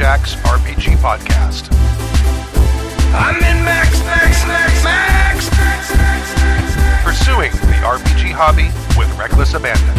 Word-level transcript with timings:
Jack's 0.00 0.34
RPG 0.36 0.96
Podcast. 0.96 1.70
I'm 3.14 3.36
in 3.36 3.62
Max, 3.66 4.02
Max, 4.02 4.46
Max, 4.46 4.82
Max, 4.82 5.50
Max, 5.50 5.90
Max, 5.90 5.94
Max, 5.94 6.36
Max. 6.36 7.04
Pursuing 7.04 7.50
the 7.50 7.76
RPG 7.84 8.32
hobby 8.32 8.70
with 8.98 9.14
reckless 9.18 9.52
abandon. 9.52 9.94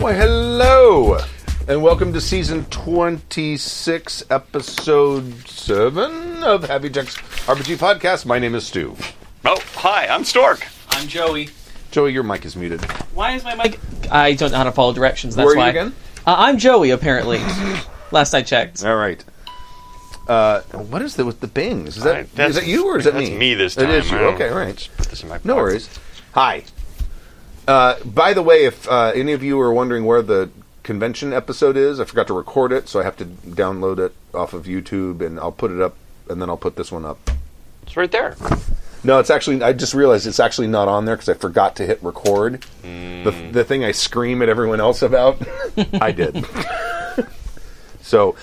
Why, 0.00 0.14
hello, 0.14 1.20
and 1.68 1.84
welcome 1.84 2.12
to 2.12 2.20
season 2.20 2.64
26, 2.64 4.24
episode 4.28 5.48
7 5.48 6.42
of 6.42 6.64
Happy 6.64 6.88
Jack's 6.88 7.14
RPG 7.46 7.76
Podcast. 7.76 8.26
My 8.26 8.40
name 8.40 8.56
is 8.56 8.66
Stu. 8.66 8.96
Oh, 9.44 9.60
hi, 9.76 10.08
I'm 10.08 10.24
Stork. 10.24 10.66
I'm 10.90 11.06
Joey. 11.06 11.50
Joey, 11.92 12.12
your 12.12 12.24
mic 12.24 12.44
is 12.44 12.56
muted. 12.56 12.84
Why 13.14 13.36
is 13.36 13.44
my 13.44 13.54
mic? 13.54 13.78
I 14.10 14.32
don't 14.32 14.50
know 14.50 14.58
how 14.58 14.64
to 14.64 14.72
follow 14.72 14.92
directions. 14.92 15.36
That's 15.36 15.44
Who 15.44 15.52
are 15.52 15.54
you 15.54 15.60
why. 15.60 15.68
again? 15.68 15.94
Uh, 16.26 16.34
I'm 16.38 16.58
Joey. 16.58 16.90
Apparently, 16.90 17.38
last 18.10 18.34
I 18.34 18.42
checked. 18.42 18.84
All 18.84 18.96
right. 18.96 19.22
Uh, 20.28 20.62
what 20.72 21.02
is 21.02 21.14
that 21.16 21.24
with 21.24 21.38
the 21.40 21.46
bings? 21.46 21.96
Is 21.96 22.02
that, 22.02 22.14
Hi, 22.14 22.20
is 22.22 22.30
that's- 22.32 22.54
that 22.56 22.66
you 22.66 22.86
or 22.86 22.98
is 22.98 23.04
that 23.04 23.14
that's 23.14 23.30
me? 23.30 23.36
me 23.36 23.54
this 23.54 23.76
time. 23.76 23.88
It 23.90 23.94
is 23.94 24.08
time. 24.08 24.14
you. 24.14 24.18
I 24.18 24.22
don't- 24.30 24.34
Okay, 24.34 24.48
all 24.48 24.58
right. 24.58 24.88
Put 24.96 25.08
this 25.08 25.22
in 25.22 25.28
my 25.28 25.36
No 25.44 25.54
pocket. 25.54 25.56
worries. 25.56 25.88
Hi. 26.32 26.64
Uh, 27.68 27.94
by 28.04 28.32
the 28.32 28.42
way, 28.42 28.64
if 28.64 28.88
uh, 28.88 29.12
any 29.14 29.32
of 29.32 29.42
you 29.42 29.60
are 29.60 29.72
wondering 29.72 30.04
where 30.04 30.22
the 30.22 30.50
convention 30.82 31.32
episode 31.32 31.76
is, 31.76 32.00
I 32.00 32.04
forgot 32.04 32.26
to 32.28 32.34
record 32.34 32.72
it, 32.72 32.88
so 32.88 33.00
I 33.00 33.04
have 33.04 33.16
to 33.18 33.24
download 33.24 33.98
it 34.00 34.12
off 34.34 34.52
of 34.52 34.64
YouTube, 34.64 35.20
and 35.24 35.38
I'll 35.38 35.52
put 35.52 35.70
it 35.70 35.80
up, 35.80 35.94
and 36.28 36.42
then 36.42 36.48
I'll 36.48 36.56
put 36.56 36.74
this 36.76 36.90
one 36.90 37.04
up. 37.04 37.30
It's 37.84 37.96
right 37.96 38.10
there. 38.10 38.36
No, 39.06 39.20
it's 39.20 39.30
actually. 39.30 39.62
I 39.62 39.72
just 39.72 39.94
realized 39.94 40.26
it's 40.26 40.40
actually 40.40 40.66
not 40.66 40.88
on 40.88 41.04
there 41.04 41.14
because 41.14 41.28
I 41.28 41.34
forgot 41.34 41.76
to 41.76 41.86
hit 41.86 42.02
record. 42.02 42.62
The 42.82 43.30
mm. 43.30 43.52
the 43.52 43.62
thing 43.62 43.84
I 43.84 43.92
scream 43.92 44.42
at 44.42 44.48
everyone 44.48 44.80
else 44.80 45.00
about, 45.00 45.40
I 46.00 46.10
did. 46.10 46.44
so, 48.02 48.34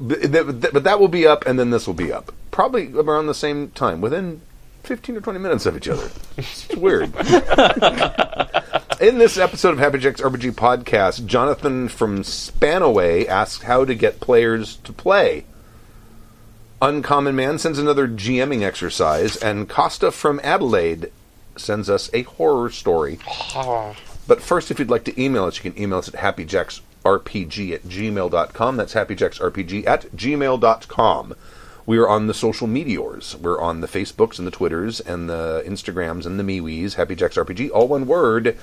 but, 0.00 0.72
but 0.72 0.82
that 0.82 0.98
will 0.98 1.06
be 1.06 1.28
up, 1.28 1.46
and 1.46 1.60
then 1.60 1.70
this 1.70 1.86
will 1.86 1.94
be 1.94 2.12
up 2.12 2.32
probably 2.50 2.92
around 2.92 3.28
the 3.28 3.34
same 3.34 3.70
time, 3.70 4.00
within 4.00 4.40
fifteen 4.82 5.16
or 5.16 5.20
twenty 5.20 5.38
minutes 5.38 5.64
of 5.64 5.76
each 5.76 5.88
other. 5.88 6.10
It's 6.36 6.68
weird. 6.74 7.14
In 9.00 9.18
this 9.18 9.38
episode 9.38 9.74
of 9.74 9.78
Happy 9.78 9.98
Jack's 9.98 10.20
RPG 10.20 10.52
podcast, 10.52 11.26
Jonathan 11.26 11.88
from 11.88 12.22
Spanaway 12.22 13.26
asks 13.28 13.62
how 13.62 13.84
to 13.84 13.94
get 13.94 14.18
players 14.18 14.76
to 14.78 14.92
play. 14.92 15.44
Uncommon 16.84 17.34
Man 17.34 17.58
sends 17.58 17.78
another 17.78 18.06
GMing 18.06 18.62
exercise, 18.62 19.36
and 19.36 19.70
Costa 19.70 20.10
from 20.10 20.38
Adelaide 20.44 21.10
sends 21.56 21.88
us 21.88 22.10
a 22.12 22.24
horror 22.24 22.68
story. 22.68 23.18
But 24.26 24.42
first, 24.42 24.70
if 24.70 24.78
you'd 24.78 24.90
like 24.90 25.04
to 25.04 25.22
email 25.22 25.44
us, 25.44 25.62
you 25.62 25.70
can 25.70 25.82
email 25.82 25.98
us 25.98 26.08
at 26.08 26.14
happyjacksrpg 26.14 27.72
at 27.72 27.82
gmail.com. 27.84 28.76
That's 28.76 28.94
happyjacksrpg 28.94 29.86
at 29.86 30.04
gmail.com. 30.12 31.34
We 31.84 31.98
are 31.98 32.08
on 32.08 32.26
the 32.26 32.32
social 32.32 32.66
meteors. 32.66 33.36
We're 33.36 33.60
on 33.60 33.82
the 33.82 33.86
Facebooks 33.86 34.38
and 34.38 34.46
the 34.46 34.50
Twitters 34.50 35.00
and 35.00 35.28
the 35.28 35.62
Instagrams 35.66 36.24
and 36.24 36.38
the 36.38 36.42
MeWe's, 36.42 36.94
Happy 36.94 37.14
Jacks 37.14 37.36
RPG, 37.36 37.70
all 37.70 37.88
one 37.88 38.06
word. 38.06 38.56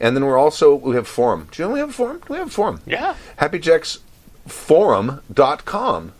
And 0.00 0.14
then 0.16 0.24
we're 0.24 0.38
also, 0.38 0.74
we 0.74 0.96
have 0.96 1.08
forum. 1.08 1.48
Do 1.50 1.62
you 1.62 1.68
know 1.68 1.74
we 1.74 1.80
have 1.80 1.90
a 1.90 1.94
forum? 1.94 2.22
Do 2.26 2.32
we 2.32 2.38
have 2.38 2.48
a 2.48 2.50
forum? 2.50 2.80
Yeah. 2.86 3.16
happyjacksforum.com 3.38 6.12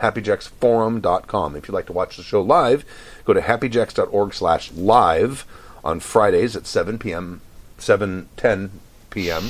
happyjacksforum.com 0.00 1.56
if 1.56 1.68
you'd 1.68 1.74
like 1.74 1.86
to 1.86 1.92
watch 1.92 2.16
the 2.16 2.22
show 2.22 2.40
live 2.42 2.84
go 3.24 3.32
to 3.32 3.40
happyjacks.org 3.40 4.34
slash 4.34 4.70
live 4.72 5.44
on 5.84 6.00
fridays 6.00 6.56
at 6.56 6.66
7 6.66 6.98
p.m 6.98 7.40
7 7.78 8.28
10 8.36 8.70
p.m 9.10 9.44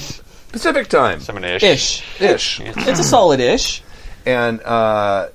pacific 0.53 0.89
time 0.89 1.20
Seven 1.20 1.45
ish. 1.45 1.63
Ish. 1.63 2.20
ish 2.20 2.61
It's 2.61 3.01
a 3.01 3.05
solid 3.05 3.41
ish. 3.41 3.83
and 4.27 4.61
uh, 4.63 5.29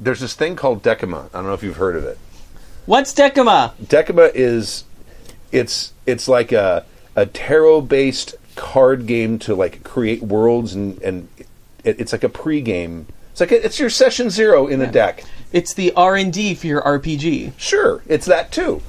there's 0.00 0.20
this 0.20 0.34
thing 0.34 0.56
called 0.56 0.82
decuma 0.82 1.26
i 1.26 1.38
don't 1.38 1.44
know 1.46 1.54
if 1.54 1.62
you've 1.62 1.76
heard 1.76 1.96
of 1.96 2.04
it 2.04 2.18
What's 2.86 3.14
Decuma? 3.14 3.72
decuma 3.82 4.30
is 4.34 4.84
it's 5.52 5.92
it's 6.04 6.28
like 6.28 6.52
a 6.52 6.84
a 7.16 7.24
tarot 7.26 7.82
based 7.82 8.34
card 8.56 9.06
game 9.06 9.38
to 9.40 9.54
like 9.54 9.82
create 9.84 10.22
worlds 10.22 10.74
and 10.74 11.00
and 11.02 11.28
it, 11.82 11.98
it's 12.00 12.12
like 12.12 12.24
a 12.24 12.28
pre-game 12.28 13.06
it's 13.34 13.40
like 13.40 13.50
it's 13.50 13.80
your 13.80 13.90
session 13.90 14.30
zero 14.30 14.68
in 14.68 14.80
a 14.80 14.86
deck 14.86 15.24
It's 15.52 15.74
the 15.74 15.92
R 15.94 16.14
and 16.14 16.32
D 16.32 16.54
for 16.54 16.68
your 16.68 16.80
RPG. 16.82 17.54
Sure, 17.56 18.00
it's 18.06 18.26
that 18.26 18.52
too. 18.52 18.80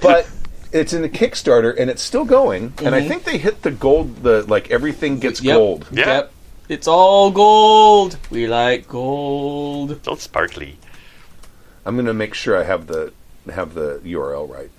But 0.00 0.28
it's 0.72 0.92
in 0.92 1.00
the 1.02 1.08
Kickstarter 1.08 1.72
and 1.78 1.88
it's 1.88 2.02
still 2.02 2.24
going. 2.24 2.74
And 2.78 2.92
I 2.92 2.98
mm-hmm. 2.98 3.08
think 3.08 3.22
they 3.22 3.38
hit 3.38 3.62
the 3.62 3.70
gold. 3.70 4.16
The 4.24 4.42
like 4.48 4.72
everything 4.72 5.20
gets 5.20 5.40
Yep. 5.40 5.56
gold. 5.56 5.86
Yeah. 5.92 6.06
Yep. 6.06 6.32
It's 6.68 6.88
all 6.88 7.30
gold. 7.30 8.18
We 8.30 8.48
like 8.48 8.88
gold. 8.88 9.92
It's 9.92 10.08
all 10.08 10.16
sparkly. 10.16 10.78
I'm 11.84 11.94
gonna 11.94 12.14
make 12.14 12.34
sure 12.34 12.58
I 12.58 12.64
have 12.64 12.88
the 12.88 13.12
have 13.48 13.74
the 13.74 14.00
URL 14.04 14.52
right. 14.52 14.70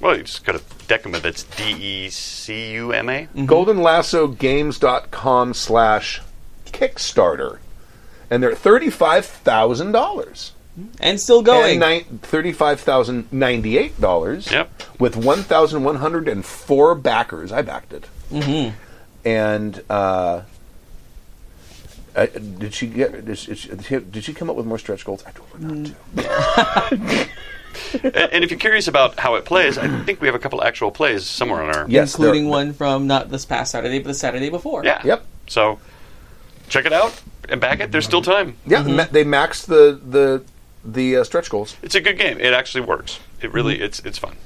Well, 0.00 0.16
you 0.16 0.22
just 0.24 0.44
got 0.44 0.56
a 0.56 0.58
Decuma 0.58 1.22
that's 1.22 1.44
D 1.44 1.72
E 1.72 2.10
C 2.10 2.72
U 2.72 2.92
M 2.92 3.08
A. 3.08 3.28
GoldenLassoGames.com 3.34 5.54
slash 5.54 6.20
Kickstarter, 6.66 7.58
and 8.30 8.42
they're 8.42 8.54
thirty 8.54 8.90
five 8.90 9.24
thousand 9.24 9.92
dollars. 9.92 10.52
And 11.00 11.18
still 11.18 11.40
going. 11.40 11.82
And 11.82 12.20
thirty-five 12.20 12.80
thousand 12.80 13.32
ninety-eight 13.32 13.98
dollars. 13.98 14.50
Yep. 14.50 15.00
With 15.00 15.16
one 15.16 15.42
thousand 15.42 15.84
one 15.84 15.96
hundred 15.96 16.28
and 16.28 16.44
four 16.44 16.94
backers, 16.94 17.50
I 17.50 17.62
backed 17.62 17.94
it. 17.94 18.04
Mm-hmm. 18.30 18.76
And 19.26 19.82
uh, 19.88 20.42
I, 22.14 22.26
did 22.26 22.74
she 22.74 22.88
get? 22.88 23.24
Did 23.24 23.38
she, 23.38 23.54
did 23.54 24.22
she 24.24 24.34
come 24.34 24.50
up 24.50 24.56
with 24.56 24.66
more 24.66 24.78
stretch 24.78 25.06
goals? 25.06 25.24
I 25.26 25.30
told 25.30 25.48
her 25.50 25.58
not 25.60 25.94
to. 26.90 27.28
and, 28.02 28.16
and 28.16 28.44
if 28.44 28.50
you're 28.50 28.60
curious 28.60 28.88
about 28.88 29.18
how 29.18 29.34
it 29.36 29.44
plays, 29.44 29.78
I 29.78 29.88
think 30.04 30.20
we 30.20 30.26
have 30.28 30.34
a 30.34 30.38
couple 30.38 30.62
actual 30.62 30.90
plays 30.90 31.26
somewhere 31.26 31.62
on 31.62 31.74
our. 31.74 31.86
Yes, 31.88 32.14
including 32.14 32.44
there- 32.44 32.50
one 32.50 32.72
from 32.72 33.06
not 33.06 33.30
this 33.30 33.44
past 33.44 33.72
Saturday, 33.72 33.98
but 33.98 34.08
the 34.08 34.14
Saturday 34.14 34.50
before. 34.50 34.84
Yeah. 34.84 35.00
Yep. 35.04 35.26
So 35.48 35.78
check 36.68 36.86
it 36.86 36.92
out 36.92 37.20
and 37.48 37.60
back 37.60 37.80
it. 37.80 37.92
There's 37.92 38.04
still 38.04 38.22
time. 38.22 38.56
Yeah, 38.66 38.82
ma- 38.82 39.06
they 39.10 39.24
maxed 39.24 39.66
the 39.66 40.00
the 40.04 40.44
the 40.84 41.16
uh, 41.18 41.24
stretch 41.24 41.50
goals. 41.50 41.76
It's 41.82 41.94
a 41.94 42.00
good 42.00 42.18
game. 42.18 42.38
It 42.40 42.52
actually 42.52 42.82
works. 42.82 43.18
It 43.40 43.52
really. 43.52 43.80
It's 43.80 44.00
it's 44.00 44.18
fun. 44.18 44.36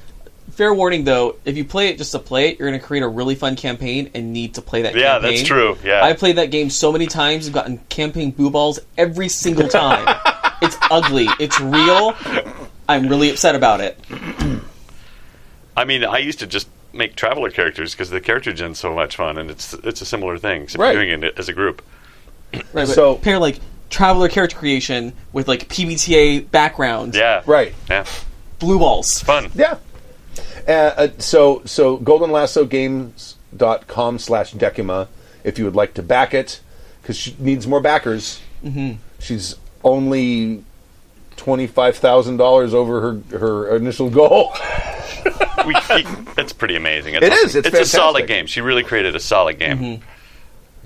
Fair 0.53 0.75
warning 0.75 1.05
though, 1.05 1.37
if 1.45 1.57
you 1.57 1.65
play 1.65 1.89
it 1.89 1.97
just 1.97 2.13
to 2.13 2.19
play 2.19 2.49
it, 2.49 2.59
you're 2.59 2.69
going 2.69 2.79
to 2.79 2.85
create 2.85 3.03
a 3.03 3.09
really 3.09 3.35
fun 3.35 3.57
campaign 3.57 4.11
and 4.15 4.33
need 4.33 4.55
to 4.57 4.63
play 4.63 4.83
that 4.83 4.93
game. 4.93 5.03
Yeah, 5.03 5.13
campaign. 5.15 5.37
that's 5.37 5.47
true. 5.49 5.79
Yeah. 5.83 6.03
I 6.05 6.13
played 6.13 6.37
that 6.37 6.51
game 6.51 6.69
so 6.69 6.93
many 6.93 7.07
times 7.07 7.47
I've 7.47 7.55
gotten 7.55 7.79
campaign 7.89 8.33
boo 8.33 8.51
balls 8.51 8.79
every 8.99 9.29
single 9.29 9.69
time. 9.69 10.05
it's 10.63 10.77
ugly. 10.91 11.29
It's 11.39 11.59
real. 11.61 12.15
I'm 12.91 13.09
really 13.09 13.31
upset 13.31 13.55
about 13.55 13.81
it. 13.81 13.99
I 15.77 15.85
mean, 15.85 16.05
I 16.05 16.19
used 16.19 16.39
to 16.41 16.47
just 16.47 16.69
make 16.93 17.17
traveler 17.17 17.51
characters 17.51 17.93
because 17.93 18.11
the 18.11 18.21
character 18.21 18.53
gen's 18.53 18.79
so 18.79 18.95
much 18.95 19.17
fun, 19.17 19.39
and 19.39 19.51
it's 19.51 19.73
it's 19.75 20.01
a 20.01 20.07
similar 20.07 20.39
thing. 20.39 20.63
Except 20.63 20.81
Right. 20.81 20.93
doing 20.93 21.11
it 21.23 21.39
as 21.39 21.49
a 21.49 21.53
group. 21.53 21.83
Right, 22.73 22.89
So- 22.89 23.17
pair 23.17 23.39
like 23.39 23.59
traveler 23.91 24.29
character 24.29 24.57
creation 24.57 25.13
with 25.33 25.49
like 25.49 25.69
PBTA 25.69 26.51
background. 26.51 27.15
Yeah. 27.15 27.43
Right. 27.47 27.75
Yeah. 27.89 28.05
Blue 28.59 28.79
balls. 28.79 29.21
Fun. 29.21 29.51
Yeah. 29.55 29.77
Uh, 30.69 30.73
uh, 30.73 31.09
so 31.19 31.63
so 31.65 31.97
goldenlassogames.com 31.99 34.19
slash 34.19 34.53
decuma 34.55 35.09
if 35.45 35.59
you 35.59 35.65
would 35.65 35.75
like 35.75 35.95
to 35.95 36.03
back 36.03 36.35
it 36.35 36.61
because 37.03 37.17
she 37.17 37.35
needs 37.39 37.67
more 37.67 37.81
backers. 37.81 38.41
Mm-hmm. 38.65 38.93
She's 39.19 39.57
only 39.83 40.65
twenty 41.41 41.67
five 41.67 41.97
thousand 41.97 42.37
dollars 42.37 42.75
over 42.75 43.01
her 43.01 43.39
her 43.39 43.75
initial 43.77 44.11
goal. 44.11 44.53
we, 45.67 45.75
we, 45.95 46.03
that's 46.37 46.53
pretty 46.53 46.77
amazing. 46.77 47.15
It's 47.15 47.25
It 47.25 47.33
awesome. 47.33 47.47
is. 47.47 47.57
It's 47.57 47.69
a 47.79 47.85
solid 47.87 48.27
game. 48.27 48.47
She 48.47 48.61
really 48.61 48.85
created 48.85 49.17
a 49.17 49.21
solid 49.21 49.59
game. 49.59 49.79
Mm-hmm. 49.79 50.05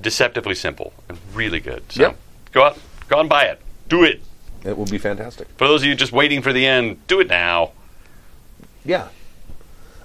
Deceptively 0.00 0.54
simple 0.54 0.92
and 1.08 1.18
really 1.34 1.60
good. 1.60 1.82
So 1.90 2.02
Yep. 2.02 2.16
go 2.52 2.62
out, 2.64 2.78
go 3.08 3.16
out 3.16 3.20
and 3.20 3.28
buy 3.28 3.44
it. 3.46 3.60
Do 3.88 4.04
it. 4.04 4.22
it 4.64 4.76
will 4.78 4.86
be 4.86 4.98
fantastic. 4.98 5.48
For 5.56 5.66
those 5.68 5.82
of 5.82 5.88
you 5.88 5.94
just 5.96 6.12
waiting 6.12 6.40
for 6.42 6.52
the 6.52 6.66
end, 6.66 7.04
do 7.08 7.18
it 7.20 7.28
now. 7.28 7.72
Yeah. 8.84 9.08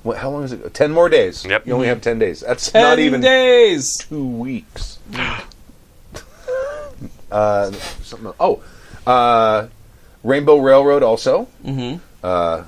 What, 0.03 0.17
how 0.17 0.29
long 0.29 0.43
is 0.43 0.51
it? 0.53 0.73
Ten 0.73 0.91
more 0.91 1.09
days. 1.09 1.45
Yep. 1.45 1.67
You 1.67 1.73
only 1.73 1.87
have 1.87 2.01
ten 2.01 2.17
days. 2.19 2.39
That's 2.41 2.71
Ten 2.71 2.81
not 2.83 2.99
even 2.99 3.21
days. 3.21 3.97
two 3.97 4.25
weeks. 4.25 4.97
uh, 7.31 7.71
something. 7.71 8.33
Oh, 8.39 8.61
uh, 9.05 9.67
Rainbow 10.23 10.57
Railroad 10.57 11.03
also. 11.03 11.47
Mm-hmm. 11.63 11.97
Uh, 12.23 12.63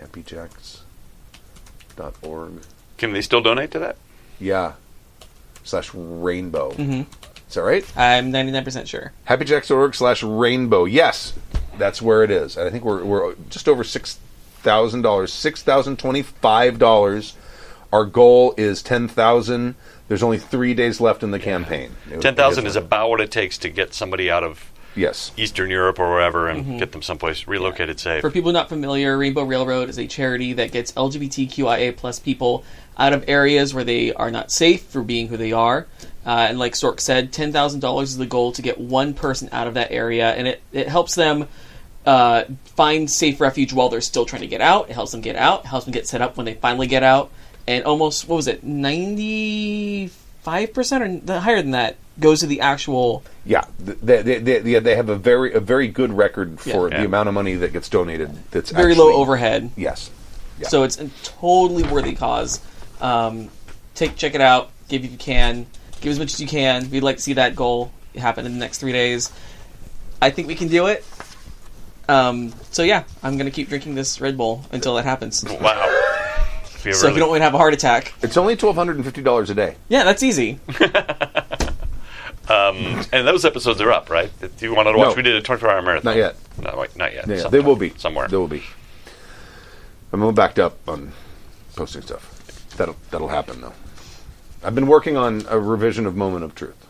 happyjacks.org. 0.00 2.52
Can 2.98 3.12
they 3.12 3.22
still 3.22 3.40
donate 3.40 3.70
to 3.72 3.78
that? 3.80 3.96
Yeah. 4.40 4.72
Slash 5.62 5.92
rainbow. 5.94 6.72
Mm-hmm. 6.72 7.02
Is 7.48 7.54
that 7.54 7.62
right? 7.62 7.84
I'm 7.96 8.32
99% 8.32 8.86
sure. 8.86 9.12
Happyjacks.org 9.28 9.94
slash 9.94 10.22
rainbow. 10.22 10.84
Yes, 10.84 11.32
that's 11.78 12.02
where 12.02 12.22
it 12.24 12.30
is. 12.30 12.56
And 12.56 12.66
I 12.66 12.70
think 12.70 12.84
we're, 12.84 13.04
we're 13.04 13.34
just 13.48 13.68
over 13.68 13.82
$6,000. 13.84 14.18
$6,025 14.64 17.34
our 17.92 18.04
goal 18.04 18.54
is 18.56 18.82
ten 18.82 19.06
thousand. 19.06 19.76
There's 20.08 20.24
only 20.24 20.38
three 20.38 20.74
days 20.74 21.00
left 21.00 21.22
in 21.22 21.30
the 21.30 21.38
campaign. 21.38 21.92
It- 22.10 22.20
Ten 22.22 22.34
thousand 22.34 22.64
it 22.66 22.70
is 22.70 22.74
about 22.76 23.08
what 23.08 23.20
it 23.20 23.30
takes 23.30 23.56
to 23.58 23.68
get 23.70 23.94
somebody 23.94 24.28
out 24.28 24.42
of 24.42 24.68
yes. 24.94 25.32
Eastern 25.36 25.70
Europe 25.70 25.98
or 25.98 26.10
wherever 26.10 26.48
and 26.48 26.78
get 26.78 26.92
them 26.92 27.02
someplace 27.02 27.46
relocated 27.46 28.00
safe. 28.00 28.20
For 28.20 28.30
people 28.30 28.52
not 28.52 28.68
familiar, 28.68 29.16
Rainbow 29.16 29.44
Railroad 29.44 29.88
is 29.88 29.98
a 29.98 30.06
charity 30.06 30.52
that 30.54 30.72
gets 30.72 30.92
LGBTQIA 30.92 31.96
plus 31.96 32.18
people 32.18 32.64
out 32.96 33.12
of 33.12 33.24
areas 33.28 33.74
where 33.74 33.84
they 33.84 34.12
are 34.12 34.30
not 34.30 34.50
safe 34.50 34.82
for 34.82 35.02
being 35.02 35.28
who 35.28 35.36
they 35.36 35.52
are. 35.52 35.86
Uh, 36.24 36.46
and 36.48 36.58
like 36.58 36.74
Stork 36.74 37.00
said, 37.00 37.32
ten 37.32 37.52
thousand 37.52 37.80
dollars 37.80 38.10
is 38.10 38.16
the 38.16 38.26
goal 38.26 38.52
to 38.52 38.62
get 38.62 38.78
one 38.78 39.14
person 39.14 39.48
out 39.52 39.66
of 39.66 39.74
that 39.74 39.90
area, 39.90 40.32
and 40.32 40.48
it, 40.48 40.62
it 40.72 40.88
helps 40.88 41.14
them 41.14 41.48
uh, 42.06 42.44
find 42.64 43.10
safe 43.10 43.40
refuge 43.40 43.72
while 43.72 43.88
they're 43.88 44.00
still 44.00 44.24
trying 44.24 44.42
to 44.42 44.48
get 44.48 44.60
out. 44.60 44.88
It 44.90 44.94
helps 44.94 45.12
them 45.12 45.20
get 45.20 45.36
out. 45.36 45.64
It 45.64 45.68
helps 45.68 45.84
them 45.84 45.92
get 45.92 46.06
set 46.06 46.22
up 46.22 46.36
when 46.36 46.46
they 46.46 46.54
finally 46.54 46.86
get 46.86 47.02
out. 47.02 47.30
And 47.66 47.84
almost 47.84 48.28
what 48.28 48.36
was 48.36 48.46
it, 48.46 48.62
ninety 48.64 50.08
five 50.42 50.72
percent 50.72 51.28
or 51.28 51.40
higher 51.40 51.60
than 51.62 51.72
that 51.72 51.96
goes 52.20 52.40
to 52.40 52.46
the 52.46 52.60
actual 52.60 53.22
Yeah, 53.44 53.64
they, 53.78 54.22
they, 54.22 54.38
they, 54.38 54.58
they, 54.60 54.78
they 54.78 54.96
have 54.96 55.08
a 55.08 55.16
very 55.16 55.52
a 55.52 55.60
very 55.60 55.88
good 55.88 56.12
record 56.12 56.60
for 56.60 56.88
Yeah. 56.90 57.00
the 57.00 57.04
amount 57.06 57.28
of 57.28 57.34
money 57.34 57.54
that 57.56 57.72
gets 57.72 57.88
donated. 57.88 58.30
That's 58.50 58.70
very 58.70 58.92
actually- 58.92 59.12
low 59.12 59.16
overhead. 59.20 59.70
Yes. 59.76 60.10
Yeah. 60.60 60.68
So 60.68 60.84
it's 60.84 60.98
a 61.00 61.08
totally 61.24 61.82
worthy 61.82 62.14
cause. 62.14 62.60
Um, 63.00 63.48
take 63.94 64.14
check 64.16 64.34
it 64.36 64.40
out. 64.40 64.70
Give 64.88 65.04
if 65.04 65.10
you 65.10 65.18
can. 65.18 65.66
Give 66.00 66.12
as 66.12 66.18
much 66.18 66.32
as 66.34 66.40
you 66.40 66.46
can. 66.46 66.90
We'd 66.90 67.02
like 67.02 67.16
to 67.16 67.22
see 67.22 67.32
that 67.34 67.56
goal 67.56 67.90
happen 68.16 68.46
in 68.46 68.52
the 68.52 68.58
next 68.58 68.78
three 68.78 68.92
days. 68.92 69.32
I 70.22 70.30
think 70.30 70.46
we 70.46 70.54
can 70.54 70.68
do 70.68 70.86
it. 70.86 71.04
Um, 72.08 72.52
so 72.70 72.82
yeah, 72.82 73.04
I'm 73.22 73.36
gonna 73.38 73.50
keep 73.50 73.68
drinking 73.68 73.94
this 73.96 74.20
Red 74.20 74.36
Bull 74.36 74.64
until 74.70 74.94
that 74.96 75.04
happens. 75.04 75.42
Wow. 75.44 75.90
If 76.76 76.84
you 76.84 76.90
if 76.92 77.14
you 77.14 77.18
don't 77.18 77.30
want 77.30 77.40
to 77.40 77.44
have 77.44 77.54
a 77.54 77.58
heart 77.58 77.72
attack, 77.72 78.12
it's 78.22 78.36
only 78.36 78.56
twelve 78.56 78.76
hundred 78.76 78.96
and 78.96 79.04
fifty 79.06 79.22
dollars 79.22 79.48
a 79.50 79.54
day. 79.54 79.76
yeah, 79.88 80.04
that's 80.04 80.22
easy. 80.22 80.60
and 82.48 83.26
those 83.26 83.44
episodes 83.44 83.80
are 83.80 83.90
up, 83.92 84.10
right? 84.10 84.30
If 84.40 84.62
you 84.62 84.74
wanted 84.74 84.92
to 84.92 84.98
watch, 84.98 85.10
No. 85.10 85.14
we 85.14 85.22
did 85.22 85.36
a 85.36 85.42
24 85.42 85.70
hour 85.70 85.82
marathon. 85.82 86.12
Not 86.12 86.16
yet. 86.16 86.36
No, 86.62 86.76
wait, 86.78 86.96
not 86.96 87.12
yet. 87.12 87.26
Yeah, 87.26 87.36
yeah, 87.36 87.48
they 87.48 87.60
will 87.60 87.76
be 87.76 87.90
somewhere. 87.96 88.28
They 88.28 88.36
will 88.36 88.48
be. 88.48 88.62
I'm 90.12 90.20
a 90.20 90.24
little 90.26 90.32
backed 90.36 90.58
up 90.58 90.78
on 90.88 91.12
posting 91.76 92.02
stuff. 92.02 92.30
That'll 92.76 92.96
that'll 93.10 93.28
happen 93.28 93.60
though. 93.60 93.72
I've 94.62 94.74
been 94.74 94.86
working 94.86 95.16
on 95.16 95.44
a 95.48 95.58
revision 95.58 96.06
of 96.06 96.16
Moment 96.16 96.44
of 96.44 96.54
Truth 96.54 96.86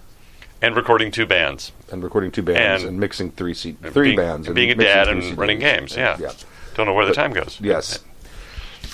and 0.62 0.76
recording 0.76 1.10
two 1.10 1.26
bands. 1.26 1.72
and 1.90 2.02
recording 2.02 2.30
two 2.30 2.42
bands 2.42 2.82
and, 2.82 2.90
And- 2.90 3.00
mixing 3.00 3.30
three 3.32 3.54
seat 3.54 3.78
three 3.92 4.08
being, 4.08 4.16
bands 4.16 4.46
and 4.46 4.54
being 4.54 4.70
a 4.70 4.74
dad 4.74 5.08
and 5.08 5.22
CDs. 5.22 5.36
running 5.36 5.58
games. 5.58 5.96
Yeah. 5.96 6.16
yeah. 6.20 6.32
Don't 6.74 6.86
know 6.86 6.92
where 6.94 7.06
the 7.06 7.14
time 7.14 7.32
goes. 7.32 7.58
Yes. 7.60 8.00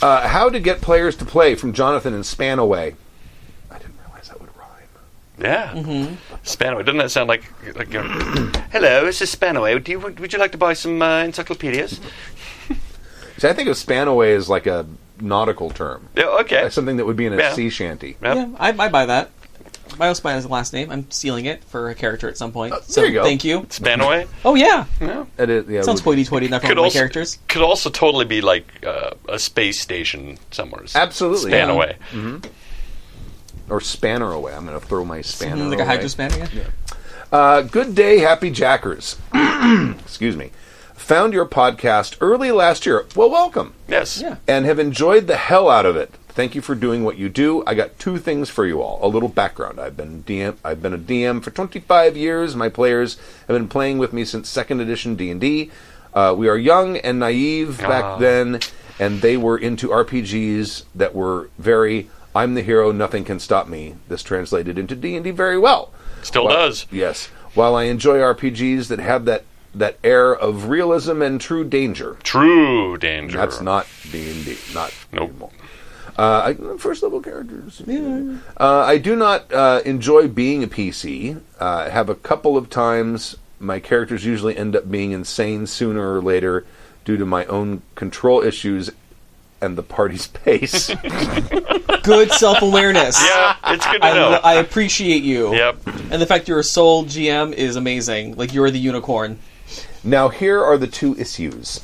Uh, 0.02 0.26
how 0.28 0.48
to 0.48 0.58
get 0.60 0.80
players 0.80 1.14
to 1.16 1.24
play 1.24 1.54
from 1.54 1.72
Jonathan 1.72 2.14
and 2.14 2.24
Spanaway. 2.24 2.94
I 3.70 3.78
didn't 3.78 3.94
realize 4.04 4.28
that 4.28 4.40
would 4.40 4.48
rhyme. 4.56 4.68
Yeah. 5.40 5.72
Mm-hmm. 5.72 6.14
Spanaway. 6.44 6.84
Doesn't 6.84 6.98
that 6.98 7.10
sound 7.10 7.28
like 7.28 7.44
like? 7.76 7.92
You 7.92 8.02
know, 8.04 8.52
Hello, 8.72 9.04
this 9.06 9.22
is 9.22 9.34
Spanaway. 9.34 9.82
Do 9.82 9.92
you 9.92 9.98
would 9.98 10.32
you 10.32 10.38
like 10.38 10.52
to 10.52 10.58
buy 10.58 10.74
some 10.74 11.00
uh, 11.02 11.22
encyclopedias? 11.24 12.00
See, 13.38 13.48
I 13.48 13.52
think 13.54 13.68
of 13.68 13.76
Spanaway 13.76 14.36
as 14.36 14.48
like 14.48 14.66
a 14.66 14.86
nautical 15.20 15.70
term, 15.70 16.08
Yeah. 16.16 16.24
Okay. 16.40 16.64
Like 16.64 16.72
something 16.72 16.96
that 16.98 17.06
would 17.06 17.16
be 17.16 17.26
in 17.26 17.32
a 17.32 17.36
Yeah. 17.38 17.52
sea 17.54 17.70
shanty. 17.70 18.16
Yep. 18.22 18.36
Yeah, 18.36 18.48
I, 18.58 18.68
I 18.70 18.88
buy 18.88 19.06
that. 19.06 19.30
Biospan 19.90 20.36
is 20.36 20.44
the 20.44 20.50
last 20.50 20.72
name. 20.72 20.90
I'm 20.90 21.10
stealing 21.10 21.46
it 21.46 21.64
for 21.64 21.90
a 21.90 21.94
character 21.94 22.28
at 22.28 22.38
some 22.38 22.52
point. 22.52 22.72
so 22.84 23.00
there 23.00 23.08
you 23.10 23.14
go. 23.14 23.24
thank 23.24 23.42
you. 23.44 23.62
Spanaway. 23.62 24.28
Oh 24.44 24.54
yeah, 24.54 24.84
Yeah. 25.00 25.24
It 25.36 25.50
is- 25.50 25.68
yeah, 25.68 25.82
sounds 25.82 26.00
would- 26.04 26.12
hoity-toity 26.16 26.46
enough 26.46 26.62
for 26.62 26.68
Could 26.68 26.76
one 26.78 26.82
my 26.84 26.86
also 26.86 26.98
characters. 26.98 27.38
could 27.48 27.62
also 27.62 27.90
totally 27.90 28.24
be 28.24 28.40
like 28.40 28.66
uh, 28.86 29.10
a 29.28 29.38
space 29.38 29.80
station 29.80 30.38
somewhere. 30.52 30.84
Absolutely, 30.94 31.50
yeah. 31.52 31.66
Spanaway. 31.66 31.96
Or 33.70 33.80
spanner 33.80 34.32
away. 34.32 34.54
I'm 34.54 34.66
going 34.66 34.78
to 34.78 34.84
throw 34.84 35.04
my 35.04 35.20
spanner 35.22 35.56
Mm, 35.64 35.70
like 35.70 35.78
a 35.78 35.82
away. 35.82 35.86
hydro 35.86 36.08
spanner. 36.08 36.48
Yeah. 36.52 36.64
Uh, 37.32 37.62
good 37.62 37.94
day, 37.94 38.18
happy 38.18 38.50
jackers. 38.50 39.16
Excuse 39.34 40.36
me. 40.36 40.50
Found 40.94 41.32
your 41.32 41.46
podcast 41.46 42.16
early 42.20 42.50
last 42.52 42.86
year. 42.86 43.06
Well, 43.16 43.30
welcome. 43.30 43.74
Yes. 43.88 44.20
Yeah. 44.20 44.36
And 44.46 44.64
have 44.66 44.78
enjoyed 44.78 45.26
the 45.26 45.36
hell 45.36 45.68
out 45.70 45.86
of 45.86 45.96
it. 45.96 46.10
Thank 46.28 46.54
you 46.54 46.60
for 46.60 46.74
doing 46.74 47.04
what 47.04 47.18
you 47.18 47.28
do. 47.28 47.64
I 47.66 47.74
got 47.74 47.98
two 47.98 48.16
things 48.18 48.48
for 48.48 48.64
you 48.64 48.80
all. 48.80 48.98
A 49.02 49.08
little 49.08 49.28
background. 49.28 49.80
I've 49.80 49.96
been 49.96 50.22
DM. 50.22 50.56
I've 50.64 50.80
been 50.80 50.94
a 50.94 50.98
DM 50.98 51.42
for 51.42 51.50
25 51.50 52.16
years. 52.16 52.54
My 52.54 52.68
players 52.68 53.16
have 53.48 53.56
been 53.56 53.68
playing 53.68 53.98
with 53.98 54.12
me 54.12 54.24
since 54.24 54.48
second 54.48 54.80
edition 54.80 55.16
D&D. 55.16 55.70
Uh, 56.14 56.34
we 56.36 56.48
are 56.48 56.56
young 56.56 56.96
and 56.98 57.18
naive 57.18 57.78
back 57.78 58.04
Ah. 58.04 58.16
then, 58.18 58.60
and 58.98 59.20
they 59.22 59.36
were 59.36 59.58
into 59.58 59.88
RPGs 59.90 60.84
that 60.94 61.14
were 61.14 61.50
very 61.58 62.08
"I'm 62.34 62.54
the 62.54 62.62
hero, 62.62 62.92
nothing 62.92 63.24
can 63.24 63.38
stop 63.40 63.68
me." 63.68 63.96
This 64.08 64.22
translated 64.22 64.78
into 64.78 64.94
D&D 64.94 65.30
very 65.30 65.58
well. 65.58 65.90
Still 66.22 66.44
Well, 66.46 66.56
does. 66.68 66.86
Yes. 66.90 67.26
While 67.54 67.74
I 67.74 67.84
enjoy 67.84 68.18
RPGs 68.18 68.88
that 68.88 68.98
have 69.00 69.24
that 69.24 69.44
that 69.74 69.98
air 70.02 70.34
of 70.34 70.68
realism 70.68 71.22
and 71.22 71.40
true 71.40 71.62
danger, 71.64 72.16
True 72.24 72.96
danger. 72.98 73.38
that's 73.38 73.60
not 73.60 73.86
D 74.10 74.28
and 74.30 74.44
D. 74.44 74.56
Not 74.74 74.92
Nope. 75.12 75.30
anymore. 75.30 75.50
Uh, 76.18 76.54
I, 76.72 76.76
first 76.76 77.02
level 77.04 77.20
characters. 77.20 77.80
Uh, 78.58 78.80
I 78.84 78.98
do 78.98 79.14
not 79.16 79.50
uh, 79.52 79.80
enjoy 79.84 80.26
being 80.28 80.62
a 80.64 80.66
PC. 80.66 81.40
Uh, 81.60 81.84
I 81.86 81.88
have 81.88 82.08
a 82.08 82.14
couple 82.16 82.56
of 82.56 82.68
times 82.68 83.36
my 83.60 83.78
characters 83.78 84.24
usually 84.24 84.56
end 84.56 84.74
up 84.74 84.90
being 84.90 85.12
insane 85.12 85.66
sooner 85.66 86.14
or 86.16 86.20
later 86.20 86.64
due 87.04 87.16
to 87.16 87.24
my 87.24 87.44
own 87.46 87.82
control 87.94 88.42
issues 88.42 88.90
and 89.60 89.76
the 89.76 89.82
party's 89.82 90.26
pace. 90.44 90.88
Good 92.02 92.32
self-awareness. 92.32 93.20
Yeah, 93.30 93.56
it's 93.66 93.86
good 93.86 94.00
to 94.02 94.06
I, 94.08 94.12
know. 94.14 94.40
I 94.42 94.54
appreciate 94.54 95.22
you. 95.22 95.54
yep. 95.54 95.78
And 96.10 96.20
the 96.20 96.26
fact 96.26 96.48
you're 96.48 96.58
a 96.60 96.64
sole 96.64 97.04
GM 97.04 97.52
is 97.52 97.76
amazing. 97.76 98.36
Like 98.36 98.52
you're 98.54 98.70
the 98.70 98.78
unicorn. 98.78 99.38
Now, 100.02 100.28
here 100.30 100.62
are 100.62 100.78
the 100.78 100.86
two 100.86 101.14
issues. 101.16 101.78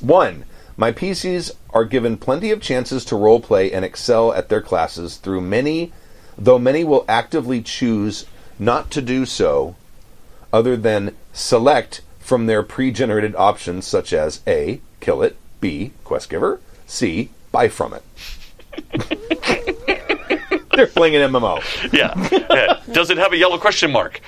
One, 0.00 0.44
my 0.76 0.92
PCs 0.92 1.52
are 1.70 1.84
given 1.84 2.16
plenty 2.16 2.50
of 2.50 2.60
chances 2.60 3.04
to 3.06 3.14
roleplay 3.14 3.72
and 3.72 3.84
excel 3.84 4.32
at 4.32 4.48
their 4.48 4.60
classes 4.60 5.16
through 5.16 5.40
many, 5.40 5.92
though 6.36 6.58
many 6.58 6.84
will 6.84 7.04
actively 7.08 7.62
choose 7.62 8.26
not 8.58 8.90
to 8.90 9.00
do 9.02 9.24
so, 9.26 9.74
other 10.52 10.76
than 10.76 11.16
select 11.32 12.02
from 12.20 12.46
their 12.46 12.62
pre 12.62 12.90
generated 12.90 13.34
options 13.36 13.86
such 13.86 14.12
as 14.12 14.40
A, 14.46 14.80
kill 15.00 15.22
it, 15.22 15.36
B, 15.60 15.92
quest 16.04 16.28
giver, 16.30 16.60
C, 16.92 17.30
buy 17.50 17.68
from 17.68 17.94
it. 17.94 18.02
They're 20.76 20.86
playing 20.86 21.16
an 21.16 21.30
MMO. 21.32 21.62
Yeah. 21.92 22.14
yeah. 22.50 22.80
Does 22.92 23.10
it 23.10 23.16
have 23.16 23.32
a 23.32 23.36
yellow 23.36 23.58
question 23.58 23.90
mark? 23.90 24.20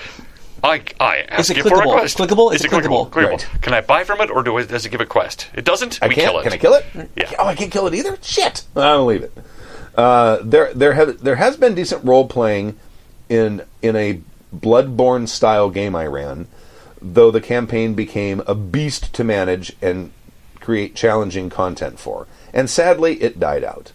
I, 0.62 0.82
I 0.98 1.18
ask 1.28 1.50
it 1.50 1.58
you 1.58 1.62
for 1.62 1.68
a 1.68 1.72
clickable? 1.72 1.92
quest. 1.92 2.16
Clickable? 2.18 2.54
Is 2.54 2.60
Is 2.60 2.64
it 2.64 2.72
it 2.72 2.74
clickable? 2.74 3.10
clickable? 3.10 3.10
Clickable. 3.10 3.52
Right. 3.52 3.62
Can 3.62 3.74
I 3.74 3.82
buy 3.82 4.04
from 4.04 4.22
it, 4.22 4.30
or 4.30 4.42
do 4.42 4.56
I, 4.56 4.64
does 4.64 4.86
it 4.86 4.88
give 4.88 5.02
a 5.02 5.06
quest? 5.06 5.48
It 5.54 5.66
doesn't. 5.66 6.02
I 6.02 6.08
we 6.08 6.14
can't. 6.14 6.30
kill 6.30 6.40
it. 6.40 6.42
Can 6.44 6.52
I 6.54 6.56
kill 6.56 6.74
it? 6.74 6.86
Yeah. 7.16 7.32
Oh, 7.38 7.46
I 7.46 7.54
can't 7.54 7.70
kill 7.70 7.86
it 7.86 7.94
either. 7.94 8.16
Shit. 8.22 8.64
I'll 8.74 9.04
leave 9.04 9.22
it. 9.24 9.32
Uh, 9.94 10.38
there, 10.42 10.72
there 10.72 10.94
have 10.94 11.22
there 11.22 11.36
has 11.36 11.58
been 11.58 11.74
decent 11.74 12.02
role 12.04 12.26
playing 12.26 12.78
in 13.28 13.62
in 13.82 13.94
a 13.94 14.20
Bloodborne 14.56 15.28
style 15.28 15.68
game 15.68 15.94
I 15.94 16.06
ran, 16.06 16.48
though 17.02 17.30
the 17.30 17.40
campaign 17.42 17.92
became 17.94 18.40
a 18.46 18.54
beast 18.54 19.12
to 19.14 19.22
manage 19.24 19.76
and 19.82 20.12
create 20.60 20.94
challenging 20.94 21.50
content 21.50 21.98
for, 21.98 22.26
and 22.54 22.70
sadly, 22.70 23.20
it 23.22 23.38
died 23.38 23.64
out. 23.64 23.92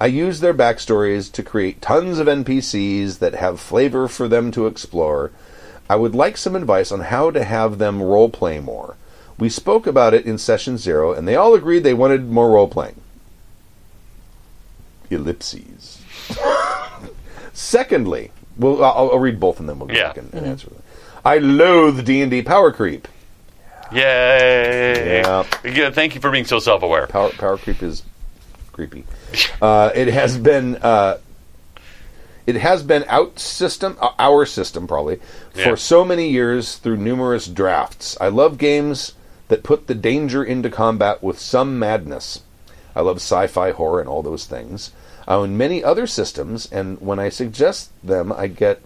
I 0.00 0.06
use 0.06 0.40
their 0.40 0.54
backstories 0.54 1.30
to 1.32 1.42
create 1.42 1.82
tons 1.82 2.18
of 2.18 2.26
NPCs 2.26 3.18
that 3.18 3.34
have 3.34 3.60
flavor 3.60 4.08
for 4.08 4.28
them 4.28 4.50
to 4.52 4.66
explore. 4.66 5.30
I 5.90 5.96
would 5.96 6.14
like 6.14 6.38
some 6.38 6.56
advice 6.56 6.90
on 6.90 7.00
how 7.00 7.30
to 7.32 7.44
have 7.44 7.76
them 7.76 7.98
roleplay 8.00 8.62
more. 8.64 8.96
We 9.38 9.50
spoke 9.50 9.86
about 9.86 10.14
it 10.14 10.24
in 10.24 10.38
session 10.38 10.78
zero, 10.78 11.12
and 11.12 11.28
they 11.28 11.36
all 11.36 11.54
agreed 11.54 11.80
they 11.80 11.92
wanted 11.92 12.30
more 12.30 12.50
role 12.50 12.68
playing. 12.68 12.96
Ellipses. 15.10 16.00
Secondly, 17.52 18.30
well, 18.56 18.82
I'll, 18.84 19.10
I'll 19.12 19.18
read 19.18 19.40
both 19.40 19.60
of 19.60 19.66
them. 19.66 19.80
We'll 19.80 19.88
go 19.88 19.94
Yeah. 19.94 20.08
back 20.08 20.18
and, 20.18 20.32
and 20.34 20.46
answer 20.46 20.68
them. 20.70 20.82
I 21.24 21.38
loathe 21.38 22.04
D 22.06 22.22
and 22.22 22.30
D 22.30 22.42
power 22.42 22.72
creep. 22.72 23.06
Yay! 23.92 25.20
Yeah. 25.22 25.90
Thank 25.90 26.14
you 26.14 26.20
for 26.20 26.30
being 26.30 26.44
so 26.44 26.58
self-aware. 26.58 27.06
Power 27.06 27.30
power 27.30 27.56
creep 27.58 27.82
is 27.82 28.02
creepy. 28.72 29.04
Uh, 29.60 29.90
it 29.94 30.08
has 30.08 30.38
been 30.38 30.76
uh, 30.76 31.18
it 32.46 32.56
has 32.56 32.82
been 32.82 33.04
out 33.08 33.38
system 33.38 33.96
uh, 34.00 34.10
our 34.18 34.46
system 34.46 34.86
probably 34.86 35.16
for 35.52 35.60
Yeah. 35.60 35.74
so 35.74 36.04
many 36.04 36.28
years 36.30 36.76
through 36.76 36.96
numerous 36.98 37.46
drafts. 37.46 38.16
I 38.20 38.28
love 38.28 38.58
games 38.58 39.14
that 39.48 39.62
put 39.62 39.86
the 39.86 39.94
danger 39.94 40.42
into 40.44 40.70
combat 40.70 41.22
with 41.22 41.38
some 41.38 41.78
madness. 41.78 42.42
I 42.94 43.00
love 43.02 43.16
sci-fi, 43.16 43.72
horror, 43.72 44.00
and 44.00 44.08
all 44.08 44.22
those 44.22 44.46
things. 44.46 44.92
I 45.28 45.34
own 45.34 45.56
many 45.56 45.82
other 45.84 46.06
systems, 46.06 46.70
and 46.72 47.00
when 47.00 47.18
I 47.20 47.28
suggest 47.28 47.90
them, 48.02 48.32
I 48.32 48.48
get, 48.48 48.80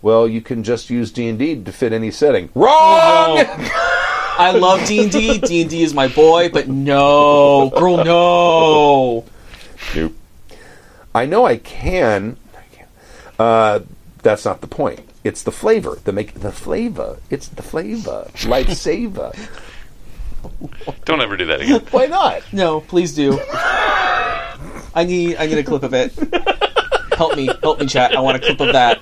well, 0.00 0.26
you 0.26 0.40
can 0.40 0.62
just 0.62 0.88
use 0.88 1.10
D 1.12 1.28
and 1.28 1.38
D 1.38 1.62
to 1.62 1.72
fit 1.72 1.92
any 1.92 2.10
setting. 2.10 2.48
Wrong. 2.54 3.38
I 4.36 4.50
love 4.52 4.86
D 4.86 5.02
and 5.02 5.12
D. 5.12 5.38
D 5.38 5.60
and 5.62 5.70
D 5.70 5.82
is 5.82 5.94
my 5.94 6.08
boy, 6.08 6.48
but 6.48 6.68
no, 6.68 7.70
girl, 7.70 8.04
no. 8.04 9.24
Nope. 9.94 10.14
I 11.14 11.26
know 11.26 11.46
I 11.46 11.58
can. 11.58 12.36
I 12.54 12.74
can. 12.74 12.86
Uh, 13.38 13.80
that's 14.22 14.44
not 14.44 14.60
the 14.60 14.66
point. 14.66 15.00
It's 15.22 15.42
the 15.42 15.52
flavor. 15.52 15.98
The 16.04 16.12
make 16.12 16.34
the 16.40 16.50
flavor. 16.50 17.18
It's 17.30 17.48
the 17.48 17.62
flavor. 17.62 18.28
Lifesaver. 18.34 19.36
Don't 21.04 21.20
ever 21.20 21.36
do 21.36 21.46
that 21.46 21.60
again. 21.60 21.80
Why 21.90 22.06
not? 22.06 22.42
No, 22.52 22.80
please 22.80 23.14
do. 23.14 23.38
I 24.94 25.04
need 25.06 25.36
I 25.36 25.46
need 25.46 25.58
a 25.58 25.64
clip 25.64 25.82
of 25.82 25.94
it. 25.94 26.12
Help 27.16 27.36
me, 27.36 27.48
help 27.62 27.78
me, 27.78 27.86
chat. 27.86 28.16
I 28.16 28.20
want 28.20 28.36
a 28.36 28.40
clip 28.40 28.60
of 28.60 28.72
that. 28.72 29.00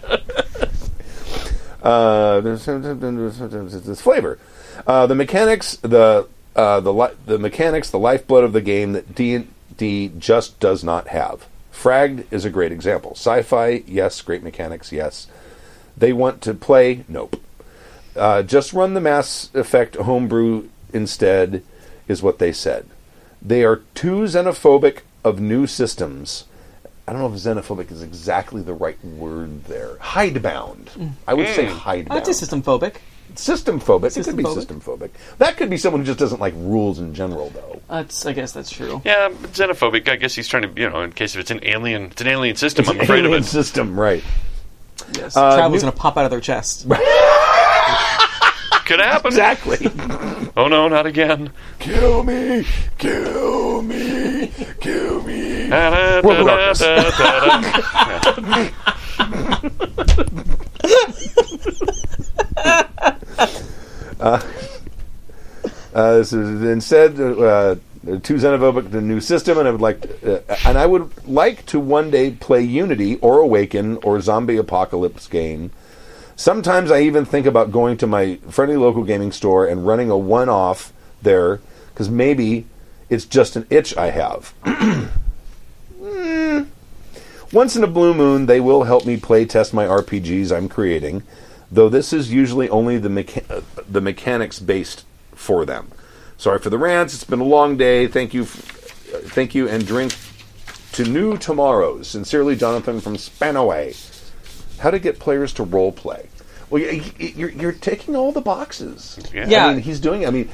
Uh, 1.82 2.40
this 2.40 4.00
flavor. 4.00 4.38
Uh, 4.86 5.06
the 5.06 5.14
mechanics, 5.14 5.76
the 5.76 6.28
uh, 6.54 6.80
the 6.80 6.92
li- 6.92 7.14
the 7.26 7.38
mechanics, 7.38 7.90
the 7.90 7.98
lifeblood 7.98 8.44
of 8.44 8.52
the 8.52 8.60
game 8.60 8.92
that 8.92 9.14
D 9.14 9.46
D 9.76 10.12
just 10.18 10.58
does 10.60 10.82
not 10.84 11.08
have. 11.08 11.46
Fragged 11.72 12.26
is 12.30 12.44
a 12.44 12.50
great 12.50 12.72
example. 12.72 13.12
Sci-fi, 13.12 13.82
yes. 13.86 14.20
Great 14.20 14.42
mechanics, 14.42 14.92
yes. 14.92 15.26
They 15.96 16.12
want 16.12 16.42
to 16.42 16.54
play, 16.54 17.04
nope. 17.08 17.40
Uh, 18.14 18.42
just 18.42 18.72
run 18.72 18.94
the 18.94 19.00
Mass 19.00 19.50
Effect 19.54 19.96
homebrew 19.96 20.68
instead, 20.92 21.62
is 22.08 22.22
what 22.22 22.38
they 22.38 22.52
said. 22.52 22.86
They 23.40 23.64
are 23.64 23.82
too 23.94 24.22
xenophobic 24.22 25.00
of 25.24 25.40
new 25.40 25.66
systems. 25.66 26.44
I 27.08 27.12
don't 27.12 27.22
know 27.22 27.32
if 27.34 27.40
xenophobic 27.40 27.90
is 27.90 28.02
exactly 28.02 28.62
the 28.62 28.74
right 28.74 29.02
word 29.04 29.64
there. 29.64 29.96
Hidebound. 29.98 30.90
I 31.26 31.34
would 31.34 31.48
say 31.48 31.66
hidebound. 31.66 32.18
That's 32.18 32.28
a 32.28 32.34
system 32.34 32.62
phobic. 32.62 32.96
System 33.36 33.80
phobic. 33.80 34.16
It 34.16 34.24
could 34.24 34.36
be 34.36 34.44
System-phobic. 34.44 35.10
That 35.38 35.56
could 35.56 35.70
be 35.70 35.76
someone 35.76 36.00
who 36.02 36.06
just 36.06 36.18
doesn't 36.18 36.40
like 36.40 36.54
rules 36.56 36.98
in 36.98 37.14
general, 37.14 37.50
though. 37.50 37.80
That's 37.88 38.24
I 38.26 38.32
guess 38.32 38.52
that's 38.52 38.70
true. 38.70 39.00
Yeah, 39.04 39.28
but 39.28 39.52
xenophobic. 39.52 40.08
I 40.08 40.16
guess 40.16 40.34
he's 40.34 40.48
trying 40.48 40.62
to, 40.74 40.80
you 40.80 40.88
know, 40.90 41.02
in 41.02 41.12
case 41.12 41.34
if 41.34 41.40
it's 41.40 41.50
an 41.50 41.60
alien, 41.62 42.04
it's 42.06 42.20
an 42.20 42.28
alien 42.28 42.56
system. 42.56 42.88
I'm 42.88 43.00
afraid 43.00 43.20
of 43.20 43.26
Alien 43.32 43.42
it. 43.42 43.46
system, 43.46 43.98
right? 43.98 44.22
Yes. 45.14 45.36
Uh, 45.36 45.56
Travel's 45.56 45.82
new- 45.82 45.90
gonna 45.90 45.92
pop 46.00 46.16
out 46.16 46.24
of 46.24 46.30
their 46.30 46.40
chest. 46.40 46.86
Could 48.84 48.98
happen. 49.00 49.28
Exactly. 49.28 49.78
Oh 50.56 50.68
no, 50.68 50.88
not 50.88 51.06
again. 51.06 51.52
kill 51.78 52.22
me, 52.24 52.66
kill 52.98 53.80
me, 53.82 54.50
kill 54.80 55.22
me. 55.22 55.68
Da, 55.68 55.90
da, 56.20 56.20
World 56.26 56.40
of 56.40 56.46
da, 56.46 56.72
Darkness. 56.74 57.18
da, 57.18 58.70
da. 64.22 64.42
Uh, 65.94 66.16
this 66.16 66.32
is 66.32 66.62
instead 66.62 67.20
uh, 67.20 67.74
too 68.22 68.34
xenophobic 68.34 68.90
the 68.90 69.00
new 69.00 69.20
system, 69.20 69.58
and 69.58 69.68
I 69.68 69.70
would 69.70 69.80
like, 69.80 70.00
to, 70.00 70.42
uh, 70.50 70.56
and 70.64 70.78
I 70.78 70.86
would 70.86 71.28
like 71.28 71.66
to 71.66 71.78
one 71.78 72.10
day 72.10 72.30
play 72.30 72.62
Unity 72.62 73.16
or 73.16 73.40
Awaken 73.40 73.98
or 73.98 74.20
Zombie 74.20 74.56
Apocalypse 74.56 75.26
game. 75.26 75.70
Sometimes 76.34 76.90
I 76.90 77.02
even 77.02 77.24
think 77.26 77.46
about 77.46 77.70
going 77.70 77.98
to 77.98 78.06
my 78.06 78.36
friendly 78.48 78.76
local 78.76 79.04
gaming 79.04 79.32
store 79.32 79.66
and 79.66 79.86
running 79.86 80.10
a 80.10 80.16
one-off 80.16 80.92
there 81.20 81.60
because 81.92 82.08
maybe 82.08 82.64
it's 83.10 83.26
just 83.26 83.54
an 83.56 83.66
itch 83.70 83.96
I 83.96 84.10
have. 84.10 84.54
Mm. 86.02 86.66
Once 87.52 87.76
in 87.76 87.84
a 87.84 87.86
blue 87.86 88.12
moon, 88.12 88.46
they 88.46 88.58
will 88.58 88.82
help 88.82 89.06
me 89.06 89.16
play 89.16 89.44
test 89.44 89.72
my 89.72 89.86
RPGs 89.86 90.50
I'm 90.50 90.68
creating, 90.68 91.22
though 91.72 91.88
this 91.88 92.12
is 92.12 92.30
usually 92.32 92.68
only 92.68 92.98
the 92.98 93.08
mecha- 93.08 93.50
uh, 93.50 93.62
the 93.90 94.00
mechanics 94.00 94.58
based 94.60 95.04
for 95.34 95.64
them. 95.64 95.90
Sorry 96.36 96.58
for 96.58 96.70
the 96.70 96.78
rants. 96.78 97.14
It's 97.14 97.24
been 97.24 97.40
a 97.40 97.44
long 97.44 97.76
day. 97.76 98.06
Thank 98.06 98.34
you, 98.34 98.42
f- 98.42 99.14
uh, 99.14 99.18
thank 99.28 99.54
you, 99.54 99.68
and 99.68 99.86
drink 99.86 100.14
to 100.92 101.04
new 101.04 101.36
tomorrows. 101.38 102.08
Sincerely, 102.08 102.54
Jonathan 102.56 103.00
from 103.00 103.16
Spanaway. 103.16 103.96
How 104.78 104.90
to 104.90 104.98
get 104.98 105.18
players 105.18 105.52
to 105.54 105.62
role 105.64 105.92
play? 105.92 106.28
Well, 106.68 106.82
y- 106.82 107.02
y- 107.20 107.32
you're, 107.36 107.50
you're 107.50 107.72
taking 107.72 108.16
all 108.16 108.32
the 108.32 108.40
boxes. 108.40 109.18
Yeah. 109.32 109.46
Yeah. 109.48 109.66
I 109.68 109.74
mean, 109.74 109.82
he's 109.82 110.00
doing. 110.00 110.26
I 110.26 110.30
mean, 110.30 110.48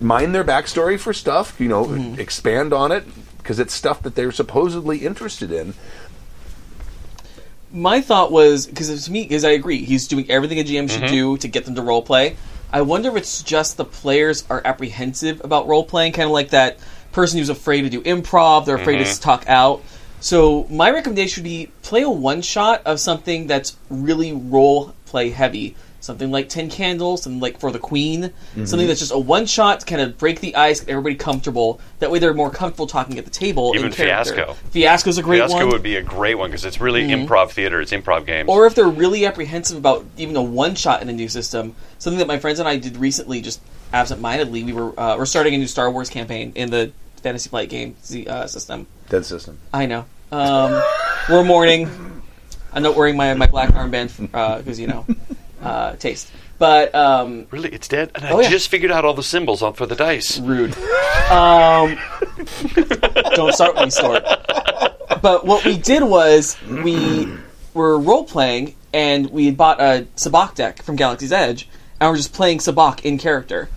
mind 0.00 0.34
their 0.34 0.44
backstory 0.44 0.98
for 0.98 1.12
stuff. 1.12 1.60
You 1.60 1.68
know, 1.68 2.14
expand 2.18 2.72
on 2.72 2.90
it 2.92 3.04
because 3.38 3.58
it's 3.58 3.74
stuff 3.74 4.02
that 4.02 4.14
they're 4.14 4.32
supposedly 4.32 4.98
interested 5.04 5.52
in. 5.52 5.74
My 7.74 8.00
thought 8.00 8.30
was 8.30 8.66
because 8.66 9.04
to 9.04 9.12
me, 9.12 9.24
because 9.24 9.44
I 9.44 9.50
agree, 9.50 9.84
he's 9.84 10.06
doing 10.06 10.30
everything 10.30 10.60
a 10.60 10.64
GM 10.64 10.88
should 10.88 11.02
mm-hmm. 11.02 11.12
do 11.12 11.36
to 11.38 11.48
get 11.48 11.64
them 11.64 11.74
to 11.74 11.82
role 11.82 12.02
play. 12.02 12.36
I 12.72 12.82
wonder 12.82 13.08
if 13.10 13.16
it's 13.16 13.42
just 13.42 13.76
the 13.76 13.84
players 13.84 14.44
are 14.48 14.62
apprehensive 14.64 15.44
about 15.44 15.66
role 15.66 15.84
playing, 15.84 16.12
kind 16.12 16.26
of 16.26 16.32
like 16.32 16.50
that 16.50 16.78
person 17.10 17.38
who's 17.38 17.48
afraid 17.48 17.82
to 17.82 17.90
do 17.90 18.00
improv, 18.02 18.64
they're 18.64 18.76
afraid 18.76 18.98
to 18.98 19.04
mm-hmm. 19.04 19.22
talk 19.22 19.44
out. 19.48 19.82
So 20.20 20.66
my 20.70 20.90
recommendation 20.90 21.42
would 21.42 21.48
be 21.48 21.70
play 21.82 22.02
a 22.02 22.08
one 22.08 22.42
shot 22.42 22.82
of 22.86 22.98
something 22.98 23.46
that's 23.46 23.76
really 23.90 24.32
role 24.32 24.94
play 25.04 25.30
heavy. 25.30 25.76
Something 26.04 26.30
like 26.30 26.50
Ten 26.50 26.68
Candles, 26.68 27.22
something 27.22 27.40
like 27.40 27.58
For 27.58 27.72
the 27.72 27.78
Queen, 27.78 28.30
something 28.66 28.86
that's 28.86 29.00
just 29.00 29.10
a 29.10 29.18
one 29.18 29.46
shot 29.46 29.80
to 29.80 29.86
kind 29.86 30.02
of 30.02 30.18
break 30.18 30.40
the 30.40 30.54
ice, 30.54 30.80
get 30.80 30.90
everybody 30.90 31.14
comfortable. 31.14 31.80
That 32.00 32.10
way 32.10 32.18
they're 32.18 32.34
more 32.34 32.50
comfortable 32.50 32.86
talking 32.86 33.16
at 33.18 33.24
the 33.24 33.30
table. 33.30 33.72
Even 33.74 33.86
in. 33.86 33.92
Fiasco. 33.92 34.52
Fiasco's 34.70 35.16
a 35.16 35.22
great 35.22 35.38
Fiasco 35.38 35.54
one. 35.54 35.62
Fiasco 35.62 35.74
would 35.74 35.82
be 35.82 35.96
a 35.96 36.02
great 36.02 36.34
one 36.34 36.50
because 36.50 36.66
it's 36.66 36.78
really 36.78 37.04
improv 37.04 37.52
theater. 37.52 37.80
It's 37.80 37.90
improv 37.90 38.26
games. 38.26 38.50
Or 38.50 38.66
if 38.66 38.74
they're 38.74 38.86
really 38.86 39.24
apprehensive 39.24 39.78
about 39.78 40.04
even 40.18 40.36
a 40.36 40.42
one 40.42 40.74
shot 40.74 41.00
in 41.00 41.08
a 41.08 41.12
new 41.14 41.28
system, 41.30 41.74
something 41.98 42.18
that 42.18 42.28
my 42.28 42.38
friends 42.38 42.58
and 42.58 42.68
I 42.68 42.76
did 42.76 42.98
recently, 42.98 43.40
just 43.40 43.62
absent-mindedly, 43.94 44.62
we 44.62 44.74
were 44.74 45.00
uh, 45.00 45.16
we're 45.16 45.24
starting 45.24 45.54
a 45.54 45.56
new 45.56 45.66
Star 45.66 45.90
Wars 45.90 46.10
campaign 46.10 46.52
in 46.54 46.68
the 46.68 46.92
Fantasy 47.22 47.48
Flight 47.48 47.70
game 47.70 47.96
uh, 48.28 48.46
system. 48.46 48.86
Dead 49.08 49.24
system. 49.24 49.58
I 49.72 49.86
know. 49.86 50.04
Um, 50.30 50.82
we're 51.30 51.44
mourning. 51.44 51.88
I'm 52.74 52.82
not 52.82 52.94
wearing 52.94 53.16
my, 53.16 53.32
my 53.32 53.46
black 53.46 53.70
armband 53.70 54.14
because 54.58 54.78
you 54.78 54.86
know 54.86 55.06
uh, 55.64 55.96
taste, 55.96 56.30
but 56.58 56.94
um, 56.94 57.46
really, 57.50 57.70
it's 57.70 57.88
dead. 57.88 58.10
And 58.14 58.24
I 58.24 58.30
Oh, 58.30 58.40
yeah. 58.40 58.50
just 58.50 58.68
figured 58.68 58.90
out 58.92 59.04
all 59.04 59.14
the 59.14 59.22
symbols 59.22 59.62
on 59.62 59.72
for 59.72 59.86
the 59.86 59.96
dice. 59.96 60.38
rude. 60.38 60.76
Um, 61.30 61.98
don't 63.34 63.52
start 63.54 63.74
with 63.74 63.84
me, 63.84 63.90
Stuart. 63.90 64.24
But 65.22 65.46
what 65.46 65.64
we 65.64 65.76
did 65.78 66.02
was 66.02 66.56
we 66.68 67.28
were 67.72 67.98
role 67.98 68.24
playing, 68.24 68.74
and 68.92 69.30
we 69.30 69.46
had 69.46 69.56
bought 69.56 69.80
a 69.80 70.06
Sabacc 70.16 70.54
deck 70.54 70.82
from 70.82 70.96
Galaxy's 70.96 71.32
Edge, 71.32 71.68
and 72.00 72.10
we're 72.10 72.16
just 72.16 72.32
playing 72.34 72.58
Sabacc 72.58 73.04
in 73.04 73.18
character, 73.18 73.68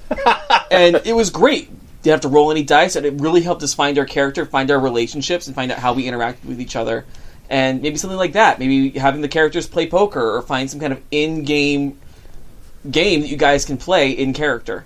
and 0.70 1.01
it 1.06 1.13
was 1.15 1.29
great. 1.29 1.70
Didn't 2.03 2.13
have 2.15 2.22
to 2.22 2.27
roll 2.29 2.51
any 2.51 2.63
dice, 2.63 2.96
and 2.96 3.06
it 3.06 3.13
really 3.20 3.41
helped 3.41 3.63
us 3.63 3.74
find 3.74 3.98
our 3.98 4.06
character, 4.06 4.46
find 4.46 4.70
our 4.72 4.79
relationships, 4.79 5.48
and 5.48 5.56
find 5.56 5.72
out 5.72 5.79
how 5.79 5.94
we 5.94 6.06
interact 6.08 6.44
with 6.46 6.60
each 6.62 6.75
other. 6.75 7.06
And 7.50 7.82
maybe 7.82 7.98
something 7.98 8.18
like 8.18 8.34
that. 8.34 8.60
Maybe 8.60 8.98
having 8.98 9.22
the 9.22 9.27
characters 9.27 9.68
play 9.68 9.89
poker, 9.89 10.36
or 10.36 10.42
find 10.42 10.70
some 10.70 10.80
kind 10.80 10.94
of 10.94 11.01
in-game 11.12 11.98
game 12.89 13.22
that 13.22 13.27
you 13.27 13.38
guys 13.38 13.66
can 13.66 13.77
play 13.77 14.12
in 14.12 14.34
character. 14.34 14.86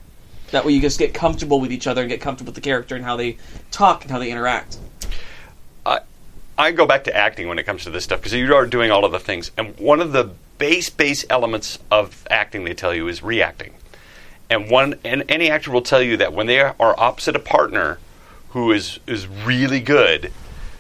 That 0.51 0.65
way, 0.65 0.73
you 0.73 0.81
just 0.81 0.99
get 0.99 1.13
comfortable 1.13 1.59
with 1.59 1.71
each 1.71 1.87
other 1.87 2.01
and 2.01 2.09
get 2.09 2.21
comfortable 2.21 2.49
with 2.49 2.55
the 2.55 2.61
character 2.61 2.95
and 2.95 3.05
how 3.05 3.15
they 3.15 3.37
talk 3.71 4.03
and 4.03 4.11
how 4.11 4.19
they 4.19 4.31
interact. 4.31 4.77
I 6.57 6.71
go 6.71 6.85
back 6.85 7.05
to 7.05 7.15
acting 7.15 7.47
when 7.47 7.57
it 7.57 7.63
comes 7.63 7.85
to 7.85 7.89
this 7.89 8.03
stuff 8.03 8.19
because 8.19 8.33
you 8.33 8.53
are 8.53 8.67
doing 8.67 8.91
all 8.91 9.03
of 9.03 9.11
the 9.11 9.19
things. 9.19 9.49
And 9.57 9.75
one 9.79 9.99
of 9.99 10.11
the 10.11 10.29
base 10.59 10.91
base 10.91 11.25
elements 11.27 11.79
of 11.89 12.27
acting 12.29 12.65
they 12.65 12.75
tell 12.75 12.93
you 12.93 13.07
is 13.07 13.23
reacting. 13.23 13.73
And 14.47 14.69
one 14.69 14.95
and 15.03 15.23
any 15.27 15.49
actor 15.49 15.71
will 15.71 15.81
tell 15.81 16.03
you 16.03 16.17
that 16.17 16.33
when 16.33 16.45
they 16.45 16.59
are 16.59 16.75
opposite 16.79 17.35
a 17.35 17.39
partner 17.39 17.97
who 18.49 18.71
is 18.71 18.99
is 19.07 19.27
really 19.27 19.79
good 19.79 20.31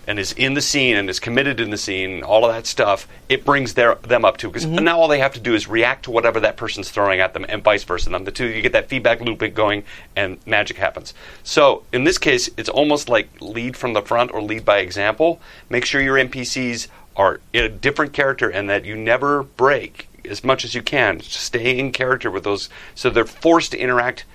and 0.07 0.19
is 0.19 0.31
in 0.33 0.53
the 0.55 0.61
scene 0.61 0.97
and 0.97 1.09
is 1.09 1.19
committed 1.19 1.59
in 1.59 1.69
the 1.69 1.77
scene, 1.77 2.23
all 2.23 2.45
of 2.45 2.53
that 2.53 2.65
stuff, 2.65 3.07
it 3.29 3.45
brings 3.45 3.75
their 3.75 3.95
them 3.95 4.25
up 4.25 4.37
too 4.37 4.47
because 4.47 4.65
mm-hmm. 4.65 4.83
now 4.83 4.99
all 4.99 5.07
they 5.07 5.19
have 5.19 5.33
to 5.33 5.39
do 5.39 5.53
is 5.53 5.67
react 5.67 6.03
to 6.03 6.11
whatever 6.11 6.39
that 6.39 6.57
person's 6.57 6.89
throwing 6.89 7.19
at 7.19 7.33
them, 7.33 7.45
and 7.47 7.63
vice 7.63 7.83
versa. 7.83 8.09
Them 8.09 8.25
the 8.25 8.31
two, 8.31 8.47
you 8.47 8.61
get 8.61 8.73
that 8.73 8.89
feedback 8.89 9.21
loop 9.21 9.41
going, 9.53 9.83
and 10.15 10.39
magic 10.45 10.77
happens. 10.77 11.13
So 11.43 11.83
in 11.93 12.03
this 12.03 12.17
case, 12.17 12.49
it's 12.57 12.69
almost 12.69 13.09
like 13.09 13.29
lead 13.39 13.77
from 13.77 13.93
the 13.93 14.01
front 14.01 14.31
or 14.31 14.41
lead 14.41 14.65
by 14.65 14.79
example. 14.79 15.39
Make 15.69 15.85
sure 15.85 16.01
your 16.01 16.17
NPCs 16.17 16.87
are 17.15 17.41
a 17.53 17.69
different 17.69 18.13
character 18.13 18.49
and 18.49 18.69
that 18.69 18.85
you 18.85 18.95
never 18.95 19.43
break 19.43 20.07
as 20.25 20.43
much 20.43 20.63
as 20.63 20.73
you 20.73 20.81
can. 20.81 21.19
Stay 21.19 21.77
in 21.77 21.91
character 21.91 22.31
with 22.31 22.43
those, 22.43 22.69
so 22.95 23.09
they're 23.09 23.25
forced 23.25 23.71
to 23.71 23.77
interact 23.77 24.25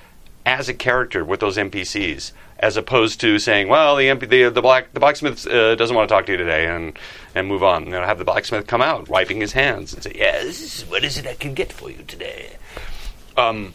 as 0.46 0.68
a 0.70 0.74
character 0.74 1.22
with 1.24 1.40
those 1.40 1.58
NPCs, 1.58 2.32
as 2.58 2.78
opposed 2.78 3.20
to 3.20 3.38
saying, 3.38 3.68
"Well, 3.68 3.96
the 3.96 4.04
MP, 4.06 4.26
the, 4.28 4.48
the 4.48 4.62
black 4.62 4.94
the 4.94 5.00
blacksmith 5.00 5.46
uh, 5.46 5.74
doesn't 5.74 5.94
want 5.94 6.08
to 6.08 6.14
talk 6.14 6.24
to 6.26 6.32
you 6.32 6.38
today," 6.38 6.66
and 6.66 6.98
and 7.34 7.46
move 7.46 7.62
on. 7.62 7.84
You 7.84 7.90
know, 7.90 8.02
have 8.04 8.16
the 8.18 8.24
blacksmith 8.24 8.66
come 8.66 8.80
out, 8.80 9.08
wiping 9.10 9.40
his 9.42 9.52
hands, 9.52 9.92
and 9.92 10.02
say, 10.02 10.12
"Yes, 10.14 10.82
what 10.88 11.04
is 11.04 11.18
it 11.18 11.26
I 11.26 11.34
can 11.34 11.52
get 11.52 11.72
for 11.72 11.90
you 11.90 12.02
today?" 12.06 12.56
Um, 13.36 13.74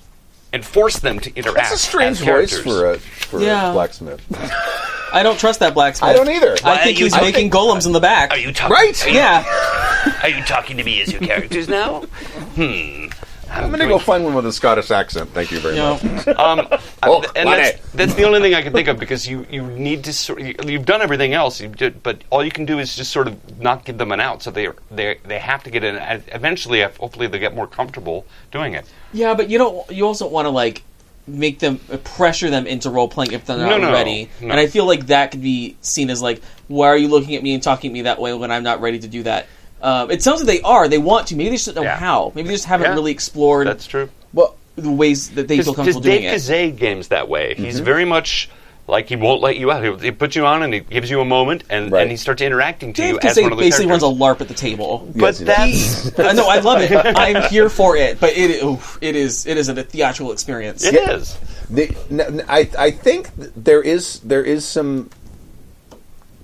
and 0.53 0.65
force 0.65 0.97
them 0.99 1.19
to 1.19 1.35
interact. 1.35 1.57
That's 1.69 1.73
a 1.75 1.77
strange 1.77 2.17
as 2.21 2.25
voice 2.25 2.25
characters. 2.25 2.63
for 2.63 2.91
a 2.93 2.97
for 2.99 3.41
Yeah. 3.41 3.69
a 3.69 3.73
blacksmith. 3.73 4.21
I 5.13 5.23
don't 5.23 5.37
trust 5.37 5.59
that 5.59 5.73
blacksmith. 5.73 6.09
I 6.09 6.13
don't 6.13 6.29
either. 6.29 6.55
I 6.63 6.77
think 6.77 6.97
you- 6.97 7.05
he's 7.05 7.13
I 7.13 7.19
making 7.19 7.51
think- 7.51 7.53
golems 7.53 7.85
in 7.85 7.91
the 7.91 7.99
back. 7.99 8.31
Are 8.31 8.37
you 8.37 8.53
talking? 8.53 8.73
Right? 8.73 9.05
Are 9.05 9.09
you, 9.09 9.15
Yeah. 9.15 10.13
Are 10.23 10.29
you 10.29 10.41
talking 10.45 10.77
to 10.77 10.83
me 10.85 11.01
as 11.01 11.11
your 11.11 11.19
characters 11.21 11.67
now? 11.67 12.01
Hmm. 12.55 13.07
I'm 13.53 13.67
going 13.69 13.81
to 13.81 13.87
go 13.87 13.99
find 13.99 14.23
one 14.23 14.33
with 14.33 14.45
a 14.45 14.53
Scottish 14.53 14.91
accent. 14.91 15.29
Thank 15.31 15.51
you 15.51 15.59
very 15.59 15.75
You 15.75 15.81
know, 15.81 15.99
much. 16.03 16.27
Um, 16.39 16.67
Oh, 17.03 17.23
and 17.35 17.49
that's, 17.49 17.79
that's 17.93 18.13
the 18.13 18.23
only 18.23 18.39
thing 18.39 18.53
I 18.53 18.61
can 18.61 18.71
think 18.73 18.87
of 18.87 18.97
because 18.99 19.27
you, 19.27 19.45
you 19.49 19.63
need 19.67 20.03
to 20.05 20.13
sort 20.13 20.39
you, 20.41 20.55
you've 20.65 20.85
done 20.85 21.01
everything 21.01 21.33
else, 21.33 21.59
you 21.59 21.67
did, 21.67 22.01
but 22.03 22.21
all 22.29 22.43
you 22.43 22.51
can 22.51 22.65
do 22.65 22.79
is 22.79 22.95
just 22.95 23.11
sort 23.11 23.27
of 23.27 23.59
not 23.59 23.83
give 23.85 23.97
them 23.97 24.11
an 24.11 24.19
out. 24.19 24.41
So 24.43 24.51
they 24.51 24.69
they 24.89 25.17
they 25.25 25.39
have 25.39 25.63
to 25.63 25.69
get 25.71 25.83
in. 25.83 25.95
Eventually, 26.27 26.81
hopefully, 26.81 27.27
they 27.27 27.39
get 27.39 27.55
more 27.55 27.67
comfortable 27.67 28.25
doing 28.51 28.73
it. 28.73 28.85
yeah, 29.13 29.33
but 29.33 29.49
you 29.49 29.57
don't. 29.57 29.89
You 29.91 30.05
also 30.07 30.27
want 30.27 30.45
to 30.45 30.49
like 30.51 30.83
make 31.27 31.59
them 31.59 31.79
uh, 31.91 31.97
pressure 31.97 32.49
them 32.49 32.65
into 32.67 32.89
role 32.89 33.07
playing 33.07 33.31
if 33.31 33.45
they're 33.45 33.57
not 33.57 33.69
No, 33.69 33.77
no, 33.77 33.91
ready. 33.91 34.29
no. 34.41 34.49
And 34.49 34.59
I 34.59 34.67
feel 34.67 34.85
like 34.85 35.07
that 35.07 35.31
could 35.31 35.41
be 35.41 35.77
seen 35.81 36.09
as 36.09 36.21
like, 36.21 36.41
why 36.67 36.87
are 36.87 36.97
you 36.97 37.07
looking 37.07 37.35
at 37.35 37.43
me 37.43 37.53
and 37.53 37.61
talking 37.61 37.89
to 37.91 37.93
me 37.93 38.01
that 38.03 38.19
way 38.19 38.33
when 38.33 38.51
I'm 38.51 38.63
not 38.63 38.81
ready 38.81 38.99
to 38.99 39.07
do 39.07 39.23
that? 39.23 39.47
Um, 39.81 40.11
it 40.11 40.21
sounds 40.21 40.41
like 40.41 40.47
they 40.47 40.61
are. 40.61 40.87
They 40.87 40.97
want 40.97 41.27
to. 41.27 41.35
Maybe 41.35 41.49
they 41.49 41.55
just 41.55 41.65
don't 41.67 41.75
know 41.75 41.81
Yeah. 41.83 41.97
how. 41.97 42.31
Maybe 42.35 42.47
they 42.49 42.53
just 42.55 42.65
haven't 42.65 42.87
Yeah. 42.89 42.93
really 42.95 43.11
explored 43.11 43.67
That's 43.67 43.87
true. 43.87 44.09
Well, 44.33 44.55
the 44.75 44.91
ways 44.91 45.29
that 45.31 45.47
they 45.47 45.57
feel 45.57 45.73
Because 45.73 45.75
comfortable 45.75 46.01
doing 46.01 46.21
Dave 46.21 46.31
it. 46.33 46.35
Kazay 46.35 46.77
games 46.77 47.07
that 47.09 47.27
way. 47.29 47.55
He's 47.55 47.75
Mm-hmm. 47.75 47.85
very 47.85 48.05
much 48.05 48.49
like 48.87 49.07
he 49.09 49.15
won't 49.15 49.41
let 49.41 49.57
you 49.57 49.71
out. 49.71 49.83
He, 49.83 50.05
he 50.05 50.11
puts 50.11 50.35
you 50.35 50.45
on 50.45 50.63
and 50.63 50.73
he 50.73 50.79
gives 50.81 51.09
you 51.09 51.21
a 51.21 51.25
moment, 51.25 51.63
and, 51.69 51.91
Right. 51.91 52.01
and 52.01 52.11
he 52.11 52.17
starts 52.17 52.41
interacting 52.41 52.93
to 52.93 53.01
Dave 53.01 53.13
you 53.13 53.19
as 53.23 53.37
one 53.39 53.51
of 53.51 53.57
the 53.57 53.63
basically 53.63 53.87
runs 53.87 54.03
a 54.03 54.07
LARP 54.07 54.41
at 54.41 54.47
the 54.47 54.53
table. 54.53 55.07
but 55.15 55.39
Yes, 55.39 55.39
he 55.39 55.45
does. 55.45 56.11
that's 56.13 56.19
I 56.29 56.33
know 56.33 56.47
I 56.47 56.59
love 56.59 56.81
it. 56.81 56.91
I'm 56.93 57.49
here 57.49 57.69
for 57.69 57.95
it, 57.95 58.19
but 58.19 58.31
it 58.35 58.63
oof, 58.63 58.97
it 59.01 59.15
is 59.15 59.45
it 59.45 59.57
is 59.57 59.69
a 59.69 59.83
theatrical 59.83 60.31
experience. 60.33 60.83
it 60.85 60.95
is. 60.95 61.37
The, 61.69 61.95
n- 62.09 62.19
n- 62.21 62.45
I 62.49 62.69
I 62.77 62.91
think 62.91 63.29
there 63.37 63.81
is 63.81 64.19
there 64.21 64.43
is 64.43 64.65
some 64.65 65.09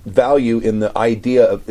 value 0.06 0.58
in 0.58 0.78
the 0.80 0.96
idea 0.96 1.44
of 1.44 1.62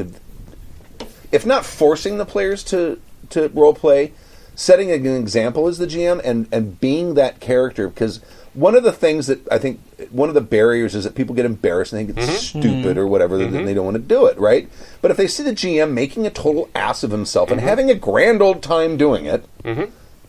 if, 1.31 1.46
not 1.46 1.65
forcing 1.65 2.17
the 2.17 2.25
players 2.25 2.63
to 2.65 3.00
to 3.29 3.50
role 3.50 3.74
play, 3.74 4.13
setting 4.55 4.91
an 4.91 5.05
example 5.05 5.67
as 5.67 5.77
the 5.77 5.88
GM 5.88 6.22
and 6.24 6.48
and 6.51 6.79
being 6.79 7.13
that 7.15 7.39
character 7.39 7.88
because 7.88 8.22
one 8.53 8.74
of 8.74 8.84
the 8.84 8.91
things 8.91 9.27
that 9.27 9.48
I 9.51 9.60
think 9.60 9.79
one 10.10 10.29
of 10.29 10.36
the 10.36 10.41
barriers 10.41 10.96
is 10.96 11.03
that 11.03 11.13
people 11.13 11.36
get 11.36 11.46
embarrassed 11.46 11.93
and 11.93 12.07
think 12.07 12.17
it's 12.17 12.39
stupid 12.39 12.98
or 12.98 13.05
whatever 13.05 13.39
and 13.39 13.67
they 13.67 13.74
don't 13.75 13.86
want 13.86 13.96
to 13.96 14.01
do 14.01 14.25
it 14.25 14.38
right. 14.39 14.67
But 15.01 15.12
if 15.12 15.17
they 15.17 15.27
see 15.27 15.43
the 15.43 15.51
GM 15.51 15.91
making 15.91 16.25
a 16.25 16.31
total 16.31 16.69
ass 16.74 17.03
of 17.03 17.12
himself 17.12 17.51
and 17.51 17.62
having 17.62 17.91
a 17.91 17.96
grand 17.96 18.41
old 18.41 18.63
time 18.63 18.98
doing 18.98 19.25
it. 19.25 19.46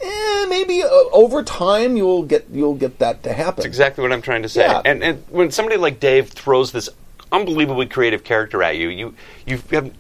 Eh, 0.01 0.47
maybe 0.49 0.83
uh, 0.83 0.89
over 1.13 1.43
time 1.43 1.97
you'll 1.97 2.23
get 2.23 2.47
you'll 2.53 2.75
get 2.75 2.99
that 3.01 3.23
to 3.25 3.33
happen. 3.33 3.57
That's 3.57 3.67
exactly 3.67 4.03
what 4.03 4.13
I'm 4.13 4.23
trying 4.23 4.43
to 4.43 4.49
say. 4.49 4.61
Yeah. 4.61 4.83
And 4.85 5.03
and 5.03 5.25
when 5.29 5.51
somebody 5.51 5.77
like 5.77 5.99
Dave 5.99 6.29
throws 6.29 6.71
this 6.71 6.89
unbelievably 7.33 7.87
creative 7.87 8.23
character 8.23 8.63
at 8.63 8.77
you, 8.77 8.89
you 8.89 9.15
you 9.47 9.61
have. 9.73 9.93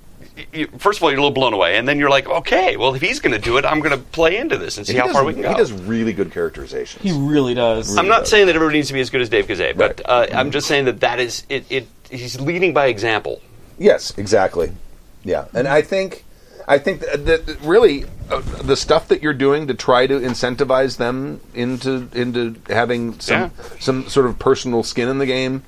You, 0.52 0.66
first 0.78 0.98
of 0.98 1.02
all, 1.02 1.10
you're 1.10 1.18
a 1.18 1.22
little 1.22 1.34
blown 1.34 1.52
away, 1.52 1.76
and 1.76 1.86
then 1.88 1.98
you're 1.98 2.10
like, 2.10 2.28
"Okay, 2.28 2.76
well, 2.76 2.94
if 2.94 3.02
he's 3.02 3.20
going 3.20 3.32
to 3.34 3.40
do 3.40 3.56
it, 3.56 3.64
I'm 3.64 3.80
going 3.80 3.90
to 3.96 3.98
play 3.98 4.36
into 4.36 4.56
this 4.56 4.76
and 4.78 4.86
see 4.86 4.92
He 4.94 4.98
how 4.98 5.06
does, 5.06 5.14
far 5.14 5.24
we 5.24 5.32
can 5.34 5.42
go." 5.42 5.48
He 5.50 5.54
does 5.54 5.72
really 5.72 6.12
good 6.12 6.30
characterizations. 6.32 7.02
He 7.02 7.12
really 7.12 7.54
does. 7.54 7.96
I'm 7.96 8.08
not 8.08 8.28
saying 8.28 8.46
that 8.46 8.54
everybody 8.56 8.78
needs 8.78 8.88
to 8.88 8.94
be 8.94 9.00
as 9.00 9.10
good 9.10 9.20
as 9.20 9.28
Dave 9.28 9.46
Kazay, 9.46 9.76
but 9.76 10.00
Right. 10.08 10.30
uh, 10.32 10.36
I'm 10.38 10.50
just 10.50 10.66
saying 10.68 10.84
that 10.86 11.00
that 11.00 11.18
is 11.20 11.44
it, 11.48 11.64
it. 11.70 11.88
He's 12.10 12.40
leading 12.40 12.72
by 12.72 12.86
example. 12.86 13.40
Yes, 13.78 14.12
exactly. 14.16 14.72
Yeah, 15.24 15.46
and 15.54 15.68
I 15.68 15.82
think, 15.82 16.24
I 16.66 16.78
think 16.78 17.00
that, 17.00 17.26
that 17.26 17.60
really 17.62 18.04
uh, 18.30 18.40
the 18.62 18.76
stuff 18.76 19.08
that 19.08 19.22
you're 19.22 19.34
doing 19.34 19.66
to 19.68 19.74
try 19.74 20.06
to 20.06 20.18
incentivize 20.20 20.96
them 20.96 21.40
into 21.54 22.08
into 22.14 22.56
having 22.68 23.18
some 23.20 23.40
Yeah. 23.42 23.50
some 23.80 24.08
sort 24.08 24.26
of 24.26 24.38
personal 24.38 24.82
skin 24.82 25.08
in 25.08 25.18
the 25.18 25.26
game, 25.26 25.62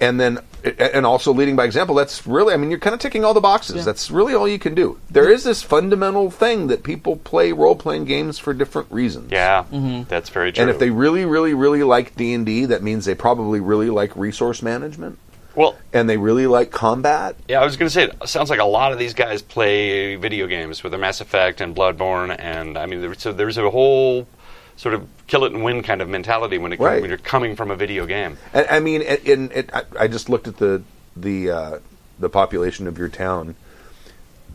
and 0.00 0.18
then 0.18 0.38
and 0.64 1.06
also 1.06 1.32
leading 1.32 1.56
by 1.56 1.64
example. 1.64 1.94
That's 1.94 2.26
really, 2.26 2.52
I 2.52 2.56
mean, 2.56 2.70
you're 2.70 2.78
kind 2.78 2.94
of 2.94 3.00
ticking 3.00 3.24
all 3.24 3.34
the 3.34 3.40
boxes. 3.40 3.84
That's 3.84 4.10
really 4.10 4.34
all 4.34 4.48
you 4.48 4.58
can 4.58 4.74
do. 4.74 4.98
There 5.10 5.30
is 5.30 5.44
this 5.44 5.62
fundamental 5.62 6.30
thing 6.30 6.66
that 6.68 6.82
people 6.82 7.16
play 7.16 7.52
role 7.52 7.76
playing 7.76 8.04
games 8.04 8.38
for 8.38 8.52
different 8.52 8.90
reasons. 8.90 9.32
Yeah, 9.32 9.64
mm-hmm. 9.64 10.04
that's 10.08 10.28
very 10.28 10.52
true. 10.52 10.62
And 10.62 10.70
if 10.70 10.78
they 10.78 10.90
really, 10.90 11.24
really, 11.24 11.54
really 11.54 11.82
like 11.82 12.16
D 12.16 12.34
and 12.34 12.44
D, 12.44 12.66
that 12.66 12.82
means 12.82 13.04
they 13.04 13.14
probably 13.14 13.60
really 13.60 13.90
like 13.90 14.14
resource 14.16 14.62
management, 14.62 15.18
well, 15.54 15.76
and 15.92 16.08
they 16.08 16.16
really 16.16 16.46
like 16.46 16.70
combat. 16.70 17.36
yeah, 17.48 17.60
I 17.60 17.64
was 17.64 17.76
going 17.76 17.88
to 17.88 17.92
say 17.92 18.04
it 18.04 18.28
sounds 18.28 18.50
like 18.50 18.60
a 18.60 18.64
lot 18.64 18.92
of 18.92 18.98
these 18.98 19.14
guys 19.14 19.42
play 19.42 20.16
video 20.16 20.46
games 20.46 20.82
with 20.82 20.92
their 20.92 21.00
Mass 21.00 21.20
Effect 21.20 21.60
and 21.60 21.74
Bloodborne, 21.74 22.34
and 22.38 22.76
I 22.76 22.86
mean, 22.86 23.00
there, 23.00 23.14
so 23.14 23.32
there's 23.32 23.58
a 23.58 23.70
whole 23.70 24.26
sort 24.80 24.94
of 24.94 25.06
kill 25.26 25.44
it 25.44 25.52
and 25.52 25.62
win 25.62 25.82
kind 25.82 26.00
of 26.00 26.08
mentality 26.08 26.56
when 26.56 26.72
it 26.72 26.80
Right. 26.80 27.02
when 27.02 27.10
you're 27.10 27.18
coming 27.18 27.54
from 27.54 27.70
a 27.70 27.76
video 27.76 28.06
game. 28.06 28.38
And 28.54 28.66
I 28.70 28.80
mean, 28.80 29.02
in, 29.02 29.18
in 29.24 29.52
it, 29.52 29.68
I, 29.74 29.82
I 30.00 30.08
just 30.08 30.30
looked 30.30 30.48
at 30.48 30.56
the 30.56 30.82
the 31.14 31.50
uh, 31.50 31.78
the 32.18 32.30
population 32.30 32.86
of 32.86 32.96
your 32.96 33.08
town, 33.10 33.56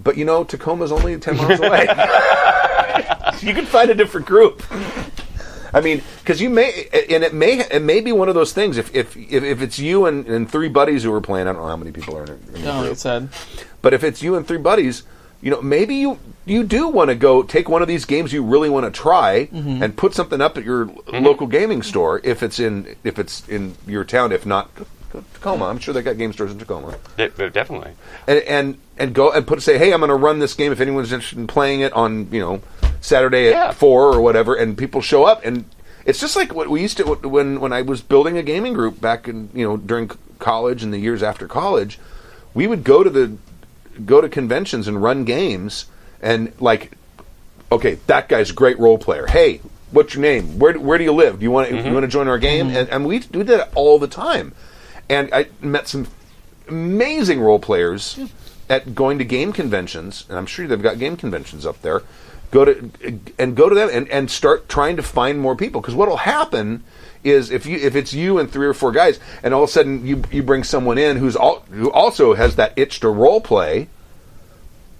but 0.03 0.17
you 0.17 0.25
know, 0.25 0.43
Tacoma's 0.43 0.91
only 0.91 1.17
ten 1.19 1.37
miles 1.37 1.59
away. 1.67 1.85
you 3.41 3.53
can 3.53 3.65
find 3.67 3.91
a 3.91 3.95
different 3.95 4.25
group. 4.25 4.63
I 5.73 5.81
mean, 5.81 6.01
because 6.21 6.41
you 6.41 6.49
may, 6.49 6.87
and 7.09 7.23
it 7.23 7.33
may, 7.33 7.59
it 7.59 7.81
may 7.81 7.99
be 7.99 8.11
one 8.13 8.29
of 8.29 8.33
those 8.35 8.53
things. 8.53 8.77
If 8.77 8.95
if 8.95 9.15
if, 9.17 9.43
if 9.43 9.61
it's 9.61 9.77
you 9.77 10.05
and, 10.05 10.25
and 10.25 10.49
three 10.49 10.69
buddies 10.69 11.03
who 11.03 11.13
are 11.13 11.21
playing, 11.21 11.47
I 11.47 11.51
don't 11.53 11.61
know 11.61 11.67
how 11.67 11.75
many 11.77 11.91
people 11.91 12.17
are 12.17 12.23
in, 12.23 12.29
a- 12.29 12.33
in 12.33 12.51
the 12.53 12.59
No, 12.59 12.79
group. 12.81 12.93
it 12.93 12.99
said. 12.99 13.29
But 13.81 13.93
if 13.93 14.03
it's 14.03 14.23
you 14.23 14.35
and 14.35 14.47
three 14.47 14.57
buddies, 14.57 15.03
you 15.45 15.51
know, 15.51 15.61
maybe 15.61 15.97
you 15.97 16.17
you 16.47 16.63
do 16.63 16.87
want 16.87 17.11
to 17.11 17.15
go 17.15 17.43
take 17.43 17.69
one 17.69 17.83
of 17.83 17.87
these 17.87 18.03
games 18.05 18.33
you 18.33 18.43
really 18.43 18.67
want 18.67 18.91
to 18.91 18.91
try 18.91 19.45
mm-hmm. 19.45 19.83
and 19.83 19.95
put 19.95 20.15
something 20.15 20.41
up 20.41 20.57
at 20.57 20.63
your 20.63 20.87
mm-hmm. 20.87 21.23
local 21.23 21.45
gaming 21.45 21.83
store 21.83 22.19
if 22.23 22.41
it's 22.41 22.59
in 22.59 22.95
if 23.03 23.19
it's 23.19 23.47
in 23.47 23.75
your 23.85 24.03
town. 24.03 24.31
If 24.31 24.47
not, 24.47 24.73
go 24.73 24.85
to 25.11 25.23
Tacoma. 25.35 25.65
I'm 25.65 25.77
sure 25.77 25.93
they 25.93 26.01
got 26.01 26.17
game 26.17 26.33
stores 26.33 26.51
in 26.51 26.57
Tacoma. 26.57 26.97
De- 27.15 27.51
definitely. 27.51 27.91
And 28.25 28.39
and 28.39 28.77
and 28.97 29.13
go 29.13 29.31
and 29.31 29.45
put 29.45 29.61
say, 29.61 29.77
hey, 29.77 29.93
I'm 29.93 29.99
going 29.99 30.09
to 30.09 30.15
run 30.15 30.39
this 30.39 30.55
game. 30.55 30.71
If 30.71 30.81
anyone's 30.81 31.11
interested 31.11 31.37
in 31.37 31.45
playing 31.45 31.81
it 31.81 31.93
on 31.93 32.31
you 32.31 32.39
know 32.39 32.63
Saturday 33.01 33.49
at 33.49 33.51
Yeah. 33.51 33.71
four 33.71 34.11
or 34.11 34.21
whatever, 34.21 34.55
and 34.55 34.75
people 34.75 35.01
show 35.01 35.25
up 35.25 35.45
and. 35.45 35.65
It's 36.05 36.19
just 36.19 36.35
like 36.35 36.53
what 36.53 36.69
we 36.69 36.83
used 36.83 36.97
to 36.97 37.03
when 37.03 37.59
when 37.59 37.73
I 37.73 37.81
was 37.81 38.01
building 38.01 38.37
a 38.37 38.43
gaming 38.43 38.73
group 38.73 39.01
back 39.01 39.27
in 39.27 39.49
you 39.55 39.67
know 39.67 39.75
during 39.75 40.11
college 40.37 40.83
and 40.83 40.93
the 40.93 40.99
years 40.99 41.23
after 41.23 41.47
college, 41.47 41.97
we 42.53 42.67
would 42.67 42.83
go 42.83 43.03
to 43.03 43.09
the 43.09 43.37
go 44.05 44.21
to 44.21 44.29
conventions 44.29 44.87
and 44.87 45.01
run 45.01 45.25
games 45.25 45.85
and 46.21 46.51
like 46.59 46.91
okay 47.71 47.95
that 48.07 48.29
guy's 48.29 48.49
a 48.49 48.53
great 48.53 48.79
role 48.79 48.97
player. 48.97 49.27
Hey 49.27 49.61
what's 49.91 50.13
your 50.15 50.21
name? 50.21 50.59
Where, 50.59 50.77
where 50.77 50.97
do 50.97 51.03
you 51.03 51.13
live? 51.13 51.39
Do 51.39 51.43
you 51.43 51.51
want 51.51 51.69
to 51.69 51.75
you 51.75 51.81
mm-hmm. 51.81 51.93
want 51.93 52.03
to 52.03 52.07
join 52.07 52.27
our 52.27 52.39
game? 52.39 52.67
Mm-hmm. 52.67 52.77
And, 52.77 52.89
and 52.89 53.07
we 53.07 53.19
do 53.19 53.43
that 53.43 53.71
all 53.75 53.99
the 53.99 54.07
time. 54.07 54.53
And 55.09 55.29
i 55.33 55.47
met 55.61 55.87
some 55.87 56.07
amazing 56.67 57.39
role 57.39 57.59
players 57.59 58.19
at 58.69 58.95
going 58.95 59.19
to 59.19 59.23
game 59.23 59.53
conventions 59.53 60.25
and 60.27 60.39
i'm 60.39 60.47
sure 60.47 60.65
they've 60.65 60.81
got 60.81 60.97
game 60.97 61.15
conventions 61.15 61.63
up 61.63 61.79
there 61.83 62.01
go 62.55 62.65
to 62.65 63.19
and 63.37 63.55
go 63.55 63.69
to 63.69 63.75
them 63.75 63.89
and, 63.91 64.07
and 64.09 64.31
start 64.31 64.69
trying 64.69 64.95
to 64.95 65.03
find 65.03 65.39
more 65.39 65.55
people. 65.55 65.81
Because 65.81 65.93
what'll 65.93 66.17
happen 66.17 66.83
is 67.25 67.51
if 67.51 67.65
you 67.65 67.77
if 67.77 67.95
it's 67.95 68.13
you 68.13 68.37
and 68.37 68.51
three 68.51 68.67
or 68.67 68.73
four 68.73 68.91
guys 68.91 69.19
and 69.43 69.53
all 69.53 69.63
of 69.63 69.69
a 69.69 69.71
sudden 69.71 70.05
you 70.05 70.23
you 70.31 70.43
bring 70.43 70.63
someone 70.63 70.97
in 70.97 71.17
who's 71.17 71.35
all 71.35 71.59
who 71.71 71.91
also 71.91 72.33
has 72.33 72.55
that 72.55 72.73
itch 72.77 72.99
to 72.99 73.09
role 73.09 73.41
play 73.41 73.87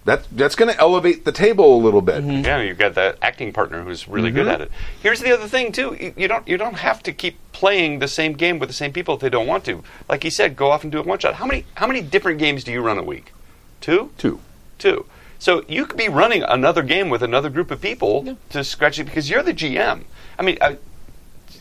that 0.06 0.28
that's 0.32 0.56
going 0.56 0.72
to 0.72 0.80
elevate 0.80 1.26
the 1.26 1.32
table 1.32 1.76
a 1.76 1.82
little 1.82 2.02
bit 2.02 2.24
mm-hmm. 2.24 2.46
Yeah, 2.46 2.62
you've 2.62 2.78
got 2.78 2.94
that 2.96 3.18
acting 3.22 3.52
partner 3.52 3.84
who's 3.84 4.08
really 4.08 4.32
good 4.32 4.46
mm-hmm. 4.46 4.62
at 4.62 4.62
it. 4.62 4.72
Here's 5.02 5.20
the 5.20 5.34
other 5.34 5.48
thing 5.48 5.72
too: 5.72 5.98
you, 6.00 6.14
you 6.16 6.28
don't 6.28 6.48
you 6.48 6.58
don't 6.58 6.78
have 6.78 7.02
to 7.04 7.12
keep 7.12 7.38
playing 7.54 8.00
the 8.00 8.08
same 8.08 8.34
game 8.34 8.60
with 8.60 8.70
the 8.70 8.74
same 8.74 8.94
people 8.94 9.16
if 9.16 9.22
they 9.22 9.30
don't 9.30 9.48
want 9.48 9.66
to. 9.66 9.84
Like 10.08 10.24
you 10.24 10.30
said, 10.30 10.56
go 10.56 10.70
off 10.70 10.84
and 10.84 10.92
do 10.92 11.00
a 11.00 11.04
one 11.04 11.18
shot. 11.18 11.36
How 11.36 11.46
many 11.48 11.66
how 11.76 11.88
many 11.88 12.02
different 12.02 12.38
games 12.38 12.64
do 12.64 12.72
you 12.72 12.82
run 12.82 13.00
a 13.00 13.04
week? 13.04 13.34
Two, 13.82 14.12
too 14.18 14.40
two. 14.78 15.06
So 15.40 15.64
you 15.68 15.86
could 15.86 15.98
be 15.98 16.10
running 16.10 16.44
another 16.44 16.82
game 16.82 17.10
with 17.10 17.22
another 17.22 17.50
group 17.50 17.72
of 17.72 17.82
people 17.82 18.38
to 18.50 18.64
scratch 18.64 19.00
it 19.00 19.06
because 19.06 19.30
you're 19.30 19.44
the 19.44 19.54
GM. 19.54 20.04
I 20.40 20.44
mean, 20.44 20.58
I, 20.62 20.78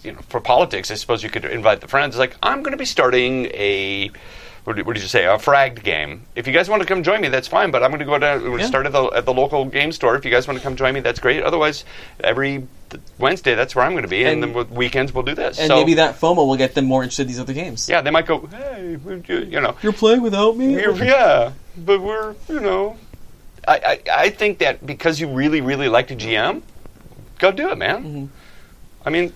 you 0.05 0.13
know, 0.13 0.21
for 0.29 0.41
politics, 0.41 0.91
I 0.91 0.95
suppose 0.95 1.23
you 1.23 1.31
could 1.31 1.45
invite 1.45 1.81
the 1.81 1.89
friends. 1.89 2.17
Like, 2.19 2.37
I'm 2.43 2.63
going 2.63 2.73
to 2.73 2.77
be 2.79 2.85
starting 2.85 3.47
a. 3.47 4.11
What 4.65 4.77
did, 4.77 4.87
what 4.87 4.95
did 4.95 5.03
you 5.03 5.09
say? 5.11 5.27
A 5.27 5.37
fragged 5.37 5.83
game. 5.83 6.23
If 6.35 6.47
you 6.47 6.53
guys 6.55 6.71
want 6.71 6.81
to 6.81 6.89
come 6.89 7.03
join 7.03 7.21
me, 7.21 7.29
that's 7.29 7.47
fine. 7.49 7.71
But 7.71 7.83
I'm 7.83 7.91
going 7.91 7.99
to 7.99 8.07
go 8.07 8.19
down. 8.19 8.39
We're 8.41 8.47
going 8.47 8.59
to 8.61 8.63
Yeah. 8.65 8.69
start 8.69 8.87
at 8.87 8.93
the 8.93 9.05
at 9.11 9.27
the 9.27 9.35
local 9.35 9.67
game 9.67 9.93
store. 9.93 10.17
If 10.17 10.25
you 10.25 10.31
guys 10.31 10.49
want 10.49 10.59
to 10.59 10.63
come 10.63 10.75
join 10.75 10.95
me, 10.95 11.01
that's 11.01 11.21
great. 11.21 11.43
Otherwise, 11.43 11.85
every 12.21 12.67
Wednesday, 13.19 13.55
that's 13.55 13.75
where 13.77 13.85
I'm 13.85 13.93
going 13.93 14.05
to 14.05 14.09
be, 14.09 14.25
and, 14.25 14.43
And- 14.43 14.55
then 14.55 14.71
weekends 14.71 15.13
we'll 15.13 15.23
do 15.25 15.35
this. 15.35 15.59
And 15.59 15.69
so, 15.69 15.77
maybe 15.77 15.95
that 15.95 16.19
FOMO 16.19 16.47
will 16.47 16.57
get 16.57 16.75
them 16.75 16.87
more 16.87 17.03
interested 17.03 17.23
in 17.23 17.29
these 17.29 17.41
other 17.41 17.53
games. 17.53 17.91
yeah, 17.91 18.01
they 18.01 18.11
might 18.11 18.25
go. 18.25 18.47
Hey, 18.47 18.97
you, 19.05 19.23
you 19.41 19.61
know, 19.61 19.77
You're 19.83 19.93
playing 19.93 20.23
without 20.23 20.57
me? 20.57 20.77
yeah, 20.81 21.53
but 21.77 22.01
we're 22.01 22.35
you 22.49 22.61
know, 22.61 22.97
I, 23.69 24.01
I 24.09 24.23
I 24.25 24.31
think 24.31 24.59
that 24.61 24.87
because 24.87 25.21
you 25.21 25.29
really 25.29 25.61
really 25.61 25.89
like 25.91 26.09
to 26.09 26.17
GM, 26.17 26.63
go 27.39 27.51
do 27.53 27.69
it, 27.69 27.77
man. 27.77 28.03
Mm-hmm. 28.03 28.27
I 29.05 29.11
mean, 29.11 29.35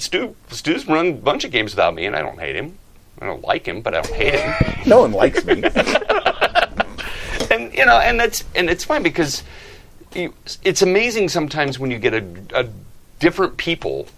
Stu 0.00 0.34
Stu's 0.48 0.86
run 0.86 1.06
a 1.08 1.12
bunch 1.12 1.44
of 1.44 1.50
games 1.50 1.72
without 1.72 1.94
me, 1.94 2.06
and 2.06 2.16
I 2.16 2.22
don't 2.22 2.38
hate 2.38 2.56
him. 2.56 2.78
I 3.20 3.26
don't 3.26 3.42
like 3.42 3.66
him, 3.66 3.82
but 3.82 3.94
I 3.94 4.00
don't 4.00 4.14
hate 4.14 4.34
him. 4.34 4.82
no 4.86 5.00
one 5.00 5.12
likes 5.12 5.44
me 5.44 5.62
and 7.50 7.74
you 7.74 7.84
know, 7.84 7.98
and 7.98 8.18
that's 8.18 8.44
and 8.54 8.70
it's 8.70 8.84
fine 8.84 9.02
because 9.02 9.42
you, 10.14 10.32
it's 10.62 10.82
amazing 10.82 11.28
sometimes 11.28 11.78
when 11.78 11.90
you 11.90 11.98
get 11.98 12.14
a, 12.14 12.24
a 12.54 12.68
different 13.18 13.56
people 13.56 14.08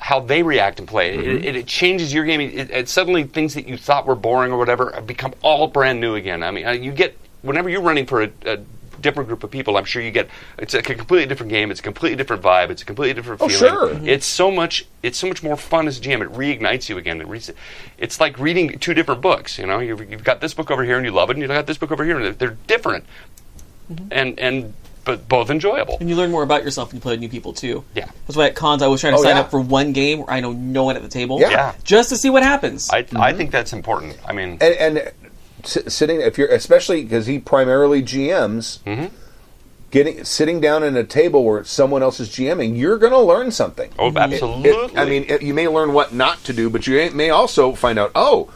how 0.00 0.18
they 0.18 0.42
react 0.42 0.78
and 0.78 0.88
play. 0.88 1.14
It, 1.14 1.44
it, 1.44 1.56
it 1.56 1.66
changes 1.66 2.12
your 2.12 2.24
game. 2.24 2.40
It, 2.40 2.70
it 2.70 2.88
suddenly 2.88 3.24
things 3.24 3.52
that 3.54 3.68
you 3.68 3.76
thought 3.76 4.06
were 4.06 4.14
boring 4.14 4.50
or 4.50 4.58
whatever 4.58 4.98
become 5.02 5.34
all 5.42 5.66
brand 5.66 6.00
new 6.00 6.14
again. 6.14 6.42
I 6.42 6.50
mean, 6.50 6.66
uh, 6.66 6.70
you 6.70 6.90
get 6.90 7.16
whenever 7.42 7.68
you're 7.68 7.82
running 7.82 8.06
for 8.06 8.22
a, 8.22 8.30
a 8.46 8.58
different 9.00 9.28
group 9.28 9.42
of 9.44 9.50
people, 9.50 9.76
I'm 9.76 9.84
sure 9.84 10.02
you 10.02 10.10
get 10.10 10.28
it's 10.58 10.74
a 10.74 10.82
completely 10.82 11.26
different 11.26 11.50
game. 11.50 11.70
It's 11.70 11.80
a 11.80 11.82
completely 11.82 12.16
different 12.16 12.42
vibe. 12.42 12.70
It's 12.70 12.82
a 12.82 12.84
completely 12.84 13.14
different 13.14 13.40
Oh, 13.40 13.48
feeling. 13.48 13.58
sure. 13.72 13.88
Mm-hmm. 13.94 14.08
It's 14.08 14.26
so 14.26 14.50
much. 14.50 14.86
It's 15.02 15.18
so 15.18 15.26
much 15.28 15.42
more 15.42 15.56
fun 15.56 15.86
as 15.88 15.98
a 15.98 16.00
GM. 16.00 16.22
It 16.22 16.32
reignites 16.32 16.88
you 16.88 16.98
again. 16.98 17.20
It 17.20 17.26
re- 17.28 17.40
it's 17.98 18.20
like 18.20 18.38
reading 18.38 18.78
two 18.78 18.94
different 18.94 19.20
books. 19.20 19.58
You 19.58 19.66
know, 19.66 19.78
you've, 19.80 20.10
you've 20.10 20.24
got 20.24 20.40
this 20.40 20.54
book 20.54 20.70
over 20.70 20.84
here 20.84 20.96
and 20.96 21.04
you 21.04 21.12
love 21.12 21.30
it, 21.30 21.34
and 21.34 21.42
you've 21.42 21.48
got 21.48 21.66
this 21.66 21.78
book 21.78 21.90
over 21.92 22.04
here 22.04 22.16
and 22.16 22.24
they're, 22.26 22.32
they're 22.48 22.56
different, 22.66 23.04
Mm-hmm. 23.92 24.06
and 24.12 24.38
and 24.38 24.74
but 25.02 25.28
both 25.28 25.50
enjoyable. 25.50 25.96
And 25.98 26.08
you 26.10 26.14
learn 26.14 26.30
more 26.30 26.42
about 26.42 26.62
yourself 26.62 26.90
when 26.90 26.96
you 26.96 27.00
play 27.00 27.14
with 27.14 27.20
new 27.20 27.28
people 27.30 27.52
too. 27.54 27.82
Yeah. 27.94 28.08
That's 28.26 28.36
why 28.36 28.46
at 28.48 28.54
cons 28.54 28.82
I 28.82 28.86
was 28.86 29.00
trying 29.00 29.14
to 29.14 29.18
Oh, 29.18 29.22
sign 29.22 29.36
yeah. 29.36 29.40
up 29.40 29.50
for 29.50 29.58
one 29.60 29.92
game 29.92 30.18
where 30.20 30.30
I 30.30 30.40
know 30.40 30.52
no 30.52 30.84
one 30.84 30.94
at 30.94 31.02
the 31.02 31.08
table. 31.08 31.40
Yeah. 31.40 31.50
Yeah. 31.50 31.74
Just 31.84 32.10
to 32.10 32.16
see 32.18 32.28
what 32.30 32.42
happens. 32.42 32.90
I 32.90 33.02
Mm-hmm. 33.02 33.16
I 33.16 33.32
think 33.32 33.50
that's 33.50 33.72
important. 33.72 34.18
I 34.28 34.32
mean, 34.34 34.58
and, 34.60 34.98
and 34.98 35.12
s- 35.64 35.92
sitting 35.92 36.20
if 36.20 36.38
you're 36.38 36.48
especially 36.48 37.02
because 37.02 37.26
he 37.26 37.38
primarily 37.38 38.02
GMs, 38.02 38.80
Mm-hmm. 38.84 39.14
getting 39.90 40.24
sitting 40.24 40.60
down 40.60 40.82
at 40.82 40.94
a 40.96 41.04
table 41.04 41.44
where 41.44 41.64
someone 41.64 42.02
else 42.02 42.20
is 42.20 42.28
GMing, 42.28 42.76
you're 42.78 42.98
going 42.98 43.12
to 43.12 43.18
learn 43.20 43.50
something. 43.50 43.90
oh, 43.98 44.12
absolutely. 44.16 44.70
it- 44.70 44.96
I 44.98 45.04
mean, 45.04 45.24
it, 45.28 45.42
you 45.42 45.54
may 45.54 45.68
learn 45.68 45.92
what 45.92 46.12
not 46.14 46.42
to 46.44 46.52
do, 46.52 46.70
but 46.70 46.86
you 46.86 47.10
may 47.12 47.30
also 47.30 47.72
find 47.74 47.98
out, 47.98 48.12
oh, 48.14 48.50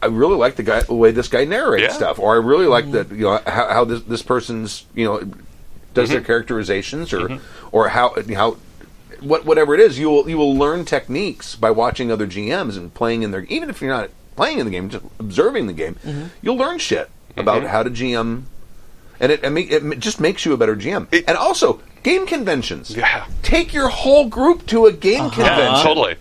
I 0.00 0.06
really 0.06 0.36
like 0.36 0.56
the 0.56 0.62
guy 0.62 0.80
the 0.80 0.94
way 0.94 1.10
this 1.10 1.28
guy 1.28 1.44
narrates 1.44 1.82
Yeah. 1.82 1.92
stuff, 1.92 2.18
or 2.18 2.34
I 2.34 2.38
really 2.38 2.66
like 2.66 2.84
mm-hmm. 2.84 2.92
that 2.92 3.10
you 3.10 3.22
know 3.24 3.40
how, 3.46 3.68
how 3.68 3.84
this 3.84 4.02
this 4.02 4.22
person's 4.22 4.84
you 4.94 5.04
know 5.04 5.18
does 5.94 6.10
their 6.10 6.20
mm-hmm. 6.20 6.26
characterizations, 6.26 7.12
or 7.12 7.28
mm-hmm. 7.28 7.68
or 7.76 7.88
how 7.88 8.14
how 8.34 8.56
what 9.20 9.44
whatever 9.44 9.74
it 9.74 9.80
is, 9.80 9.98
you 9.98 10.08
will 10.08 10.28
you 10.30 10.38
will 10.38 10.54
learn 10.56 10.84
techniques 10.84 11.56
by 11.56 11.72
watching 11.72 12.12
other 12.12 12.28
GMs 12.28 12.76
and 12.76 12.94
playing 12.94 13.24
in 13.24 13.32
their 13.32 13.42
even 13.44 13.68
if 13.68 13.80
you're 13.82 13.90
not 13.90 14.10
playing 14.38 14.60
in 14.60 14.66
the 14.66 14.70
game, 14.70 14.88
just 14.88 15.04
observing 15.18 15.66
the 15.66 15.72
game, 15.72 15.96
mm-hmm. 15.96 16.26
you'll 16.42 16.56
learn 16.56 16.78
shit 16.78 17.10
about 17.36 17.62
mm-hmm. 17.62 17.70
how 17.70 17.82
to 17.82 17.90
GM. 17.90 18.44
And 19.20 19.32
it, 19.32 19.42
it, 19.42 19.82
it 19.82 19.98
just 19.98 20.20
makes 20.20 20.46
you 20.46 20.52
a 20.52 20.56
better 20.56 20.76
GM. 20.76 21.08
It- 21.10 21.24
and 21.26 21.36
also, 21.36 21.82
game 22.04 22.24
conventions. 22.24 22.96
Yeah. 22.96 23.26
Take 23.42 23.74
your 23.74 23.88
whole 23.88 24.28
group 24.28 24.64
to 24.66 24.86
a 24.86 24.92
game 24.92 25.22
uh-huh. 25.22 25.42
yeah, 25.42 25.56
convention. 25.56 25.86
totally. 25.86 26.16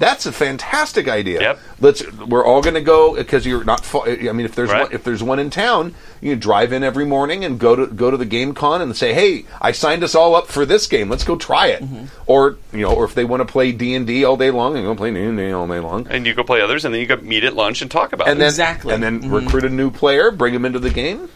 That's 0.00 0.26
a 0.26 0.32
fantastic 0.32 1.06
idea. 1.08 1.40
Yep. 1.40 1.58
Let's. 1.80 2.12
We're 2.12 2.44
all 2.44 2.62
going 2.62 2.74
to 2.74 2.80
go 2.80 3.14
because 3.14 3.46
you're 3.46 3.62
not. 3.62 3.84
fa- 3.84 4.00
I 4.28 4.32
mean, 4.32 4.46
if 4.46 4.54
there's 4.56 4.70
Right. 4.72 4.82
one, 4.84 4.92
if 4.92 5.04
there's 5.04 5.22
one 5.22 5.38
in 5.38 5.50
town, 5.50 5.94
you 6.20 6.34
drive 6.34 6.72
in 6.72 6.82
every 6.82 7.04
morning 7.04 7.44
and 7.44 7.58
go 7.60 7.76
to 7.76 7.86
go 7.86 8.10
to 8.10 8.16
the 8.16 8.24
game 8.24 8.52
con 8.54 8.80
and 8.82 8.96
say, 8.96 9.12
"Hey, 9.14 9.44
I 9.60 9.70
signed 9.72 10.02
us 10.02 10.14
all 10.16 10.34
up 10.34 10.48
for 10.48 10.64
this 10.66 10.86
game. 10.88 11.08
Let's 11.10 11.22
go 11.22 11.36
try 11.36 11.68
it." 11.68 11.82
Mm-hmm. 11.84 12.06
Or 12.26 12.56
you 12.72 12.80
know, 12.80 12.92
or 12.94 13.04
if 13.04 13.14
they 13.14 13.24
want 13.24 13.42
to 13.42 13.44
play 13.44 13.72
D 13.72 13.94
and 13.94 14.06
D 14.06 14.24
all 14.24 14.36
day 14.38 14.50
long, 14.50 14.74
and 14.74 14.84
go 14.86 14.94
play 14.94 15.12
D 15.12 15.20
and 15.20 15.36
D 15.36 15.52
all 15.52 15.68
day 15.68 15.78
long. 15.80 16.06
And 16.10 16.26
you 16.26 16.32
go 16.34 16.42
play 16.44 16.62
others, 16.62 16.84
and 16.84 16.92
then 16.94 17.00
you 17.02 17.06
go 17.06 17.16
meet 17.18 17.44
at 17.44 17.54
lunch 17.54 17.82
and 17.82 17.90
talk 17.90 18.12
about 18.12 18.26
And 18.26 18.38
it. 18.38 18.40
then, 18.40 18.48
Exactly. 18.48 18.94
and 18.94 19.02
then 19.02 19.20
Mm-hmm. 19.20 19.34
recruit 19.34 19.64
a 19.64 19.68
new 19.70 19.90
player, 19.90 20.30
bring 20.30 20.54
him 20.54 20.64
into 20.64 20.78
the 20.78 20.90
game. 20.90 21.28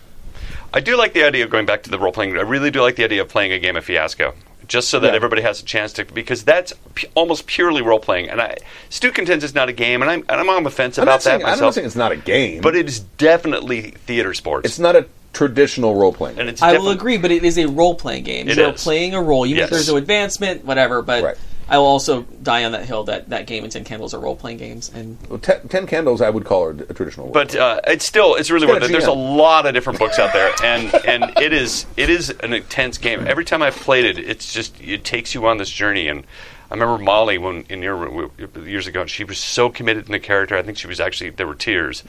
I 0.73 0.81
do 0.81 0.97
like 0.97 1.13
the 1.13 1.23
idea 1.23 1.45
of 1.45 1.51
going 1.51 1.67
back 1.67 1.83
to 1.85 1.91
the 1.91 1.99
role 1.99 2.13
playing. 2.13 2.37
I 2.39 2.41
really 2.41 2.71
do 2.71 2.81
like 2.81 2.97
the 2.97 3.05
idea 3.05 3.21
of 3.23 3.29
playing 3.29 3.53
a 3.53 3.59
game 3.59 3.77
of 3.77 3.85
Fiasco, 3.85 4.33
just 4.69 4.89
so 4.89 4.99
that 5.01 5.09
Yeah. 5.11 5.17
everybody 5.17 5.43
has 5.43 5.61
a 5.61 5.65
chance 5.65 5.93
to, 5.95 6.05
because 6.05 6.45
that's 6.45 6.73
pu- 6.95 7.07
almost 7.15 7.47
purely 7.47 7.83
role 7.83 7.99
playing. 8.01 8.29
And 8.31 8.41
I, 8.41 8.57
Stu 8.89 9.11
contends 9.11 9.45
it's 9.45 9.55
not 9.55 9.69
a 9.69 9.73
game, 9.73 10.03
and 10.03 10.11
I'm 10.11 10.21
and 10.29 10.41
I'm 10.41 10.49
on 10.49 10.63
the 10.63 10.71
fence 10.71 10.99
about 10.99 11.07
not 11.07 11.23
saying, 11.23 11.41
that 11.41 11.49
I'm 11.49 11.59
not 11.61 11.75
saying 11.75 11.87
it's 11.87 11.97
not 11.97 12.13
a 12.13 12.17
game, 12.17 12.61
but 12.61 12.75
it 12.77 12.87
is 12.89 13.01
definitely 13.01 13.93
theater 14.07 14.35
sports. 14.35 14.67
it's 14.69 14.79
not 14.79 14.97
a 14.97 15.07
traditional 15.33 15.97
role 15.97 16.13
playing. 16.13 16.39
and 16.39 16.49
it's 16.49 16.63
I 16.63 16.79
will 16.79 16.91
agree, 16.91 17.17
but 17.17 17.31
it 17.33 17.45
is 17.45 17.59
a 17.59 17.67
role 17.67 17.95
playing 17.97 18.23
game. 18.25 18.49
It 18.49 18.57
You're 18.57 18.71
is. 18.73 18.83
playing 18.85 19.15
a 19.15 19.21
role, 19.23 19.45
even 19.47 19.59
Yes. 19.59 19.65
if 19.67 19.71
there's 19.73 19.89
no 19.89 19.97
advancement, 19.97 20.65
whatever. 20.65 21.03
But 21.03 21.25
Right. 21.25 21.37
I 21.69 21.79
will 21.79 21.87
also 21.87 22.23
die 22.23 22.65
on 22.65 22.73
that 22.73 22.85
hill 22.85 23.05
that 23.05 23.31
that 23.31 23.47
game 23.47 23.65
and 23.65 23.73
Ten 23.73 23.85
Candles 23.85 24.13
are 24.13 24.21
role 24.21 24.37
playing 24.37 24.59
games. 24.59 24.91
And 24.95 25.17
Well, 25.29 25.39
ten, 25.39 25.67
ten 25.69 25.87
candles, 25.87 26.21
I 26.21 26.29
would 26.29 26.45
call 26.45 26.69
a, 26.69 26.71
a 26.71 26.95
traditional. 26.95 27.27
Role 27.27 27.33
But 27.33 27.57
uh, 27.57 27.81
it's 27.87 28.05
still 28.05 28.35
it's 28.35 28.51
really 28.51 28.67
worth 28.67 28.83
it. 28.83 28.91
There's 28.91 29.07
a 29.07 29.13
lot 29.13 29.67
of 29.67 29.73
different 29.75 29.99
books 29.99 30.19
out 30.19 30.33
there, 30.33 30.53
and 30.63 30.95
and 31.07 31.33
it 31.39 31.53
is 31.53 31.87
it 31.97 32.11
is 32.11 32.31
an 32.31 32.53
intense 32.53 32.99
game. 32.99 33.27
Every 33.27 33.45
time 33.45 33.63
I've 33.63 33.77
played 33.77 34.05
it, 34.05 34.19
it's 34.19 34.53
just 34.53 34.79
it 34.81 35.05
takes 35.05 35.35
you 35.35 35.47
on 35.47 35.57
this 35.59 35.71
journey. 35.71 36.09
And 36.09 36.27
I 36.71 36.75
remember 36.75 37.03
Molly 37.03 37.39
when 37.39 37.65
in 37.69 37.83
your 37.83 38.31
years 38.63 38.87
ago, 38.87 39.07
she 39.07 39.25
was 39.25 39.39
so 39.39 39.71
committed 39.71 40.07
in 40.07 40.13
the 40.13 40.21
character. 40.21 40.57
I 40.57 40.63
think 40.63 40.77
she 40.79 40.87
was 40.87 41.01
actually 41.01 41.31
there 41.31 41.47
were 41.47 41.55
tears. 41.55 42.05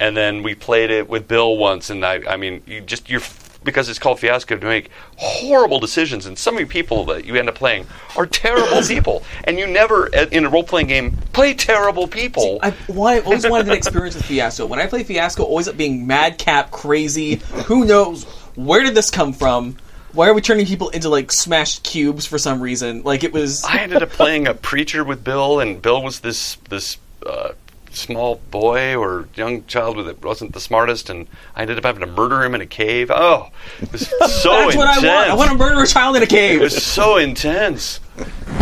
And 0.00 0.16
then 0.16 0.42
we 0.42 0.56
played 0.56 0.90
it 0.90 1.08
with 1.08 1.28
Bill 1.28 1.56
once, 1.56 1.90
and 1.90 2.04
I 2.04 2.22
I 2.28 2.36
mean 2.36 2.62
you 2.66 2.80
just 2.80 3.10
you're 3.10 3.20
because 3.64 3.88
it's 3.88 3.98
called 3.98 4.20
Fiasco 4.20 4.56
to 4.56 4.66
make 4.66 4.90
horrible 5.16 5.80
decisions, 5.80 6.26
and 6.26 6.38
some 6.38 6.54
of 6.54 6.60
you 6.60 6.66
people 6.66 7.04
that 7.06 7.24
you 7.24 7.34
end 7.36 7.48
up 7.48 7.54
playing 7.54 7.86
are 8.16 8.26
terrible 8.26 8.82
people, 8.86 9.22
and 9.44 9.58
you 9.58 9.66
never 9.66 10.06
in 10.06 10.44
a 10.44 10.48
role 10.48 10.64
playing 10.64 10.88
game 10.88 11.16
play 11.32 11.54
terrible 11.54 12.06
people. 12.06 12.58
I, 12.62 12.70
why, 12.86 13.16
I 13.16 13.20
always 13.20 13.48
wanted 13.48 13.68
an 13.68 13.72
experience 13.76 14.14
with 14.14 14.26
Fiasco. 14.26 14.66
When 14.66 14.78
I 14.78 14.86
play 14.86 15.02
Fiasco, 15.02 15.42
always 15.42 15.68
up 15.68 15.76
being 15.76 16.06
madcap, 16.06 16.70
crazy. 16.70 17.36
Who 17.66 17.84
knows 17.84 18.24
where 18.54 18.82
did 18.82 18.94
this 18.94 19.10
come 19.10 19.32
from? 19.32 19.76
Why 20.12 20.28
are 20.28 20.34
we 20.34 20.40
turning 20.40 20.66
people 20.66 20.90
into 20.90 21.08
like 21.08 21.32
smashed 21.32 21.82
cubes 21.82 22.24
for 22.24 22.38
some 22.38 22.60
reason? 22.60 23.02
Like 23.02 23.24
it 23.24 23.32
was. 23.32 23.64
I 23.64 23.78
ended 23.78 24.02
up 24.02 24.10
playing 24.10 24.46
a 24.46 24.54
preacher 24.54 25.02
with 25.02 25.24
Bill, 25.24 25.58
and 25.58 25.82
Bill 25.82 26.02
was 26.02 26.20
this 26.20 26.56
this 26.68 26.98
uh, 27.26 27.52
small 27.94 28.36
boy 28.50 28.96
or 28.96 29.28
young 29.34 29.64
child 29.66 30.04
that 30.06 30.22
wasn't 30.22 30.52
the 30.52 30.60
smartest, 30.60 31.08
and 31.10 31.26
I 31.56 31.62
ended 31.62 31.78
up 31.78 31.84
having 31.84 32.00
to 32.00 32.06
murder 32.06 32.42
him 32.42 32.54
in 32.54 32.60
a 32.60 32.66
cave. 32.66 33.10
Oh, 33.14 33.48
it 33.80 33.90
was 33.92 34.06
so 34.08 34.18
That's 34.18 34.74
intense. 34.74 34.76
what 34.76 34.88
I 34.88 35.14
want. 35.16 35.30
I 35.30 35.34
want 35.34 35.50
to 35.50 35.56
murder 35.56 35.82
a 35.82 35.86
child 35.86 36.16
in 36.16 36.22
a 36.22 36.24
it 36.24 36.28
cave. 36.28 36.60
was 36.60 36.82
so 36.82 37.16
intense. 37.16 38.00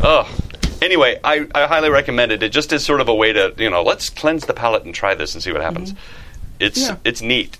Oh. 0.02 0.28
Anyway, 0.80 1.18
I, 1.22 1.46
I 1.54 1.66
highly 1.68 1.90
recommend 1.90 2.32
it. 2.32 2.42
It 2.42 2.48
just 2.50 2.72
is 2.72 2.84
sort 2.84 3.00
of 3.00 3.08
a 3.08 3.14
way 3.14 3.32
to, 3.32 3.54
you 3.56 3.70
know, 3.70 3.82
let's 3.84 4.10
cleanse 4.10 4.46
the 4.46 4.52
palate 4.54 4.84
and 4.84 4.92
try 4.92 5.14
this 5.14 5.34
and 5.34 5.42
see 5.42 5.52
what 5.52 5.60
happens. 5.62 5.92
Mm-hmm. 5.92 6.00
It's 6.58 6.78
Yeah. 6.80 6.96
it's 7.04 7.22
neat. 7.22 7.56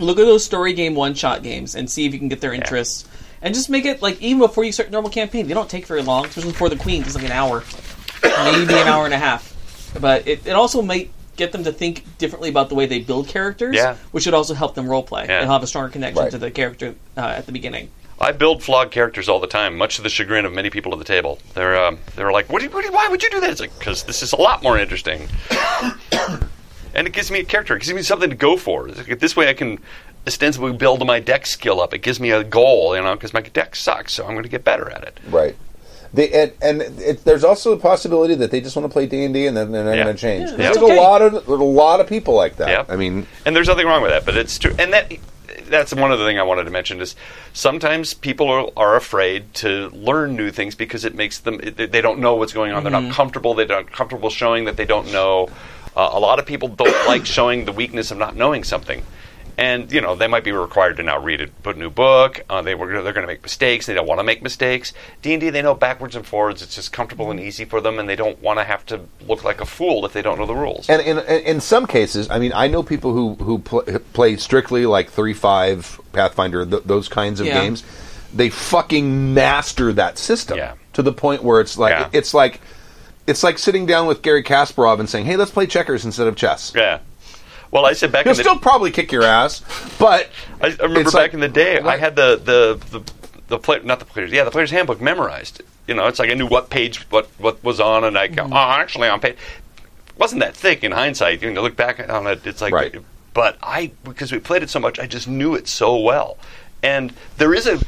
Look 0.00 0.18
at 0.18 0.24
those 0.24 0.44
story 0.44 0.72
game 0.72 0.96
one 0.96 1.14
shot 1.14 1.44
games 1.44 1.76
and 1.76 1.88
see 1.88 2.04
if 2.04 2.12
you 2.12 2.18
can 2.18 2.28
get 2.28 2.40
their 2.40 2.52
interests. 2.52 3.04
And 3.42 3.54
just 3.54 3.70
make 3.70 3.84
it 3.84 4.02
like 4.02 4.20
even 4.20 4.40
before 4.40 4.64
you 4.64 4.72
start 4.72 4.90
normal 4.90 5.10
campaign. 5.10 5.46
They 5.46 5.54
don't 5.54 5.70
take 5.70 5.86
very 5.86 6.02
long, 6.02 6.26
especially 6.26 6.50
before 6.50 6.68
the 6.68 6.76
queen. 6.76 7.02
It's 7.02 7.14
like 7.14 7.24
an 7.24 7.30
hour, 7.30 7.62
maybe 8.24 8.74
an 8.74 8.88
hour 8.88 9.04
and 9.04 9.14
a 9.14 9.18
half. 9.18 9.53
But 10.00 10.26
it, 10.28 10.46
it 10.46 10.52
also 10.52 10.82
might 10.82 11.10
get 11.36 11.52
them 11.52 11.64
to 11.64 11.72
think 11.72 12.04
differently 12.18 12.48
about 12.48 12.68
the 12.68 12.74
way 12.74 12.86
they 12.86 13.00
build 13.00 13.26
characters, 13.28 13.74
Yeah. 13.74 13.96
which 14.12 14.24
should 14.24 14.34
also 14.34 14.54
help 14.54 14.74
them 14.74 14.86
roleplay 14.86 15.26
Yeah. 15.26 15.40
and 15.40 15.50
have 15.50 15.62
a 15.62 15.66
stronger 15.66 15.90
connection 15.90 16.22
Right. 16.22 16.30
to 16.30 16.38
the 16.38 16.50
character 16.50 16.94
uh, 17.16 17.20
at 17.20 17.46
the 17.46 17.52
beginning. 17.52 17.88
I 18.20 18.30
build 18.30 18.62
flawed 18.62 18.92
characters 18.92 19.28
all 19.28 19.40
the 19.40 19.48
time, 19.48 19.76
much 19.76 19.96
to 19.96 20.02
the 20.02 20.08
chagrin 20.08 20.44
of 20.44 20.52
many 20.52 20.70
people 20.70 20.92
at 20.92 20.98
the 21.00 21.04
table. 21.04 21.40
They're 21.54 21.76
um, 21.84 21.98
they're 22.14 22.30
like, 22.30 22.48
what 22.48 22.60
do 22.60 22.66
you, 22.66 22.70
what 22.70 22.82
do 22.82 22.86
you- 22.86 22.92
why 22.94 23.08
would 23.08 23.22
you 23.24 23.30
do 23.30 23.40
that? 23.40 23.50
It's 23.50 23.60
like 23.60 23.76
because 23.78 24.04
this 24.04 24.22
is 24.22 24.32
a 24.32 24.36
lot 24.36 24.62
more 24.62 24.78
interesting, 24.78 25.28
and 26.94 27.06
it 27.08 27.12
gives 27.12 27.30
me 27.30 27.40
a 27.40 27.44
character. 27.44 27.74
It 27.76 27.80
gives 27.80 27.92
me 27.92 28.02
something 28.02 28.30
to 28.30 28.36
go 28.36 28.56
for. 28.56 28.88
It's 28.88 29.08
like, 29.08 29.18
This 29.18 29.34
way, 29.36 29.48
I 29.48 29.54
can 29.54 29.78
ostensibly 30.26 30.72
build 30.72 31.04
my 31.06 31.18
deck 31.20 31.44
skill 31.46 31.80
up. 31.80 31.92
It 31.92 31.98
gives 31.98 32.20
me 32.20 32.30
a 32.30 32.44
goal, 32.44 32.96
you 32.96 33.02
know, 33.02 33.14
because 33.14 33.34
my 33.34 33.40
deck 33.42 33.74
sucks, 33.76 34.14
so 34.14 34.24
I'm 34.24 34.30
going 34.32 34.44
to 34.44 34.48
get 34.48 34.64
better 34.64 34.88
at 34.90 35.02
it. 35.02 35.18
Right. 35.28 35.56
They, 36.14 36.30
and 36.30 36.52
and 36.62 36.82
it, 37.00 37.24
there's 37.24 37.42
also 37.44 37.72
a 37.72 37.76
possibility 37.76 38.34
that 38.36 38.50
they 38.50 38.60
just 38.60 38.76
want 38.76 38.88
to 38.88 38.92
play 38.92 39.06
D 39.06 39.24
and 39.24 39.34
D 39.34 39.46
and 39.46 39.56
then 39.56 39.72
they're 39.72 39.84
not 39.84 39.96
Yeah. 39.96 40.04
going 40.04 40.16
to 40.16 40.20
change. 40.20 40.50
Yeah, 40.50 40.56
there's 40.56 40.76
okay. 40.76 40.96
a 40.96 41.00
lot 41.00 41.22
of 41.22 41.32
there's 41.32 41.46
a 41.48 41.64
lot 41.64 42.00
of 42.00 42.06
people 42.06 42.34
like 42.34 42.56
that. 42.56 42.68
Yep. 42.68 42.90
I 42.90 42.96
mean, 42.96 43.26
And 43.44 43.54
there's 43.56 43.66
nothing 43.68 43.86
wrong 43.86 44.00
with 44.00 44.12
that, 44.12 44.24
but 44.24 44.36
it's 44.36 44.58
true. 44.58 44.74
And 44.78 44.92
that 44.92 45.12
that's 45.68 45.92
one 45.94 46.12
other 46.12 46.24
thing 46.24 46.38
I 46.38 46.42
wanted 46.42 46.64
to 46.64 46.70
mention 46.70 47.00
is 47.00 47.16
sometimes 47.52 48.14
people 48.14 48.48
are, 48.48 48.70
are 48.76 48.96
afraid 48.96 49.52
to 49.54 49.88
learn 49.90 50.36
new 50.36 50.50
things 50.50 50.74
because 50.74 51.04
it 51.04 51.14
makes 51.14 51.38
them 51.40 51.58
they 51.58 51.86
they 51.86 52.00
don't 52.00 52.20
know 52.20 52.34
what's 52.36 52.52
going 52.52 52.72
on. 52.72 52.84
They're 52.84 52.92
not 52.92 53.12
comfortable. 53.12 53.54
They're 53.54 53.66
not 53.66 53.90
comfortable 53.90 54.30
showing 54.30 54.64
that 54.66 54.76
they 54.76 54.84
don't 54.84 55.10
know. 55.12 55.48
Uh, 55.96 56.10
a 56.12 56.20
lot 56.20 56.38
of 56.38 56.46
people 56.46 56.68
don't 56.68 57.06
like 57.08 57.26
showing 57.26 57.64
the 57.64 57.72
weakness 57.72 58.10
of 58.10 58.18
not 58.18 58.36
knowing 58.36 58.62
something. 58.64 59.02
And 59.56 59.92
you 59.92 60.00
know 60.00 60.14
they 60.16 60.26
might 60.26 60.42
be 60.42 60.50
required 60.52 60.96
to 60.96 61.02
now 61.04 61.18
read 61.20 61.40
it, 61.40 61.62
put 61.62 61.76
a 61.76 61.78
new 61.78 61.90
book. 61.90 62.44
Uh, 62.50 62.62
they 62.62 62.74
were 62.74 62.88
they're 63.02 63.12
going 63.12 63.26
to 63.26 63.32
make 63.32 63.42
mistakes. 63.42 63.86
They 63.86 63.94
don't 63.94 64.06
want 64.08 64.18
to 64.18 64.24
make 64.24 64.42
mistakes. 64.42 64.92
D 65.22 65.32
and 65.32 65.40
D 65.40 65.50
they 65.50 65.62
know 65.62 65.74
backwards 65.74 66.16
and 66.16 66.26
forwards. 66.26 66.60
It's 66.62 66.74
just 66.74 66.92
comfortable 66.92 67.30
and 67.30 67.38
easy 67.38 67.64
for 67.64 67.80
them, 67.80 67.98
and 68.00 68.08
they 68.08 68.16
don't 68.16 68.40
want 68.42 68.58
to 68.58 68.64
have 68.64 68.84
to 68.86 69.02
look 69.28 69.44
like 69.44 69.60
a 69.60 69.64
fool 69.66 70.04
if 70.06 70.12
they 70.12 70.22
don't 70.22 70.38
know 70.38 70.46
the 70.46 70.54
rules. 70.56 70.88
and 70.90 71.00
in 71.02 71.18
in 71.20 71.60
some 71.60 71.86
cases, 71.86 72.28
I 72.30 72.38
mean, 72.40 72.52
I 72.54 72.66
know 72.66 72.82
people 72.82 73.12
who 73.12 73.34
who 73.34 73.58
pl- 73.60 73.82
play 74.12 74.36
strictly 74.36 74.86
like 74.86 75.10
three 75.10 75.34
five 75.34 76.00
Pathfinder, 76.12 76.66
th- 76.66 76.82
those 76.84 77.08
kinds 77.08 77.38
of 77.40 77.46
Yeah. 77.46 77.60
games. 77.60 77.84
They 78.34 78.50
fucking 78.50 79.34
master 79.34 79.92
that 79.92 80.18
system 80.18 80.58
Yeah. 80.58 80.72
to 80.94 81.02
the 81.02 81.12
point 81.12 81.44
where 81.44 81.60
it's 81.60 81.78
like 81.78 81.90
Yeah. 81.92 82.08
it's 82.12 82.34
like 82.34 82.60
it's 83.26 83.42
like 83.44 83.58
sitting 83.58 83.86
down 83.86 84.06
with 84.06 84.20
Garry 84.22 84.42
Kasparov 84.42 84.98
and 85.00 85.08
saying, 85.08 85.26
"Hey, 85.26 85.36
let's 85.36 85.50
play 85.52 85.66
checkers 85.66 86.04
instead 86.04 86.26
of 86.26 86.34
chess." 86.36 86.72
yeah. 86.74 86.98
Well, 87.74 87.86
I 87.86 87.92
said 87.92 88.12
back 88.12 88.22
He'll 88.24 88.30
in 88.30 88.36
the 88.36 88.44
still 88.44 88.56
probably 88.56 88.92
kick 88.92 89.10
your 89.10 89.24
ass, 89.24 89.60
but 89.98 90.30
I, 90.60 90.68
I 90.68 90.84
remember 90.84 91.10
back 91.10 91.14
like- 91.14 91.34
in 91.34 91.40
the 91.40 91.48
day, 91.48 91.80
I 91.80 91.96
had 91.96 92.14
the 92.14 92.36
the 92.36 92.98
the, 92.98 93.12
the 93.48 93.58
play, 93.58 93.80
not 93.82 93.98
the 93.98 94.04
players, 94.04 94.30
yeah, 94.30 94.44
the 94.44 94.52
players 94.52 94.70
handbook 94.70 95.00
memorized. 95.00 95.60
You 95.88 95.94
know, 95.94 96.06
it's 96.06 96.20
like 96.20 96.30
I 96.30 96.34
knew 96.34 96.46
what 96.46 96.70
page 96.70 96.98
what 97.10 97.26
what 97.36 97.64
was 97.64 97.80
on, 97.80 98.04
and 98.04 98.16
I 98.16 98.28
go, 98.28 98.44
mm-hmm. 98.44 98.52
oh, 98.52 98.56
actually 98.56 99.08
on 99.08 99.18
page 99.18 99.36
wasn't 100.16 100.38
that 100.40 100.54
thick 100.54 100.84
in 100.84 100.92
hindsight. 100.92 101.42
You 101.42 101.50
know, 101.50 101.62
look 101.62 101.74
back 101.74 102.08
on 102.08 102.28
it, 102.28 102.46
it's 102.46 102.60
like, 102.60 102.72
Right. 102.72 102.94
but 103.32 103.58
I 103.60 103.90
because 104.04 104.30
we 104.30 104.38
played 104.38 104.62
it 104.62 104.70
so 104.70 104.78
much, 104.78 105.00
I 105.00 105.08
just 105.08 105.26
knew 105.26 105.56
it 105.56 105.66
so 105.66 105.96
well, 105.98 106.38
and 106.80 107.12
there 107.38 107.52
is 107.52 107.66
a 107.66 107.80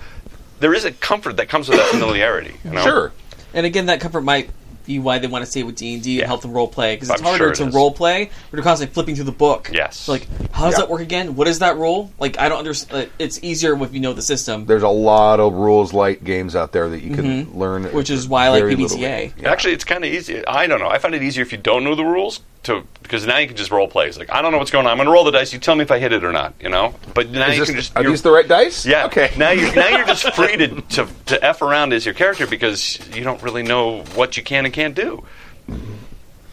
there 0.58 0.74
is 0.74 0.84
a 0.84 0.90
comfort 0.90 1.36
that 1.36 1.48
comes 1.48 1.68
with 1.68 1.78
that 1.78 1.90
familiarity. 1.90 2.56
You 2.64 2.70
know? 2.72 2.82
sure. 2.82 3.12
And 3.54 3.64
again, 3.64 3.86
that 3.86 4.00
comfort 4.00 4.22
might 4.22 4.50
be 4.86 4.98
why 4.98 5.18
they 5.18 5.26
want 5.26 5.44
to 5.44 5.50
stay 5.50 5.62
with 5.62 5.76
D 5.76 5.94
and 5.94 6.02
D 6.02 6.20
and 6.20 6.26
help 6.26 6.42
them 6.42 6.52
role 6.52 6.68
play 6.68 6.94
because 6.96 7.10
it's 7.10 7.20
I'm 7.20 7.24
harder 7.26 7.38
sure 7.38 7.50
it 7.52 7.56
to 7.56 7.66
is. 7.66 7.74
role 7.74 7.90
play. 7.92 8.30
We're 8.52 8.62
constantly 8.62 8.94
flipping 8.94 9.14
through 9.16 9.24
the 9.24 9.32
book. 9.32 9.70
Yes. 9.72 9.96
So, 9.98 10.12
like, 10.12 10.26
how 10.52 10.64
does 10.66 10.74
Yeah. 10.74 10.80
that 10.84 10.90
work 10.90 11.00
again? 11.02 11.36
What 11.36 11.48
is 11.48 11.58
that 11.58 11.76
role? 11.76 12.10
Like, 12.18 12.38
I 12.38 12.48
don't 12.48 12.58
understand. 12.58 13.10
It's 13.18 13.42
easier 13.42 13.74
if 13.82 13.92
you 13.92 14.00
know 14.00 14.12
the 14.12 14.22
system, 14.22 14.66
There's 14.66 14.82
a 14.82 14.88
lot 14.88 15.40
of 15.40 15.52
rules 15.54 15.92
light 15.92 16.24
games 16.24 16.54
out 16.56 16.72
there 16.72 16.88
that 16.88 17.02
you 17.02 17.14
can 17.14 17.52
learn, 17.58 17.84
Mm-hmm. 17.84 17.96
Which 17.96 18.10
is 18.10 18.28
why 18.28 18.46
I 18.46 18.48
like 18.50 18.60
very 18.62 18.76
little 18.76 18.96
PBTA. 18.96 19.32
Yeah. 19.38 19.50
Actually, 19.50 19.74
it's 19.74 19.84
kind 19.84 20.04
of 20.04 20.10
easy. 20.12 20.46
I 20.46 20.66
don't 20.66 20.78
know. 20.80 20.88
I 20.88 20.98
find 20.98 21.14
it 21.14 21.22
easier 21.22 21.42
if 21.42 21.52
you 21.52 21.58
don't 21.58 21.84
know 21.84 21.94
the 21.94 22.04
rules 22.04 22.40
to 22.66 22.84
because 23.02 23.26
now 23.26 23.38
you 23.38 23.46
can 23.48 23.56
just 23.56 23.70
role 23.70 23.88
play. 23.88 24.06
It's 24.08 24.18
like 24.18 24.30
I 24.30 24.42
don't 24.42 24.52
know 24.52 24.58
what's 24.58 24.70
going 24.70 24.86
on. 24.86 24.92
I'm 24.92 24.98
going 24.98 25.06
to 25.06 25.12
roll 25.12 25.24
the 25.24 25.30
dice. 25.32 25.52
You 25.52 25.58
tell 25.58 25.74
me 25.74 25.82
if 25.82 25.90
I 25.90 25.98
hit 25.98 26.12
it 26.12 26.22
or 26.24 26.32
not. 26.32 26.54
You 26.60 26.68
know. 26.68 26.94
But 27.14 27.30
now 27.30 27.48
Is 27.48 27.54
you 27.54 27.60
this- 27.62 27.68
can 27.70 27.76
just 27.78 27.96
are 27.96 28.02
these 28.04 28.22
the 28.22 28.30
right 28.30 28.46
dice? 28.46 28.84
Yeah. 28.86 29.06
Okay. 29.06 29.32
Now 29.36 29.50
you're 29.50 29.74
now 29.74 29.88
you're 29.88 30.06
just 30.06 30.32
free 30.34 30.56
to, 30.56 30.80
to 30.80 31.08
to 31.26 31.44
f 31.44 31.62
around 31.62 31.92
as 31.92 32.04
your 32.04 32.14
character 32.14 32.46
because 32.46 32.98
you 33.16 33.24
don't 33.24 33.42
really 33.42 33.62
know 33.62 34.02
what 34.14 34.36
you 34.36 34.42
can 34.42 34.64
and 34.64 34.74
can't 34.74 34.94
do, 34.94 35.24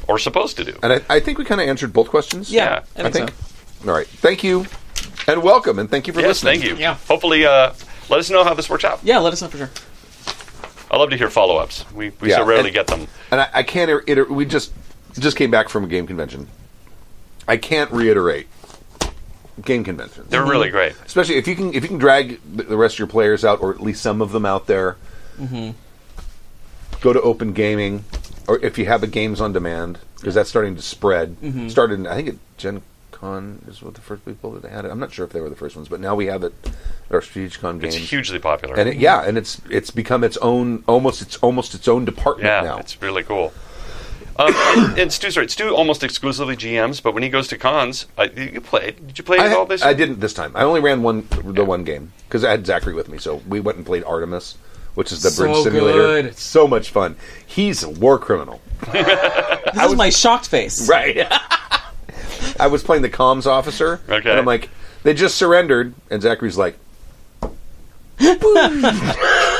or 0.07 0.19
supposed 0.19 0.57
to 0.57 0.63
do. 0.63 0.77
And 0.83 0.93
I, 0.93 1.01
I 1.09 1.19
think 1.19 1.37
we 1.37 1.45
kind 1.45 1.61
of 1.61 1.67
answered 1.67 1.93
both 1.93 2.09
questions. 2.09 2.51
Yeah, 2.51 2.63
Yeah, 2.63 2.77
I 2.77 2.81
think, 2.81 3.05
I 3.05 3.09
think. 3.11 3.31
so. 3.83 3.89
All 3.89 3.95
right. 3.95 4.07
Thank 4.07 4.43
you, 4.43 4.65
and 5.27 5.43
welcome, 5.43 5.79
and 5.79 5.89
thank 5.89 6.07
you 6.07 6.13
for 6.13 6.19
Yes, 6.21 6.43
listening. 6.43 6.61
thank 6.61 6.71
you. 6.71 6.77
Yeah. 6.77 6.95
Hopefully, 7.07 7.45
uh, 7.45 7.73
let 8.09 8.19
us 8.19 8.29
know 8.29 8.43
how 8.43 8.53
this 8.53 8.69
works 8.69 8.83
out. 8.85 8.99
Yeah, 9.03 9.19
let 9.19 9.33
us 9.33 9.41
know 9.41 9.47
for 9.49 9.57
sure. 9.57 9.69
I 10.91 10.97
love 10.97 11.09
to 11.09 11.17
hear 11.17 11.29
follow 11.29 11.57
ups. 11.57 11.85
We 11.91 12.11
we 12.21 12.29
Yeah, 12.29 12.37
so 12.37 12.45
rarely 12.45 12.65
and- 12.69 12.73
get 12.75 12.87
them. 12.87 13.07
And 13.31 13.41
I, 13.41 13.49
I 13.53 13.63
can't. 13.63 13.89
ir- 13.89 14.03
Iter- 14.07 14.25
we 14.31 14.45
just 14.45 14.71
just 15.19 15.37
came 15.37 15.51
back 15.51 15.69
from 15.69 15.83
a 15.83 15.87
game 15.87 16.07
convention. 16.07 16.47
I 17.47 17.57
can't 17.57 17.91
reiterate 17.91 18.47
game 19.61 19.83
conventions. 19.83 20.29
They're 20.29 20.45
really 20.45 20.69
great. 20.69 20.95
especially 21.05 21.35
if 21.35 21.47
you 21.47 21.55
can 21.55 21.73
if 21.73 21.83
you 21.83 21.89
can 21.89 21.97
drag 21.99 22.39
the 22.55 22.77
rest 22.77 22.95
of 22.95 22.99
your 22.99 23.07
players 23.07 23.45
out 23.45 23.61
or 23.61 23.73
at 23.73 23.81
least 23.81 24.01
some 24.01 24.21
of 24.21 24.31
them 24.31 24.45
out 24.45 24.65
there 24.67 24.97
mm-hmm. 25.39 25.71
go 27.01 27.13
to 27.13 27.21
open 27.21 27.53
gaming 27.53 28.03
or 28.47 28.59
if 28.59 28.77
you 28.77 28.85
have 28.85 29.03
a 29.03 29.07
games 29.07 29.39
on 29.39 29.53
demand 29.53 29.99
because 30.15 30.33
that's 30.33 30.49
starting 30.49 30.75
to 30.75 30.81
spread 30.81 31.39
mm-hmm. 31.39 31.67
started 31.69 31.99
in, 31.99 32.07
i 32.07 32.15
think 32.15 32.29
at 32.29 32.35
gen 32.57 32.81
con 33.11 33.63
is 33.67 33.81
what 33.81 33.93
the 33.93 34.01
first 34.01 34.25
people 34.25 34.51
that 34.51 34.69
had 34.69 34.85
it 34.85 34.91
i'm 34.91 34.99
not 34.99 35.11
sure 35.13 35.23
if 35.25 35.31
they 35.31 35.39
were 35.39 35.49
the 35.49 35.55
first 35.55 35.75
ones 35.75 35.87
but 35.87 35.99
now 35.99 36.15
we 36.15 36.25
have 36.25 36.43
it 36.43 36.53
at 36.65 37.13
our 37.13 37.21
Strategicon 37.21 37.81
It's 37.83 37.95
games 37.95 38.09
hugely 38.09 38.39
popular. 38.39 38.75
and 38.75 38.89
it, 38.89 38.97
yeah 38.97 39.21
and 39.21 39.37
it's 39.37 39.61
it's 39.69 39.91
become 39.91 40.23
its 40.23 40.37
own 40.37 40.83
almost 40.87 41.21
it's 41.21 41.37
almost 41.37 41.75
its 41.75 41.87
own 41.87 42.05
department 42.05 42.47
yeah, 42.47 42.61
now 42.61 42.77
it's 42.77 43.01
really 43.01 43.23
cool. 43.23 43.53
Um, 44.37 44.53
and, 44.55 44.97
and 44.99 45.13
Stu, 45.13 45.29
sorry, 45.31 45.47
Stu 45.47 45.75
almost 45.75 46.03
exclusively 46.03 46.55
GMs, 46.57 47.01
but 47.03 47.13
when 47.13 47.21
he 47.23 47.29
goes 47.29 47.47
to 47.49 47.57
cons, 47.57 48.07
uh, 48.17 48.27
you 48.35 48.43
you 48.53 48.61
played. 48.61 49.05
Did 49.07 49.17
you 49.19 49.23
play 49.23 49.37
I, 49.37 49.47
at 49.47 49.53
all 49.55 49.65
this? 49.65 49.83
I 49.83 49.93
didn't 49.93 50.19
this 50.21 50.33
time. 50.33 50.51
I 50.55 50.63
only 50.63 50.79
ran 50.79 51.03
one 51.03 51.27
the 51.43 51.63
one 51.63 51.83
game 51.83 52.11
because 52.27 52.43
I 52.43 52.49
had 52.51 52.65
Zachary 52.65 52.93
with 52.95 53.09
me, 53.09 53.17
so 53.19 53.37
we 53.47 53.59
went 53.59 53.77
and 53.77 53.85
played 53.85 54.03
Artemis, 54.05 54.57
which 54.95 55.11
is 55.11 55.21
the 55.21 55.29
So 55.29 55.43
bridge 55.45 55.63
simulator. 55.63 55.99
good. 56.23 56.35
So 56.37 56.67
much 56.67 56.89
fun. 56.89 57.15
He's 57.45 57.83
a 57.83 57.89
war 57.89 58.17
criminal, 58.17 58.59
This 58.91 59.83
is 59.91 59.95
my 59.95 60.09
shocked 60.09 60.47
face. 60.47 60.89
right? 60.89 61.27
I 62.59 62.67
was 62.67 62.83
playing 62.83 63.03
the 63.03 63.09
comms 63.09 63.45
officer, 63.45 64.01
Okay. 64.09 64.29
and 64.31 64.39
I'm 64.39 64.45
like, 64.45 64.69
they 65.03 65.13
just 65.13 65.35
surrendered, 65.35 65.93
and 66.09 66.21
Zachary's 66.23 66.57
like. 66.57 66.77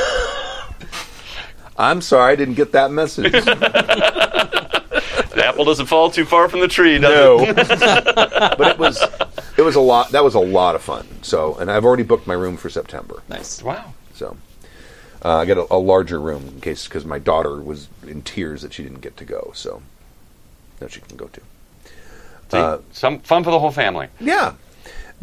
I'm 1.78 2.02
sorry, 2.02 2.34
I 2.34 2.36
didn't 2.36 2.56
get 2.56 2.72
that 2.74 2.92
message. 2.92 3.34
The 5.34 5.44
apple 5.48 5.66
doesn't 5.66 5.88
fall 5.88 6.12
too 6.12 6.26
far 6.26 6.48
from 6.48 6.60
the 6.60 6.68
tree, 6.68 7.00
does 7.00 7.12
no, 7.12 7.40
it? 7.40 7.56
but 8.58 8.62
it 8.72 8.78
was 8.78 9.02
it 9.58 9.64
was 9.64 9.76
a 9.76 9.82
lot. 9.82 10.12
That 10.12 10.24
was 10.24 10.36
a 10.36 10.40
lot 10.40 10.76
of 10.76 10.84
fun. 10.84 11.08
So, 11.24 11.56
and 11.56 11.72
I've 11.72 11.86
already 11.86 12.04
booked 12.04 12.28
my 12.28 12.36
room 12.36 12.56
for 12.56 12.70
September. 12.70 13.24
Nice. 13.30 13.64
Wow. 13.64 13.94
So 14.14 14.38
uh, 15.26 15.38
I 15.38 15.46
got 15.46 15.58
a, 15.58 15.74
a 15.74 15.78
larger 15.78 16.20
room 16.20 16.48
in 16.50 16.62
case 16.62 16.88
because 16.88 17.04
my 17.04 17.18
daughter 17.18 17.60
was 17.60 17.88
in 18.08 18.22
tears 18.22 18.62
that 18.62 18.74
she 18.74 18.84
didn't 18.84 19.02
get 19.02 19.18
to 19.18 19.26
go. 19.26 19.52
So 19.56 19.82
now 20.80 20.86
she 20.88 21.02
can 21.02 21.18
go 21.18 21.26
too. 21.26 21.42
See, 22.52 22.58
Uh, 22.60 22.78
some 22.92 23.20
fun 23.22 23.44
for 23.44 23.50
the 23.50 23.60
whole 23.60 23.72
family. 23.72 24.10
Yeah. 24.20 24.54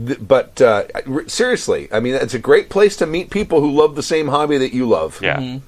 Th- 0.05 0.19
but 0.21 0.61
uh, 0.61 0.85
r- 1.07 1.29
seriously, 1.29 1.89
I 1.93 2.01
mean, 2.01 2.15
it's 2.17 2.35
a 2.35 2.39
great 2.41 2.69
place 2.69 2.97
to 2.97 3.07
meet 3.07 3.31
people 3.31 3.61
who 3.61 3.71
love 3.71 3.95
the 3.95 4.03
same 4.03 4.27
hobby 4.27 4.59
that 4.59 4.75
you 4.75 4.89
love. 4.89 5.21
Yeah. 5.23 5.37
Mm-hmm. 5.37 5.67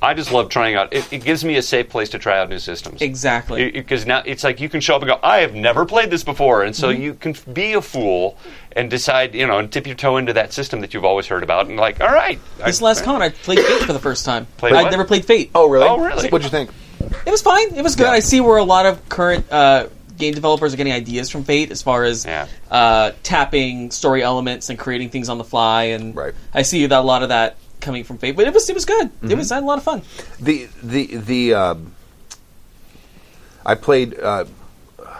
I 0.00 0.14
just 0.14 0.30
love 0.32 0.48
trying 0.48 0.76
out. 0.76 0.92
It, 0.92 1.12
it 1.12 1.24
gives 1.24 1.44
me 1.44 1.56
a 1.56 1.62
safe 1.62 1.88
place 1.88 2.08
to 2.10 2.18
try 2.18 2.38
out 2.38 2.48
new 2.48 2.58
systems. 2.60 3.02
Exactly. 3.02 3.70
Because 3.70 4.06
now 4.06 4.22
it's 4.24 4.44
like 4.44 4.60
you 4.60 4.68
can 4.68 4.80
show 4.80 4.94
up 4.94 5.02
and 5.02 5.08
go, 5.10 5.18
I 5.22 5.38
have 5.38 5.54
never 5.54 5.84
played 5.84 6.10
this 6.10 6.22
before, 6.22 6.62
and 6.62 6.72
Mm-hmm. 6.74 6.80
so 6.80 6.90
you 6.90 7.14
can 7.14 7.34
be 7.52 7.72
a 7.72 7.82
fool 7.82 8.38
and 8.72 8.88
decide, 8.88 9.34
you 9.34 9.46
know, 9.46 9.58
and 9.58 9.68
dip 9.70 9.86
your 9.86 9.96
toe 9.96 10.16
into 10.18 10.32
that 10.34 10.52
system 10.52 10.80
that 10.82 10.94
you've 10.94 11.04
always 11.04 11.26
heard 11.26 11.42
about, 11.42 11.66
and 11.66 11.76
like, 11.76 12.00
all 12.00 12.12
right, 12.12 12.38
This 12.64 12.80
I- 12.80 12.84
last 12.84 13.02
con, 13.04 13.22
I 13.22 13.30
played 13.30 13.58
Fate 13.58 13.82
for 13.82 13.92
the 13.92 13.98
first 13.98 14.24
time. 14.24 14.46
Played 14.56 14.74
I'd 14.74 14.82
what? 14.84 14.90
never 14.92 15.04
played 15.04 15.24
Fate. 15.24 15.50
Oh, 15.54 15.68
really? 15.68 15.86
Oh, 15.88 15.98
really? 15.98 16.28
What'd 16.28 16.44
you 16.44 16.50
think? 16.50 16.70
It 17.26 17.30
was 17.30 17.42
fine. 17.42 17.74
It 17.74 17.82
was 17.82 17.96
good. 17.96 18.04
Yeah. 18.04 18.10
I 18.12 18.20
see 18.20 18.40
where 18.40 18.58
a 18.58 18.64
lot 18.64 18.86
of 18.86 19.08
current 19.08 19.50
uh, 19.50 19.88
game 20.16 20.34
developers 20.34 20.74
are 20.74 20.76
getting 20.76 20.92
ideas 20.92 21.30
from 21.30 21.42
Fate 21.44 21.70
as 21.72 21.80
far 21.82 22.04
as 22.04 22.24
Yeah. 22.24 22.46
uh, 22.70 23.12
tapping 23.22 23.90
story 23.90 24.22
elements 24.22 24.68
and 24.68 24.78
creating 24.78 25.10
things 25.10 25.28
on 25.28 25.38
the 25.38 25.44
fly. 25.44 25.84
And 25.84 26.14
Right. 26.14 26.34
I 26.54 26.62
see 26.62 26.86
that 26.86 26.98
a 26.98 27.00
lot 27.02 27.22
of 27.22 27.30
that 27.30 27.56
coming 27.80 28.04
from 28.04 28.18
Fate. 28.18 28.36
But 28.36 28.46
it 28.46 28.54
was 28.54 28.68
it 28.68 28.74
was 28.74 28.84
good. 28.84 29.06
It 29.06 29.22
mm-hmm. 29.22 29.38
was 29.38 29.52
I 29.52 29.56
had 29.56 29.64
a 29.64 29.66
lot 29.66 29.78
of 29.78 29.84
fun. 29.84 30.02
The 30.40 30.68
the 30.82 31.16
the 31.16 31.54
um, 31.54 31.92
I 33.64 33.74
played 33.74 34.18
uh, 34.18 34.46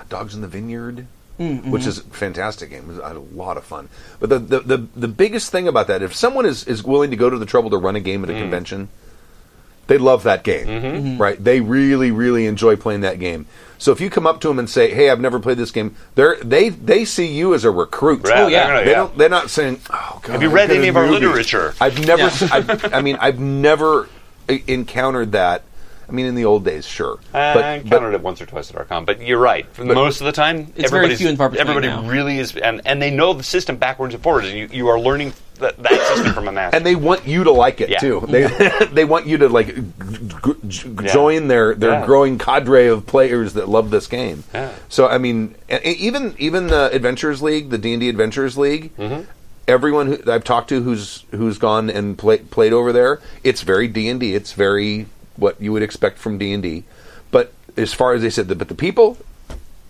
Dogs 0.09 0.35
in 0.35 0.40
the 0.40 0.49
Vineyard, 0.49 1.07
mm-hmm. 1.38 1.71
which 1.71 1.87
is 1.87 1.99
a 1.99 2.03
fantastic 2.03 2.71
game. 2.71 3.01
I 3.03 3.09
had 3.09 3.16
a 3.16 3.21
lot 3.21 3.57
of 3.57 3.64
fun. 3.64 3.88
But 4.21 4.31
the, 4.31 4.38
the, 4.38 4.61
the, 4.61 4.77
the 4.97 5.09
biggest 5.09 5.53
thing 5.53 5.68
about 5.68 5.87
that, 5.88 6.03
if 6.03 6.14
someone 6.14 6.47
is, 6.47 6.64
is 6.64 6.83
willing 6.83 7.11
to 7.11 7.16
go 7.16 7.29
to 7.29 7.38
the 7.38 7.47
trouble 7.47 7.71
to 7.71 7.77
run 7.77 7.97
a 7.97 8.01
game 8.01 8.25
at 8.25 8.31
a 8.31 8.33
mm. 8.33 8.40
convention, 8.40 8.88
they 9.87 9.99
love 9.99 10.23
that 10.23 10.44
game, 10.44 10.66
mm-hmm. 10.66 11.21
right? 11.21 11.42
They 11.42 11.61
really, 11.61 12.11
really 12.11 12.47
enjoy 12.47 12.77
playing 12.77 13.03
that 13.03 13.18
game. 13.18 13.47
So 13.79 13.93
if 13.93 14.01
you 14.01 14.11
come 14.11 14.27
up 14.27 14.41
to 14.41 14.49
them 14.49 14.59
and 14.59 14.69
say, 14.69 14.93
"Hey, 14.93 15.09
I've 15.09 15.21
never 15.21 15.38
played 15.38 15.57
this 15.57 15.71
game," 15.71 15.95
they 16.17 16.35
they 16.43 16.69
they 16.71 17.05
see 17.05 17.27
you 17.27 17.55
as 17.55 17.64
a 17.64 17.71
recruit. 17.71 18.23
Yeah, 18.27 18.33
Oh, 18.45 18.47
yeah. 18.49 18.59
they're 18.67 18.67
gonna- 18.75 18.85
They 18.85 18.91
yeah. 18.91 18.97
don't. 18.97 19.19
They're 19.19 19.29
not 19.29 19.51
saying, 19.51 19.81
"Oh 19.91 20.21
God." 20.23 20.33
Have 20.33 20.43
you 20.43 20.49
read 20.51 20.71
any 20.71 20.87
a 20.87 20.91
of 20.91 20.97
our 20.97 21.05
newbie." 21.05 21.21
literature? 21.21 21.75
I've 21.81 21.99
never. 22.07 22.23
Yeah. 22.23 22.27
s- 22.27 22.51
I've, 22.51 22.93
I 22.95 23.01
mean, 23.03 23.17
I've 23.21 23.38
never 23.38 24.09
e- 24.51 24.62
encountered 24.67 25.33
that. 25.33 25.62
I 26.09 26.12
mean, 26.12 26.27
in 26.27 26.35
the 26.35 26.44
old 26.47 26.64
days, 26.64 26.87
sure, 26.87 27.18
I 27.35 27.53
but, 27.55 27.64
encountered 27.81 28.14
it 28.14 28.23
once 28.23 28.40
or 28.40 28.47
twice 28.47 28.71
at 28.71 28.77
our 28.77 28.85
con, 28.85 29.05
but 29.05 29.21
you're 29.21 29.38
right. 29.38 29.66
For 29.73 29.85
most 29.85 30.21
of 30.21 30.25
the 30.27 30.33
time, 30.33 30.73
It's 30.77 30.90
very 30.90 31.14
few 31.16 31.29
and 31.29 31.37
far 31.37 31.51
between 31.51 31.68
Everybody 31.68 31.88
now. 31.88 32.09
really 32.09 32.38
is, 32.38 32.57
and, 32.57 32.81
and 32.87 33.01
they 33.03 33.11
know 33.11 33.35
the 33.35 33.42
system 33.42 33.77
backwards 33.77 34.14
and 34.14 34.23
forwards, 34.23 34.49
and 34.49 34.57
you, 34.59 34.68
you 34.73 34.88
are 34.88 34.99
learning 34.99 35.35
that, 35.61 35.77
that 35.83 36.01
system 36.14 36.33
from 36.33 36.49
a 36.49 36.53
master. 36.53 36.77
and 36.77 36.87
they 36.87 36.94
want 36.94 37.27
you 37.27 37.44
to 37.44 37.51
like 37.51 37.81
it 37.81 37.90
Yeah. 37.90 37.99
too. 37.99 38.21
They 38.29 38.47
they 38.92 39.05
want 39.05 39.27
you 39.27 39.38
to 39.38 39.49
like 39.49 39.66
g- 39.75 39.83
g- 39.83 40.55
g- 40.68 40.88
Yeah. 41.03 41.12
join 41.12 41.49
their 41.49 41.75
their 41.75 41.90
Yeah. 41.90 42.07
growing 42.07 42.38
cadre 42.38 42.87
of 42.87 43.07
players 43.07 43.55
that 43.55 43.68
love 43.68 43.90
this 43.90 44.07
game. 44.07 44.44
Yeah. 44.55 44.71
So 44.88 45.09
I 45.09 45.18
mean, 45.18 45.57
e- 45.71 45.90
even 45.90 46.37
even 46.38 46.68
the 46.68 46.88
Adventures 46.92 47.42
League, 47.42 47.71
the 47.71 47.79
D 47.79 47.92
and 47.92 48.01
D 48.01 48.09
Adventures 48.09 48.57
League. 48.57 48.97
Mm-hmm. 48.97 49.23
Everyone 49.66 50.07
who 50.07 50.33
I've 50.33 50.44
talked 50.44 50.68
to 50.71 50.81
who's 50.81 51.25
who's 51.33 51.59
gone 51.59 51.90
and 51.90 52.16
play, 52.16 52.38
played 52.38 52.73
over 52.73 52.92
there, 52.92 53.21
it's 53.44 53.62
very 53.62 53.88
D 53.88 54.09
and 54.09 54.18
D. 54.21 54.35
It's 54.35 54.53
very 54.53 55.07
what 55.38 55.61
you 55.61 55.72
would 55.72 55.83
expect 55.83 56.18
from 56.18 56.37
D 56.38 56.53
and 56.53 56.62
D. 56.62 56.85
But 57.31 57.53
as 57.77 57.94
far 57.94 58.12
as 58.12 58.22
they 58.22 58.31
said, 58.31 58.48
but 58.59 58.68
the 58.68 58.74
people, 58.74 59.16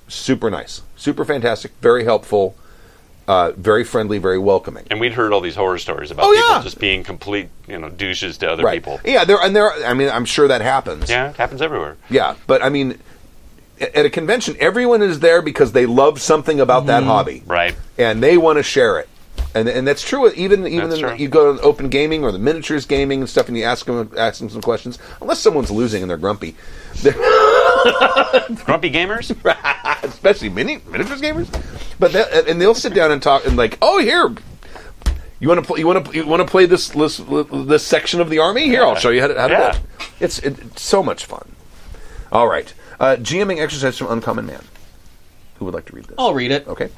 super 0.09 0.51
nice, 0.51 0.83
super 0.97 1.25
fantastic, 1.25 1.73
very 1.81 2.05
helpful, 2.05 2.55
uh, 3.27 3.53
very 3.57 3.85
friendly, 3.85 4.19
very 4.19 4.39
welcoming. 4.39 4.87
and 4.91 5.01
we'd 5.01 5.13
heard 5.13 5.33
all 5.33 5.41
these 5.41 5.55
horror 5.57 5.79
stories 5.79 6.11
about 6.11 6.27
Oh, 6.27 6.33
people 6.33 6.49
yeah. 6.57 6.63
just 6.63 6.79
being 6.79 7.05
complete, 7.05 7.49
you 7.67 7.79
know, 7.79 7.89
douches 7.91 8.39
to 8.39 8.51
other 8.51 8.63
right. 8.63 8.75
people. 8.83 9.01
Yeah, 9.05 9.25
there 9.25 9.39
and 9.43 9.55
there. 9.55 9.71
I 9.85 9.95
mean, 9.95 10.09
I'm 10.09 10.25
sure 10.25 10.49
that 10.49 10.61
happens. 10.61 11.11
Yeah, 11.11 11.31
it 11.31 11.37
happens 11.37 11.61
everywhere. 11.63 11.97
Yeah, 12.11 12.37
but 12.47 12.63
I 12.63 12.69
mean, 12.71 12.99
at 13.81 14.05
a 14.07 14.11
convention, 14.11 14.57
everyone 14.59 15.03
is 15.03 15.21
there 15.21 15.41
because 15.43 15.73
they 15.73 15.87
love 15.87 16.21
something 16.21 16.59
about 16.61 16.87
that 16.87 17.05
hobby, 17.05 17.43
Right. 17.47 17.75
and 17.99 18.23
they 18.23 18.37
want 18.39 18.57
to 18.59 18.63
share 18.63 18.99
it. 18.99 19.09
And, 19.55 19.69
and 19.69 19.87
that's 19.87 20.03
true. 20.03 20.31
Even 20.33 20.67
even 20.67 20.93
in, 20.93 20.99
true. 20.99 21.15
you 21.17 21.29
go 21.29 21.57
to 21.57 21.63
open 21.63 21.89
gaming 21.89 22.23
or 22.23 22.31
the 22.33 22.39
miniatures 22.39 22.85
gaming 22.87 23.21
and 23.21 23.29
stuff, 23.29 23.49
and 23.49 23.57
you 23.57 23.65
ask 23.65 23.87
them 23.87 24.11
ask 24.17 24.41
them 24.41 24.51
some 24.51 24.61
questions. 24.63 24.99
Unless 25.21 25.41
someone's 25.41 25.71
losing 25.71 26.03
and 26.03 26.11
they're 26.11 26.17
grumpy, 26.19 26.55
Grumpy 28.65 28.91
gamers? 28.91 29.31
especially 30.05 30.49
mini 30.51 30.81
miniatures 30.91 31.21
gamers. 31.21 31.49
But 31.99 32.13
that, 32.13 32.49
and 32.49 32.61
they'll 32.61 32.75
sit 32.75 32.95
down 32.95 33.11
and 33.11 33.23
talk 33.23 33.47
and 33.47 33.57
like, 33.57 33.79
oh 33.83 34.01
here, 34.01 34.35
you 35.41 35.49
want 35.49 35.61
to 35.61 35.67
play? 35.67 35.79
You 35.81 35.87
want 35.87 36.05
to 36.07 36.15
you 36.17 36.27
want 36.27 36.41
to 36.43 36.49
play 36.49 36.67
this, 36.67 36.89
this 36.91 37.21
this 37.53 37.87
section 37.87 38.21
of 38.21 38.31
the 38.31 38.39
army? 38.39 38.67
Here, 38.67 38.83
I'll 38.85 38.97
show 38.97 39.11
you 39.11 39.21
how 39.23 39.29
to, 39.29 39.41
how 39.41 39.47
to 39.49 39.53
Yeah. 39.53 39.73
do 39.73 39.79
it. 39.79 39.85
It's, 40.21 40.39
it, 40.41 40.59
it's 40.59 40.83
so 40.83 41.03
much 41.03 41.25
fun. 41.27 41.49
All 42.31 42.49
right, 42.49 42.73
uh, 43.01 43.17
GMing 43.19 43.59
exercise 43.61 43.97
from 43.97 44.11
Uncommon 44.11 44.47
Man. 44.47 44.63
Who 45.59 45.65
would 45.65 45.75
like 45.75 45.87
to 45.87 45.95
read 45.95 46.05
this? 46.05 46.15
I'll 46.19 46.35
read 46.35 46.51
it. 46.53 46.69
Okay. 46.69 46.91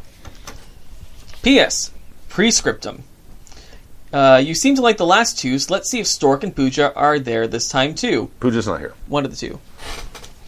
P.S. 1.42 1.90
Prescriptum. 2.30 3.02
Uh, 4.12 4.42
you 4.42 4.54
seem 4.54 4.74
to 4.76 4.82
like 4.82 4.96
the 4.96 5.06
last 5.06 5.38
two, 5.38 5.58
so 5.58 5.72
let's 5.72 5.90
see 5.90 6.00
if 6.00 6.06
Stork 6.06 6.42
and 6.42 6.56
Pooja 6.56 6.94
are 6.94 7.18
there 7.18 7.46
this 7.46 7.68
time 7.68 7.94
too. 7.94 8.30
Pooja's 8.40 8.66
not 8.66 8.80
here. 8.80 8.94
One 9.06 9.24
of 9.24 9.30
the 9.30 9.36
two. 9.36 9.60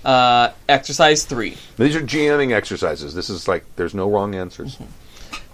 Uh, 0.04 0.52
exercise 0.68 1.24
three. 1.24 1.56
These 1.76 1.94
are 1.94 2.00
GMing 2.00 2.52
exercises. 2.52 3.14
This 3.14 3.28
is 3.28 3.46
like 3.46 3.64
there's 3.76 3.94
no 3.94 4.10
wrong 4.10 4.34
answers. 4.34 4.78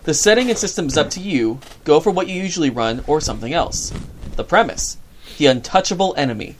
The 0.04 0.14
setting 0.14 0.48
and 0.48 0.58
system 0.58 0.86
is 0.86 0.96
up 0.96 1.10
to 1.10 1.20
you. 1.20 1.58
Go 1.84 2.00
for 2.00 2.10
what 2.10 2.28
you 2.28 2.40
usually 2.40 2.70
run 2.70 3.04
or 3.06 3.20
something 3.20 3.52
else. 3.52 3.92
The 4.36 4.44
premise 4.44 4.96
the 5.38 5.46
untouchable 5.46 6.14
enemy. 6.16 6.56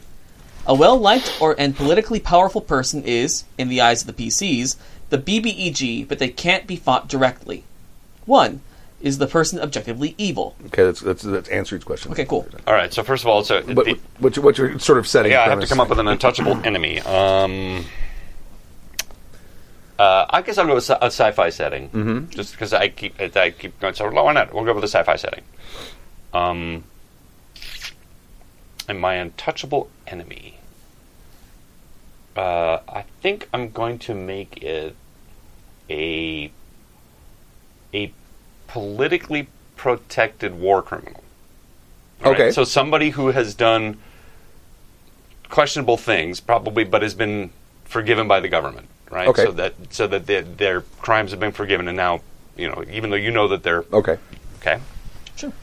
A 0.65 0.73
well 0.73 0.97
liked 0.97 1.37
or 1.39 1.55
and 1.59 1.75
politically 1.75 2.19
powerful 2.19 2.61
person 2.61 3.03
is, 3.03 3.43
in 3.57 3.69
the 3.69 3.81
eyes 3.81 4.01
of 4.01 4.07
the 4.07 4.27
PCs, 4.27 4.77
the 5.09 5.17
BBEG, 5.17 6.07
but 6.07 6.19
they 6.19 6.29
can't 6.29 6.65
be 6.65 6.75
fought 6.75 7.07
directly. 7.07 7.63
One 8.25 8.61
is 9.01 9.17
the 9.17 9.27
person 9.27 9.59
objectively 9.59 10.15
evil. 10.17 10.55
Okay, 10.67 10.83
that's 10.83 10.99
that's, 11.01 11.23
that's 11.23 11.49
answer 11.49 11.75
each 11.75 11.85
question. 11.85 12.11
Okay, 12.11 12.25
cool. 12.25 12.47
All 12.67 12.73
right. 12.73 12.93
So 12.93 13.03
first 13.03 13.23
of 13.23 13.29
all, 13.29 13.43
so 13.43 13.61
But 13.61 13.85
the- 13.85 13.99
what, 14.19 14.37
what 14.39 14.57
you're 14.57 14.77
sort 14.79 14.97
of 14.97 15.07
setting? 15.07 15.31
yeah, 15.31 15.41
I 15.43 15.49
have 15.49 15.59
to 15.61 15.67
come 15.67 15.79
up 15.79 15.89
with 15.89 15.99
an 15.99 16.07
untouchable 16.07 16.59
enemy. 16.65 16.99
Um, 17.01 17.85
uh, 19.97 20.25
I 20.29 20.41
guess 20.41 20.57
I'll 20.57 20.67
go 20.67 20.75
with 20.75 20.83
sci- 20.85 20.97
a 21.01 21.05
sci-fi 21.07 21.49
setting, 21.49 21.89
mm-hmm. 21.89 22.29
just 22.29 22.53
because 22.53 22.73
I 22.73 22.89
keep 22.89 23.19
I 23.19 23.51
keep 23.51 23.79
going. 23.79 23.93
So 23.93 24.09
why 24.09 24.33
not? 24.33 24.53
We'll 24.53 24.65
go 24.65 24.73
with 24.73 24.83
a 24.83 24.87
sci-fi 24.87 25.15
setting. 25.15 25.43
Um, 26.33 26.83
and 28.87 28.99
my 28.99 29.15
untouchable 29.15 29.89
enemy. 30.07 30.57
Uh, 32.35 32.79
I 32.87 33.03
think 33.21 33.47
I'm 33.53 33.69
going 33.69 33.99
to 33.99 34.13
make 34.13 34.63
it 34.63 34.95
a 35.89 36.51
a 37.93 38.13
politically 38.69 39.47
protected 39.75 40.59
war 40.59 40.81
criminal. 40.81 41.23
All 42.23 42.31
right? 42.31 42.39
Okay. 42.41 42.51
So 42.51 42.63
somebody 42.63 43.09
who 43.11 43.27
has 43.27 43.53
done 43.55 43.97
questionable 45.49 45.97
things, 45.97 46.39
probably, 46.39 46.83
but 46.83 47.01
has 47.01 47.13
been 47.13 47.49
forgiven 47.85 48.27
by 48.27 48.39
the 48.39 48.47
government, 48.47 48.87
right? 49.09 49.27
Okay. 49.27 49.43
So 49.45 49.51
that 49.53 49.73
so 49.89 50.07
that 50.07 50.25
their, 50.27 50.41
their 50.43 50.81
crimes 51.01 51.31
have 51.31 51.39
been 51.39 51.51
forgiven, 51.51 51.87
and 51.87 51.97
now 51.97 52.21
you 52.57 52.67
know, 52.67 52.83
even 52.91 53.09
though 53.09 53.15
you 53.15 53.31
know 53.31 53.47
that 53.49 53.63
they're 53.63 53.85
Okay. 53.91 54.17
okay. 54.61 54.79
Sure. 55.35 55.53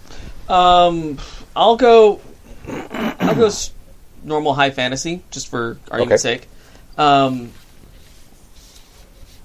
Um, 0.48 1.18
I'll 1.54 1.76
go. 1.76 2.20
I'll 2.68 3.34
go 3.36 3.46
s- 3.46 3.72
normal 4.24 4.54
high 4.54 4.70
fantasy, 4.70 5.22
just 5.30 5.48
for 5.48 5.78
argument's 5.90 6.24
Okay. 6.24 6.38
sake. 6.38 6.48
Um, 6.98 7.52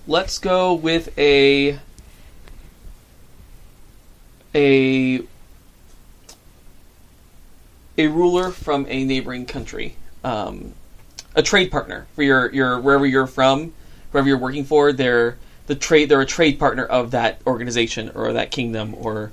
let's 0.08 0.40
go 0.40 0.74
with 0.74 1.16
a 1.20 1.78
a 4.54 5.22
a 7.98 8.08
ruler 8.08 8.52
from 8.52 8.86
a 8.90 9.04
neighboring 9.04 9.46
country, 9.46 9.96
um, 10.24 10.74
a 11.36 11.44
trade 11.44 11.72
partner 11.72 12.08
for 12.16 12.24
your 12.24 12.52
your 12.54 12.80
wherever 12.80 13.06
you're 13.06 13.28
from, 13.28 13.74
wherever 14.12 14.28
you're 14.28 14.38
working 14.38 14.66
for. 14.66 14.92
They're 14.92 15.38
the 15.68 15.76
trade. 15.76 16.10
They're 16.10 16.22
a 16.22 16.26
trade 16.26 16.60
partner 16.60 16.86
of 16.86 17.12
that 17.12 17.42
organization 17.46 18.12
or 18.16 18.34
that 18.34 18.52
kingdom 18.52 18.96
or 18.98 19.32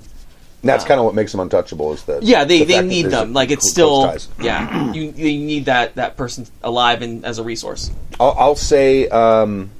And 0.61 0.69
that's 0.69 0.85
kind 0.85 0.99
of 0.99 1.05
what 1.05 1.15
makes 1.15 1.31
them 1.31 1.41
untouchable. 1.41 1.93
Is 1.93 2.03
that? 2.03 2.23
yeah, 2.23 2.43
they, 2.43 2.59
the 2.59 2.65
they 2.65 2.81
need 2.81 3.07
them. 3.07 3.33
Like 3.33 3.51
it's 3.51 3.69
still 3.69 4.15
yeah. 4.39 4.91
You 4.93 5.11
they 5.11 5.37
need 5.37 5.65
that 5.65 5.95
that 5.95 6.17
person 6.17 6.45
alive 6.63 7.01
and 7.01 7.25
as 7.25 7.39
a 7.39 7.43
resource. 7.43 7.91
I'll, 8.19 8.35
I'll 8.37 8.55
say 8.55 9.07
um, 9.09 9.71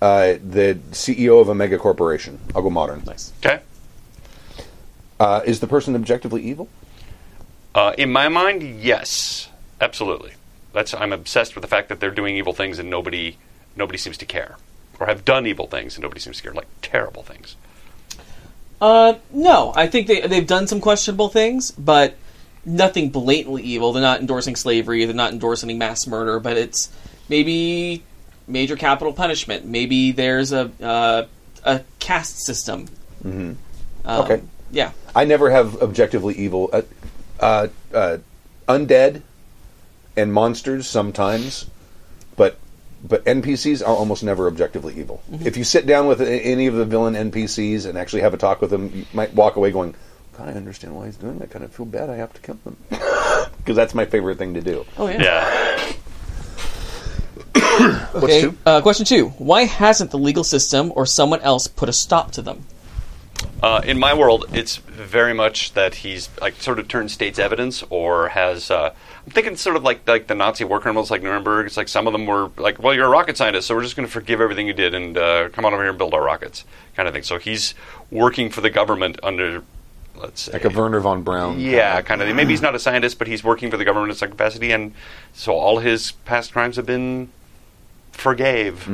uh, 0.00 0.34
the 0.42 0.78
CEO 0.90 1.40
of 1.40 1.48
a 1.48 1.54
mega 1.54 1.78
corporation. 1.78 2.38
I'll 2.54 2.62
go 2.62 2.70
modern. 2.70 3.02
Nice. 3.04 3.32
Okay. 3.44 3.60
Uh, 5.22 5.40
is 5.44 5.60
the 5.60 5.68
person 5.68 5.94
objectively 5.94 6.42
evil? 6.42 6.68
Uh, 7.76 7.94
in 7.96 8.10
my 8.10 8.28
mind, 8.28 8.60
yes, 8.80 9.48
absolutely. 9.80 10.32
That's 10.72 10.92
I'm 10.94 11.12
obsessed 11.12 11.54
with 11.54 11.62
the 11.62 11.68
fact 11.68 11.88
that 11.90 12.00
they're 12.00 12.10
doing 12.10 12.36
evil 12.36 12.52
things 12.52 12.80
and 12.80 12.90
nobody 12.90 13.36
nobody 13.76 13.98
seems 13.98 14.18
to 14.18 14.26
care, 14.26 14.56
or 14.98 15.06
have 15.06 15.24
done 15.24 15.46
evil 15.46 15.68
things 15.68 15.94
and 15.94 16.02
nobody 16.02 16.20
seems 16.20 16.38
to 16.38 16.42
care, 16.42 16.52
like 16.52 16.66
terrible 16.82 17.22
things. 17.22 17.54
Uh, 18.80 19.14
no, 19.30 19.72
I 19.76 19.86
think 19.86 20.08
they 20.08 20.22
they've 20.22 20.44
done 20.44 20.66
some 20.66 20.80
questionable 20.80 21.28
things, 21.28 21.70
but 21.70 22.16
nothing 22.64 23.10
blatantly 23.10 23.62
evil. 23.62 23.92
They're 23.92 24.02
not 24.02 24.18
endorsing 24.18 24.56
slavery. 24.56 25.04
They're 25.04 25.14
not 25.14 25.32
endorsing 25.32 25.78
mass 25.78 26.04
murder. 26.04 26.40
But 26.40 26.56
it's 26.56 26.90
maybe 27.28 28.02
major 28.48 28.74
capital 28.74 29.12
punishment. 29.12 29.66
Maybe 29.66 30.10
there's 30.10 30.50
a 30.50 30.72
uh, 30.82 31.26
a 31.62 31.82
caste 32.00 32.44
system. 32.44 32.88
Mm-hmm. 33.22 33.52
Okay. 34.04 34.42
Yeah. 34.72 34.90
I 35.14 35.24
never 35.24 35.50
have 35.50 35.80
objectively 35.82 36.34
evil. 36.34 36.70
Uh, 36.72 36.82
uh, 37.38 37.68
uh, 37.94 38.18
undead 38.68 39.22
and 40.16 40.32
monsters 40.32 40.86
sometimes, 40.88 41.66
but 42.36 42.56
but 43.06 43.24
NPCs 43.24 43.82
are 43.82 43.94
almost 43.94 44.22
never 44.24 44.46
objectively 44.46 44.94
evil. 44.98 45.22
If 45.44 45.56
you 45.56 45.64
sit 45.64 45.86
down 45.86 46.06
with 46.06 46.20
any 46.20 46.66
of 46.68 46.74
the 46.74 46.84
villain 46.84 47.14
NPCs 47.14 47.84
and 47.86 47.98
actually 47.98 48.22
have 48.22 48.32
a 48.32 48.36
talk 48.38 48.60
with 48.60 48.70
them, 48.70 48.90
you 48.94 49.04
might 49.12 49.34
walk 49.34 49.56
away 49.56 49.70
going, 49.72 49.94
"God, 50.36 50.48
I 50.48 50.52
understand 50.52 50.94
why 50.96 51.06
he's 51.06 51.16
doing 51.16 51.38
that. 51.38 51.50
I 51.50 51.52
Kind 51.52 51.64
of 51.64 51.72
feel 51.72 51.86
bad. 51.86 52.08
I 52.10 52.16
have 52.16 52.32
to 52.32 52.40
kill 52.40 52.58
them." 52.64 52.76
Because 53.58 53.76
that's 53.76 53.94
my 53.94 54.04
favorite 54.06 54.38
thing 54.38 54.54
to 54.54 54.60
do. 54.60 54.84
Oh 54.98 55.06
yeah. 55.06 55.22
Yeah. 55.22 55.92
What's 58.12 58.24
Okay. 58.24 58.40
two? 58.40 58.56
Uh, 58.66 58.80
question 58.80 59.06
two: 59.06 59.28
Why 59.38 59.64
hasn't 59.64 60.10
the 60.10 60.18
legal 60.18 60.42
system 60.44 60.92
or 60.96 61.06
someone 61.06 61.40
else 61.42 61.66
put 61.68 61.88
a 61.88 61.92
stop 61.92 62.32
to 62.32 62.42
them? 62.42 62.64
Uh, 63.62 63.80
in 63.84 63.98
my 63.98 64.12
world, 64.14 64.44
it's 64.52 64.76
very 64.76 65.32
much 65.34 65.72
that 65.74 65.94
he's 65.96 66.28
like 66.40 66.54
sort 66.60 66.78
of 66.78 66.88
turned 66.88 67.10
state's 67.10 67.38
evidence, 67.38 67.82
or 67.90 68.28
has. 68.28 68.70
Uh, 68.70 68.92
I'm 69.24 69.32
thinking 69.32 69.56
sort 69.56 69.76
of 69.76 69.84
like 69.84 70.06
like 70.08 70.26
the 70.26 70.34
Nazi 70.34 70.64
war 70.64 70.80
criminals, 70.80 71.10
like 71.10 71.22
Nuremberg. 71.22 71.66
It's 71.66 71.76
like 71.76 71.88
some 71.88 72.06
of 72.06 72.12
them 72.12 72.26
were 72.26 72.50
like, 72.56 72.82
"Well, 72.82 72.92
you're 72.94 73.06
a 73.06 73.10
rocket 73.10 73.36
scientist, 73.36 73.68
so 73.68 73.74
we're 73.74 73.82
just 73.82 73.94
going 73.96 74.06
to 74.06 74.12
forgive 74.12 74.40
everything 74.40 74.66
you 74.66 74.72
did 74.72 74.94
and 74.94 75.16
uh, 75.16 75.48
come 75.50 75.64
on 75.64 75.72
over 75.72 75.82
here 75.82 75.90
and 75.90 75.98
build 75.98 76.12
our 76.14 76.22
rockets," 76.22 76.64
kind 76.96 77.06
of 77.08 77.14
thing. 77.14 77.22
So 77.22 77.38
he's 77.38 77.74
working 78.10 78.50
for 78.50 78.60
the 78.60 78.70
government 78.70 79.18
under, 79.22 79.62
let's 80.16 80.42
say, 80.42 80.52
Like 80.52 80.64
a 80.64 80.70
Wernher 80.70 81.00
von 81.00 81.22
Braun. 81.22 81.60
yeah, 81.60 82.00
kind 82.02 82.20
of. 82.20 82.26
thing. 82.26 82.34
Maybe 82.36 82.50
he's 82.50 82.62
not 82.62 82.74
a 82.74 82.78
scientist, 82.80 83.16
but 83.18 83.28
he's 83.28 83.44
working 83.44 83.70
for 83.70 83.76
the 83.76 83.84
government 83.84 84.10
in 84.10 84.16
some 84.16 84.30
capacity, 84.30 84.72
and 84.72 84.92
so 85.32 85.52
all 85.52 85.78
his 85.78 86.12
past 86.24 86.52
crimes 86.52 86.76
have 86.76 86.86
been 86.86 87.28
forgave. 88.10 88.88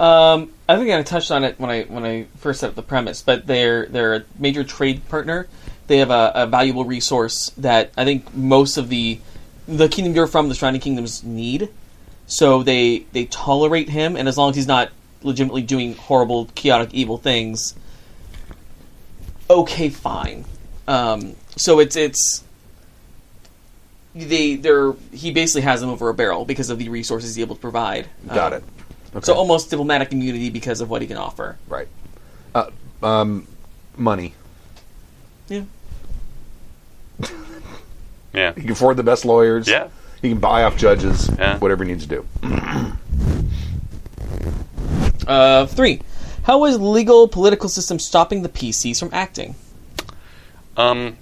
Um, 0.00 0.50
I 0.66 0.76
think 0.76 0.90
I 0.90 1.02
touched 1.02 1.30
on 1.30 1.44
it 1.44 1.60
when 1.60 1.68
I 1.70 1.82
when 1.82 2.04
I 2.06 2.26
first 2.38 2.60
set 2.60 2.70
up 2.70 2.74
the 2.74 2.82
premise, 2.82 3.20
but 3.20 3.46
they're 3.46 3.84
they're 3.86 4.14
a 4.14 4.24
major 4.38 4.64
trade 4.64 5.06
partner. 5.10 5.46
They 5.88 5.98
have 5.98 6.10
a, 6.10 6.32
a 6.34 6.46
valuable 6.46 6.86
resource 6.86 7.50
that 7.58 7.92
I 7.98 8.04
think 8.04 8.34
most 8.34 8.78
of 8.78 8.88
the 8.88 9.20
the 9.68 9.88
kingdom 9.90 10.14
you're 10.14 10.26
from, 10.26 10.48
the 10.48 10.54
surrounding 10.54 10.80
kingdoms, 10.80 11.22
need. 11.22 11.68
So 12.26 12.62
they 12.62 13.00
they 13.12 13.26
tolerate 13.26 13.90
him, 13.90 14.16
and 14.16 14.26
as 14.26 14.38
long 14.38 14.50
as 14.50 14.56
he's 14.56 14.66
not 14.66 14.90
legitimately 15.22 15.62
doing 15.62 15.94
horrible, 15.94 16.46
chaotic, 16.54 16.94
evil 16.94 17.18
things, 17.18 17.74
okay, 19.50 19.90
fine. 19.90 20.46
Um, 20.88 21.36
so 21.56 21.78
it's 21.78 21.94
it's 21.96 22.42
they 24.14 24.56
they're 24.56 24.94
he 25.12 25.30
basically 25.30 25.62
has 25.62 25.82
them 25.82 25.90
over 25.90 26.08
a 26.08 26.14
barrel 26.14 26.46
because 26.46 26.70
of 26.70 26.78
the 26.78 26.88
resources 26.88 27.34
he's 27.34 27.44
able 27.44 27.56
to 27.56 27.60
provide. 27.60 28.08
Got 28.26 28.54
Um, 28.54 28.58
it. 28.58 28.64
Okay. 29.14 29.24
so 29.24 29.34
almost 29.34 29.70
diplomatic 29.70 30.12
immunity 30.12 30.50
because 30.50 30.80
of 30.80 30.88
what 30.90 31.02
he 31.02 31.08
can 31.08 31.16
offer. 31.16 31.58
right. 31.68 31.88
Uh, 32.54 32.70
um, 33.02 33.46
money. 33.96 34.34
Yeah. 35.48 35.62
Yeah. 38.32 38.52
He 38.54 38.60
can 38.60 38.70
afford 38.70 38.96
the 38.96 39.02
best 39.02 39.24
lawyers. 39.24 39.66
Yeah. 39.66 39.88
He 40.22 40.28
can 40.28 40.38
buy 40.38 40.62
off 40.62 40.76
judges. 40.76 41.28
Yeah. 41.36 41.58
Whatever 41.58 41.82
he 41.82 41.90
needs 41.90 42.06
to 42.06 42.22
do. 42.22 42.26
Uh, 45.26 45.66
three. 45.66 46.00
How 46.42 46.64
is 46.64 46.80
legal 46.80 47.28
political 47.28 47.68
system 47.68 47.98
stopping 48.00 48.42
the 48.42 48.48
PCs 48.48 48.98
from 48.98 49.10
acting? 49.12 49.54
Um, 50.76 51.16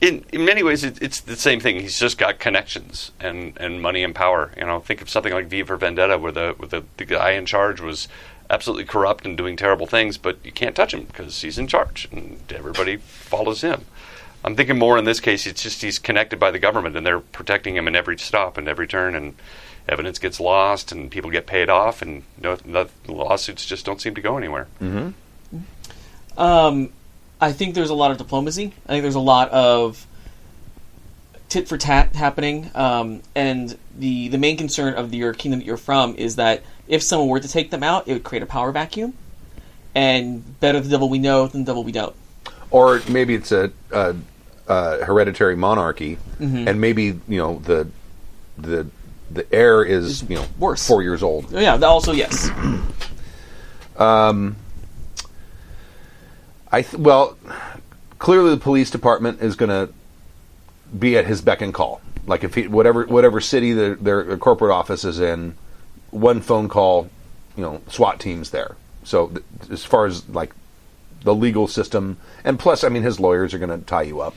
in 0.00 0.24
in 0.32 0.44
many 0.44 0.62
ways, 0.62 0.84
it, 0.84 1.00
it's 1.02 1.20
the 1.20 1.36
same 1.36 1.60
thing. 1.60 1.80
He's 1.80 1.98
just 1.98 2.18
got 2.18 2.38
connections 2.38 3.12
and, 3.20 3.56
and 3.58 3.82
money 3.82 4.02
and 4.02 4.14
power. 4.14 4.52
You 4.56 4.66
know, 4.66 4.80
think 4.80 5.02
of 5.02 5.10
something 5.10 5.32
like 5.32 5.46
V 5.46 5.62
for 5.62 5.76
Vendetta, 5.76 6.18
where 6.18 6.32
the 6.32 6.54
where 6.56 6.68
the, 6.68 6.84
the 6.96 7.04
guy 7.04 7.32
in 7.32 7.46
charge 7.46 7.80
was 7.80 8.08
absolutely 8.48 8.84
corrupt 8.84 9.24
and 9.24 9.36
doing 9.36 9.56
terrible 9.56 9.86
things, 9.86 10.18
but 10.18 10.38
you 10.44 10.50
can't 10.52 10.74
touch 10.74 10.92
him 10.92 11.04
because 11.04 11.40
he's 11.40 11.56
in 11.56 11.68
charge 11.68 12.08
and 12.10 12.40
everybody 12.50 12.96
follows 12.96 13.60
him. 13.60 13.84
I'm 14.42 14.56
thinking 14.56 14.78
more 14.78 14.98
in 14.98 15.04
this 15.04 15.20
case. 15.20 15.46
It's 15.46 15.62
just 15.62 15.82
he's 15.82 15.98
connected 15.98 16.40
by 16.40 16.50
the 16.50 16.58
government 16.58 16.96
and 16.96 17.06
they're 17.06 17.20
protecting 17.20 17.76
him 17.76 17.86
in 17.86 17.94
every 17.94 18.18
stop 18.18 18.58
and 18.58 18.66
every 18.66 18.88
turn, 18.88 19.14
and 19.14 19.34
evidence 19.88 20.18
gets 20.18 20.40
lost 20.40 20.92
and 20.92 21.10
people 21.10 21.30
get 21.30 21.46
paid 21.46 21.68
off, 21.68 22.02
and 22.02 22.22
no, 22.40 22.56
no, 22.64 22.88
lawsuits 23.06 23.66
just 23.66 23.84
don't 23.84 24.00
seem 24.00 24.14
to 24.14 24.20
go 24.20 24.36
anywhere. 24.36 24.66
Um, 26.36 26.90
I 27.40 27.52
think 27.52 27.74
there's 27.74 27.90
a 27.90 27.94
lot 27.94 28.10
of 28.10 28.18
diplomacy. 28.18 28.72
I 28.86 28.88
think 28.88 29.02
there's 29.02 29.14
a 29.14 29.20
lot 29.20 29.48
of 29.50 30.06
tit 31.48 31.68
for 31.68 31.78
tat 31.78 32.14
happening. 32.14 32.70
Um, 32.74 33.22
and 33.34 33.76
the 33.98 34.28
the 34.28 34.38
main 34.38 34.56
concern 34.56 34.94
of 34.94 35.10
the, 35.10 35.16
your 35.16 35.32
kingdom 35.34 35.60
that 35.60 35.66
you're 35.66 35.76
from 35.76 36.14
is 36.16 36.36
that 36.36 36.62
if 36.86 37.02
someone 37.02 37.28
were 37.28 37.40
to 37.40 37.48
take 37.48 37.70
them 37.70 37.82
out, 37.82 38.06
it 38.08 38.12
would 38.12 38.24
create 38.24 38.42
a 38.42 38.46
power 38.46 38.72
vacuum. 38.72 39.14
And 39.94 40.60
better 40.60 40.78
the 40.80 40.88
devil 40.88 41.08
we 41.08 41.18
know 41.18 41.46
than 41.48 41.62
the 41.64 41.66
devil 41.66 41.82
we 41.82 41.92
don't. 41.92 42.14
or 42.70 43.00
maybe 43.08 43.34
it's 43.34 43.50
a, 43.50 43.72
a, 43.90 44.14
a 44.68 45.04
hereditary 45.04 45.56
monarchy, 45.56 46.18
Mm-hmm. 46.40 46.68
and 46.68 46.80
maybe 46.80 47.04
you 47.28 47.38
know 47.38 47.58
the 47.58 47.88
the 48.56 48.86
the 49.30 49.52
heir 49.52 49.82
is 49.82 50.22
you 50.28 50.36
know 50.36 50.44
worse. 50.58 50.86
four 50.86 51.02
years 51.02 51.22
old. 51.22 51.46
Oh, 51.54 51.58
yeah, 51.58 51.76
also 51.80 52.12
yes. 52.12 52.50
I 56.72 56.82
th- 56.82 56.94
well, 56.94 57.36
clearly 58.18 58.50
the 58.50 58.56
police 58.60 58.90
department 58.90 59.40
is 59.40 59.56
going 59.56 59.70
to 59.70 59.92
be 60.98 61.16
at 61.16 61.26
his 61.26 61.40
beck 61.40 61.60
and 61.60 61.72
call. 61.74 62.00
like 62.26 62.44
if 62.44 62.54
he, 62.54 62.66
whatever 62.68 63.04
whatever 63.06 63.40
city 63.40 63.72
their, 63.72 63.94
their 63.96 64.36
corporate 64.36 64.72
office 64.72 65.04
is 65.04 65.20
in, 65.20 65.56
one 66.10 66.40
phone 66.40 66.68
call, 66.68 67.08
you 67.56 67.62
know, 67.62 67.80
SWAT 67.88 68.20
teams 68.20 68.50
there. 68.50 68.76
So 69.04 69.28
th- 69.28 69.42
as 69.70 69.84
far 69.84 70.06
as 70.06 70.28
like 70.28 70.52
the 71.22 71.34
legal 71.34 71.66
system, 71.68 72.18
and 72.44 72.58
plus, 72.58 72.82
I 72.84 72.88
mean, 72.88 73.02
his 73.02 73.20
lawyers 73.20 73.52
are 73.54 73.58
going 73.58 73.78
to 73.78 73.84
tie 73.84 74.02
you 74.02 74.20
up, 74.20 74.34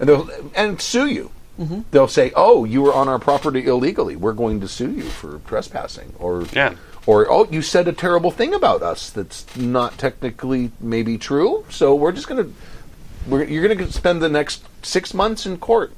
and 0.00 0.08
they'll 0.08 0.28
and 0.54 0.80
sue 0.80 1.06
you. 1.06 1.30
Mm-hmm. 1.58 1.80
They'll 1.90 2.08
say, 2.08 2.32
"Oh, 2.36 2.64
you 2.64 2.82
were 2.82 2.92
on 2.92 3.08
our 3.08 3.18
property 3.18 3.66
illegally. 3.66 4.14
We're 4.16 4.34
going 4.34 4.60
to 4.60 4.68
sue 4.68 4.90
you 4.90 5.04
for 5.04 5.40
trespassing." 5.46 6.14
Or 6.18 6.44
Yeah. 6.52 6.74
Or 7.06 7.30
oh, 7.30 7.46
you 7.50 7.62
said 7.62 7.86
a 7.88 7.92
terrible 7.92 8.30
thing 8.30 8.52
about 8.52 8.82
us 8.82 9.10
that's 9.10 9.56
not 9.56 9.96
technically 9.96 10.72
maybe 10.80 11.16
true. 11.16 11.64
So 11.70 11.94
we're 11.94 12.12
just 12.12 12.28
going 12.28 12.44
to 12.44 12.52
you're 13.28 13.66
going 13.66 13.78
to 13.78 13.92
spend 13.92 14.22
the 14.22 14.28
next 14.28 14.64
six 14.82 15.14
months 15.14 15.46
in 15.46 15.58
court, 15.58 15.92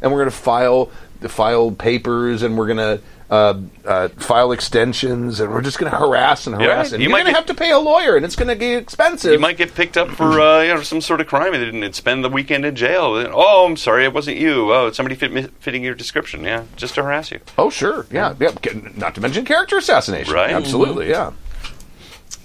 and 0.00 0.10
we're 0.10 0.18
going 0.18 0.30
to 0.30 0.36
file 0.36 0.90
the 1.20 1.28
file 1.28 1.70
papers, 1.70 2.42
and 2.42 2.56
we're 2.56 2.66
going 2.66 2.78
to 2.78 3.00
uh, 3.32 3.58
uh, 3.86 4.08
file 4.08 4.52
extensions, 4.52 5.40
and 5.40 5.50
we're 5.50 5.62
just 5.62 5.78
going 5.78 5.90
to 5.90 5.96
harass 5.96 6.46
and 6.46 6.60
Yeah, 6.60 6.66
harass. 6.66 6.92
and 6.92 7.02
you 7.02 7.08
you're 7.08 7.16
might 7.16 7.22
going 7.22 7.32
to 7.32 7.38
have 7.38 7.46
to 7.46 7.54
pay 7.54 7.70
a 7.70 7.78
lawyer, 7.78 8.14
and 8.14 8.26
it's 8.26 8.36
going 8.36 8.48
to 8.48 8.54
be 8.56 8.74
expensive. 8.74 9.32
You 9.32 9.38
might 9.38 9.56
get 9.56 9.74
picked 9.74 9.96
up 9.96 10.08
for 10.10 10.38
uh, 10.38 10.60
you 10.60 10.74
know 10.74 10.82
some 10.82 11.00
sort 11.00 11.22
of 11.22 11.28
crime 11.28 11.54
and 11.54 11.64
didn't 11.64 11.94
spend 11.94 12.22
the 12.24 12.28
weekend 12.28 12.66
in 12.66 12.76
jail. 12.76 13.14
Oh, 13.32 13.64
I'm 13.66 13.78
sorry, 13.78 14.04
it 14.04 14.12
wasn't 14.12 14.36
you. 14.36 14.72
Oh, 14.74 14.88
it's 14.88 14.98
somebody 14.98 15.14
fit, 15.14 15.50
fitting 15.60 15.82
your 15.82 15.94
description. 15.94 16.44
Yeah, 16.44 16.64
just 16.76 16.94
to 16.96 17.02
harass 17.04 17.30
you. 17.30 17.40
oh, 17.56 17.70
sure, 17.70 18.06
yeah, 18.10 18.34
yeah. 18.38 18.50
Get- 18.60 18.98
Not 18.98 19.14
to 19.14 19.22
mention 19.22 19.46
character 19.46 19.78
assassination. 19.78 20.34
Right. 20.34 20.50
Absolutely, 20.50 21.08
yeah. 21.08 21.32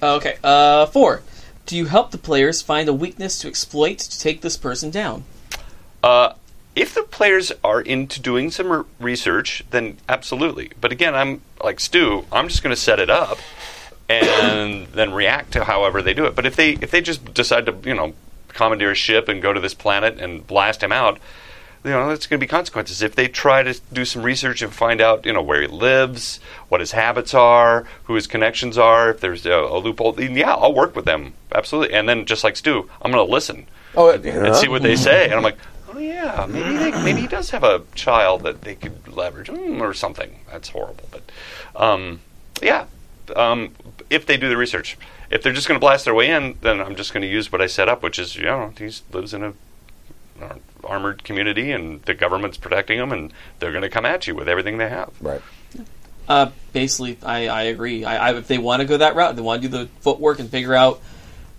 Okay. 0.01 0.37
Uh, 0.43 0.85
four. 0.85 1.21
Do 1.65 1.75
you 1.75 1.85
help 1.87 2.11
the 2.11 2.17
players 2.17 2.61
find 2.61 2.87
a 2.87 2.93
weakness 2.93 3.39
to 3.39 3.49
exploit 3.49 3.97
to 3.99 4.17
take 4.19 4.39
this 4.41 4.55
person 4.55 4.89
down? 4.89 5.25
Uh, 6.01 6.31
if 6.77 6.93
the 6.93 7.03
players 7.03 7.51
are 7.63 7.81
into 7.81 8.21
doing 8.21 8.51
some 8.51 8.85
research, 8.99 9.63
then 9.71 9.97
absolutely. 10.07 10.71
But 10.79 10.91
again, 10.91 11.15
I'm 11.15 11.41
like 11.63 11.79
Stu. 11.79 12.25
I'm 12.31 12.47
just 12.47 12.61
going 12.61 12.75
to 12.75 12.79
set 12.79 12.99
it 12.99 13.09
up 13.09 13.39
and 14.07 14.87
then 14.93 15.11
react 15.13 15.53
to 15.53 15.63
however 15.63 16.01
they 16.01 16.13
do 16.13 16.25
it. 16.25 16.35
But 16.35 16.45
if 16.45 16.55
they 16.55 16.73
if 16.73 16.91
they 16.91 17.01
just 17.01 17.33
decide 17.33 17.65
to 17.65 17.75
you 17.83 17.95
know 17.95 18.13
commandeer 18.49 18.91
a 18.91 18.95
ship 18.95 19.27
and 19.27 19.41
go 19.41 19.53
to 19.53 19.59
this 19.59 19.73
planet 19.73 20.19
and 20.19 20.45
blast 20.45 20.83
him 20.83 20.91
out, 20.91 21.19
you 21.83 21.89
know, 21.91 22.11
it's 22.11 22.27
going 22.27 22.39
to 22.39 22.43
be 22.43 22.47
consequences. 22.49 23.01
If 23.01 23.15
they 23.15 23.27
try 23.27 23.63
to 23.63 23.79
do 23.91 24.05
some 24.05 24.21
research 24.21 24.61
and 24.61 24.71
find 24.71 25.01
out, 25.01 25.25
you 25.25 25.33
know, 25.33 25.41
where 25.41 25.61
he 25.61 25.67
lives, 25.67 26.39
what 26.69 26.79
his 26.79 26.91
habits 26.91 27.33
are, 27.33 27.85
who 28.03 28.13
his 28.13 28.27
connections 28.27 28.77
are, 28.77 29.11
if 29.11 29.19
there's 29.19 29.45
a, 29.47 29.51
a 29.51 29.79
loophole, 29.79 30.11
then 30.11 30.35
yeah, 30.35 30.53
I'll 30.53 30.73
work 30.73 30.95
with 30.95 31.05
them 31.05 31.33
absolutely. 31.53 31.95
And 31.95 32.07
then 32.07 32.25
just 32.27 32.43
like 32.43 32.55
Stu, 32.55 32.87
I'm 33.01 33.11
going 33.11 33.25
to 33.25 33.31
listen 33.31 33.65
Oh, 33.95 34.11
and 34.11 34.55
see 34.55 34.67
what 34.67 34.83
they 34.83 34.95
say. 34.95 35.25
And 35.25 35.33
I'm 35.33 35.41
like, 35.41 35.57
oh 35.97 35.99
yeah, 35.99 36.45
maybe 36.47 36.77
they, 36.77 36.91
maybe 37.03 37.21
he 37.21 37.27
does 37.27 37.49
have 37.49 37.63
a 37.63 37.81
child 37.95 38.43
that 38.43 38.61
they 38.61 38.75
could 38.75 39.07
leverage 39.07 39.47
mm, 39.47 39.81
or 39.81 39.93
something. 39.93 40.39
That's 40.51 40.69
horrible, 40.69 41.09
but 41.11 41.23
um, 41.75 42.21
yeah, 42.61 42.85
um, 43.35 43.73
if 44.09 44.25
they 44.25 44.37
do 44.37 44.49
the 44.49 44.57
research. 44.57 44.97
If 45.29 45.43
they're 45.43 45.51
just 45.51 45.67
going 45.67 45.75
to 45.75 45.81
blast 45.81 46.05
their 46.05 46.13
way 46.13 46.29
in, 46.29 46.57
then 46.61 46.79
I'm 46.79 46.95
just 46.95 47.11
going 47.13 47.21
to 47.21 47.27
use 47.27 47.51
what 47.51 47.61
I 47.61 47.67
set 47.67 47.89
up, 47.89 48.01
which 48.01 48.17
is 48.17 48.37
you 48.37 48.43
know 48.43 48.71
he 48.77 48.89
lives 49.11 49.33
in 49.33 49.43
a 49.43 49.53
uh, 50.41 50.55
armored 50.85 51.25
community 51.25 51.71
and 51.71 52.01
the 52.03 52.13
government's 52.13 52.55
protecting 52.55 52.97
them, 52.97 53.11
and 53.11 53.33
they're 53.59 53.73
going 53.73 53.81
to 53.81 53.89
come 53.89 54.05
at 54.05 54.25
you 54.25 54.35
with 54.35 54.47
everything 54.47 54.77
they 54.77 54.87
have. 54.87 55.11
right. 55.21 55.41
Uh, 56.29 56.51
basically, 56.73 57.17
I, 57.23 57.47
I 57.47 57.61
agree. 57.63 58.03
I, 58.03 58.29
I, 58.29 58.37
if 58.37 58.47
they 58.47 58.57
want 58.57 58.81
to 58.81 58.87
go 58.87 58.97
that 58.97 59.15
route, 59.15 59.35
they 59.35 59.41
want 59.41 59.61
to 59.61 59.67
do 59.69 59.77
the 59.77 59.87
footwork 60.01 60.39
and 60.39 60.49
figure 60.49 60.73
out 60.73 61.01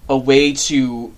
a 0.09 0.17
way 0.17 0.53
to 0.53 1.13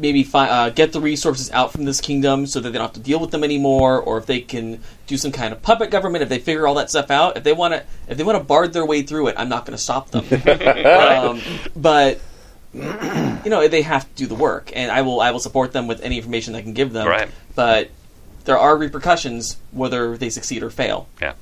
maybe 0.00 0.24
fi- 0.24 0.48
uh, 0.48 0.70
get 0.70 0.92
the 0.92 1.00
resources 1.00 1.50
out 1.50 1.72
from 1.72 1.84
this 1.84 2.00
kingdom 2.00 2.46
so 2.46 2.60
that 2.60 2.70
they 2.70 2.78
don't 2.78 2.88
have 2.88 2.94
to 2.94 3.00
deal 3.00 3.20
with 3.20 3.30
them 3.30 3.44
anymore, 3.44 4.00
or 4.00 4.18
if 4.18 4.26
they 4.26 4.40
can 4.40 4.80
do 5.06 5.16
some 5.16 5.30
kind 5.30 5.52
of 5.52 5.62
puppet 5.62 5.90
government. 5.90 6.22
If 6.22 6.28
they 6.28 6.38
figure 6.38 6.66
all 6.66 6.74
that 6.76 6.90
stuff 6.90 7.10
out, 7.10 7.36
if 7.36 7.44
they 7.44 7.52
want 7.52 7.74
to, 7.74 7.84
if 8.08 8.16
they 8.16 8.24
want 8.24 8.38
to 8.38 8.44
bard 8.44 8.72
their 8.72 8.86
way 8.86 9.02
through 9.02 9.28
it, 9.28 9.34
I'm 9.38 9.48
not 9.48 9.66
going 9.66 9.76
to 9.76 9.82
stop 9.82 10.10
them. 10.10 10.24
um, 10.86 11.40
but 11.76 12.20
you 12.72 13.50
know, 13.50 13.66
they 13.68 13.82
have 13.82 14.08
to 14.08 14.14
do 14.14 14.26
the 14.26 14.34
work, 14.34 14.72
and 14.74 14.90
I 14.90 15.02
will 15.02 15.20
I 15.20 15.30
will 15.30 15.40
support 15.40 15.72
them 15.72 15.86
with 15.86 16.00
any 16.02 16.16
information 16.16 16.54
I 16.54 16.62
can 16.62 16.72
give 16.72 16.92
them. 16.92 17.06
Right. 17.06 17.28
But 17.54 17.90
there 18.44 18.58
are 18.58 18.76
repercussions 18.76 19.58
whether 19.72 20.16
they 20.16 20.30
succeed 20.30 20.62
or 20.62 20.70
fail. 20.70 21.08
Yeah. 21.20 21.34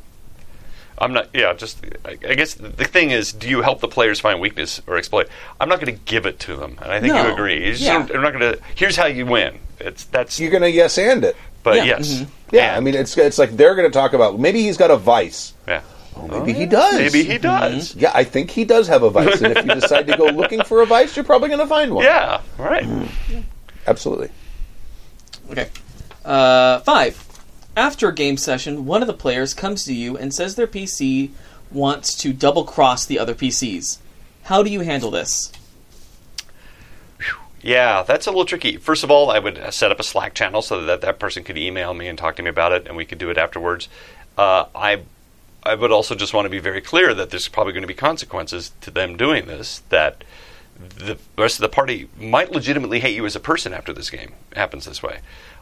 I'm 1.01 1.13
not. 1.13 1.29
Yeah, 1.35 1.53
just. 1.55 1.85
I 2.05 2.11
I 2.29 2.35
guess 2.35 2.55
the 2.55 2.85
thing 2.85 3.11
is, 3.11 3.33
do 3.33 3.49
you 3.49 3.63
help 3.63 3.81
the 3.81 3.89
players 3.89 4.21
find 4.21 4.41
weakness 4.41 4.81
or 4.87 4.97
exploit? 4.97 5.29
I'm 5.61 5.69
not 5.69 5.81
going 5.81 5.95
to 5.95 6.01
give 6.05 6.27
it 6.27 6.39
to 6.41 6.57
them, 6.57 6.79
and 6.83 6.93
I 6.93 7.01
think 7.01 7.15
No. 7.15 7.27
you 7.27 7.33
agree. 7.33 7.65
You 7.67 7.73
just 7.73 7.83
Yeah. 7.85 7.99
don't- 8.07 8.17
I'm 8.17 8.23
not 8.23 8.33
going 8.33 8.53
to. 8.53 8.59
Here's 8.75 8.97
how 8.97 9.07
you 9.07 9.27
win. 9.27 9.59
It's 9.81 10.05
that's. 10.05 10.39
You're 10.41 10.51
going 10.51 10.63
to 10.63 10.71
yes 10.71 10.99
and 10.99 11.25
it. 11.25 11.37
but 11.63 11.77
Yeah, 11.77 11.85
yes, 11.85 12.09
mhm. 12.15 12.27
Yeah, 12.51 12.69
And- 12.69 12.77
I 12.77 12.81
mean, 12.81 12.95
it's 12.95 13.17
it's 13.19 13.39
like 13.39 13.57
they're 13.57 13.75
going 13.75 13.91
to 13.91 13.93
talk 13.97 14.13
about 14.13 14.39
maybe 14.39 14.63
he's 14.63 14.77
got 14.77 14.91
a 14.91 14.97
vice. 14.97 15.53
yeah. 15.67 15.81
Oh, 16.17 16.27
maybe 16.27 16.53
he 16.53 16.67
does. 16.67 16.95
Maybe 16.99 17.23
he 17.23 17.39
does. 17.39 17.95
Yeah, 17.95 18.11
I 18.13 18.25
think 18.25 18.51
he 18.51 18.65
does 18.65 18.89
have 18.89 19.05
a 19.05 19.11
vice, 19.11 19.41
and 19.41 19.57
if 19.57 19.65
you 19.65 19.75
decide 19.81 20.09
to 20.09 20.17
go 20.17 20.25
looking 20.27 20.63
for 20.65 20.83
a 20.83 20.87
vice, 20.87 21.15
you're 21.15 21.25
probably 21.25 21.49
going 21.49 21.61
to 21.61 21.67
find 21.69 21.95
one. 21.95 22.05
Yeah. 22.05 22.41
Right. 22.59 22.85
absolutely. 23.87 24.31
Okay. 25.53 25.69
Uh, 26.25 26.81
five. 26.81 27.15
After 27.79 28.09
a 28.09 28.13
game 28.13 28.37
session, 28.37 28.87
one 28.87 29.03
of 29.03 29.07
the 29.07 29.15
players 29.15 29.55
comes 29.55 29.85
to 29.85 29.95
you 29.95 30.17
and 30.17 30.35
says 30.35 30.57
their 30.57 30.67
PC 30.67 31.31
wants 31.71 32.13
to 32.17 32.33
double 32.33 32.65
cross 32.65 33.07
the 33.07 33.21
other 33.21 33.37
PCs. 33.37 33.99
How 34.43 34.65
do 34.65 34.71
you 34.71 34.81
handle 34.81 35.13
this? 35.13 35.53
Yeah, 37.63 38.03
that's 38.03 38.27
a 38.27 38.31
little 38.31 38.47
tricky. 38.47 38.79
First 38.79 39.05
of 39.05 39.13
all, 39.13 39.31
I 39.31 39.39
would 39.39 39.73
set 39.73 39.93
up 39.93 40.01
a 40.01 40.03
Slack 40.03 40.35
channel 40.35 40.61
so 40.61 40.85
that 40.87 41.03
that 41.03 41.21
person 41.21 41.45
could 41.45 41.57
email 41.57 41.95
me 41.95 42.09
and 42.09 42.19
talk 42.19 42.35
to 42.35 42.43
me 42.43 42.51
about 42.51 42.73
it, 42.73 42.89
and 42.89 42.97
we 42.97 43.05
could 43.05 43.19
do 43.19 43.31
it 43.31 43.39
afterwards. 43.39 43.89
Uh, 44.37 44.65
I, 44.75 45.03
I 45.63 45.77
would 45.77 45.93
also 45.93 46.17
just 46.17 46.35
want 46.35 46.47
to 46.47 46.51
be 46.51 46.59
very 46.59 46.81
clear 46.81 47.15
that 47.15 47.31
there's 47.31 47.47
probably 47.47 47.75
going 47.75 47.83
to 47.83 47.87
be 47.87 47.95
consequences 47.95 48.73
to 48.81 48.91
them 48.91 49.17
doing 49.17 49.47
this. 49.47 49.85
That 49.91 50.25
the 50.79 51.17
rest 51.37 51.59
of 51.59 51.63
the 51.63 51.69
party 51.69 52.09
might 52.19 52.51
legitimately 52.51 52.99
hate 52.99 53.15
you 53.15 53.25
as 53.25 53.37
a 53.37 53.41
person 53.41 53.73
after 53.73 53.93
this 53.93 54.11
game 54.11 54.33
happens 54.57 54.85
this 54.85 55.01
way. 55.01 55.21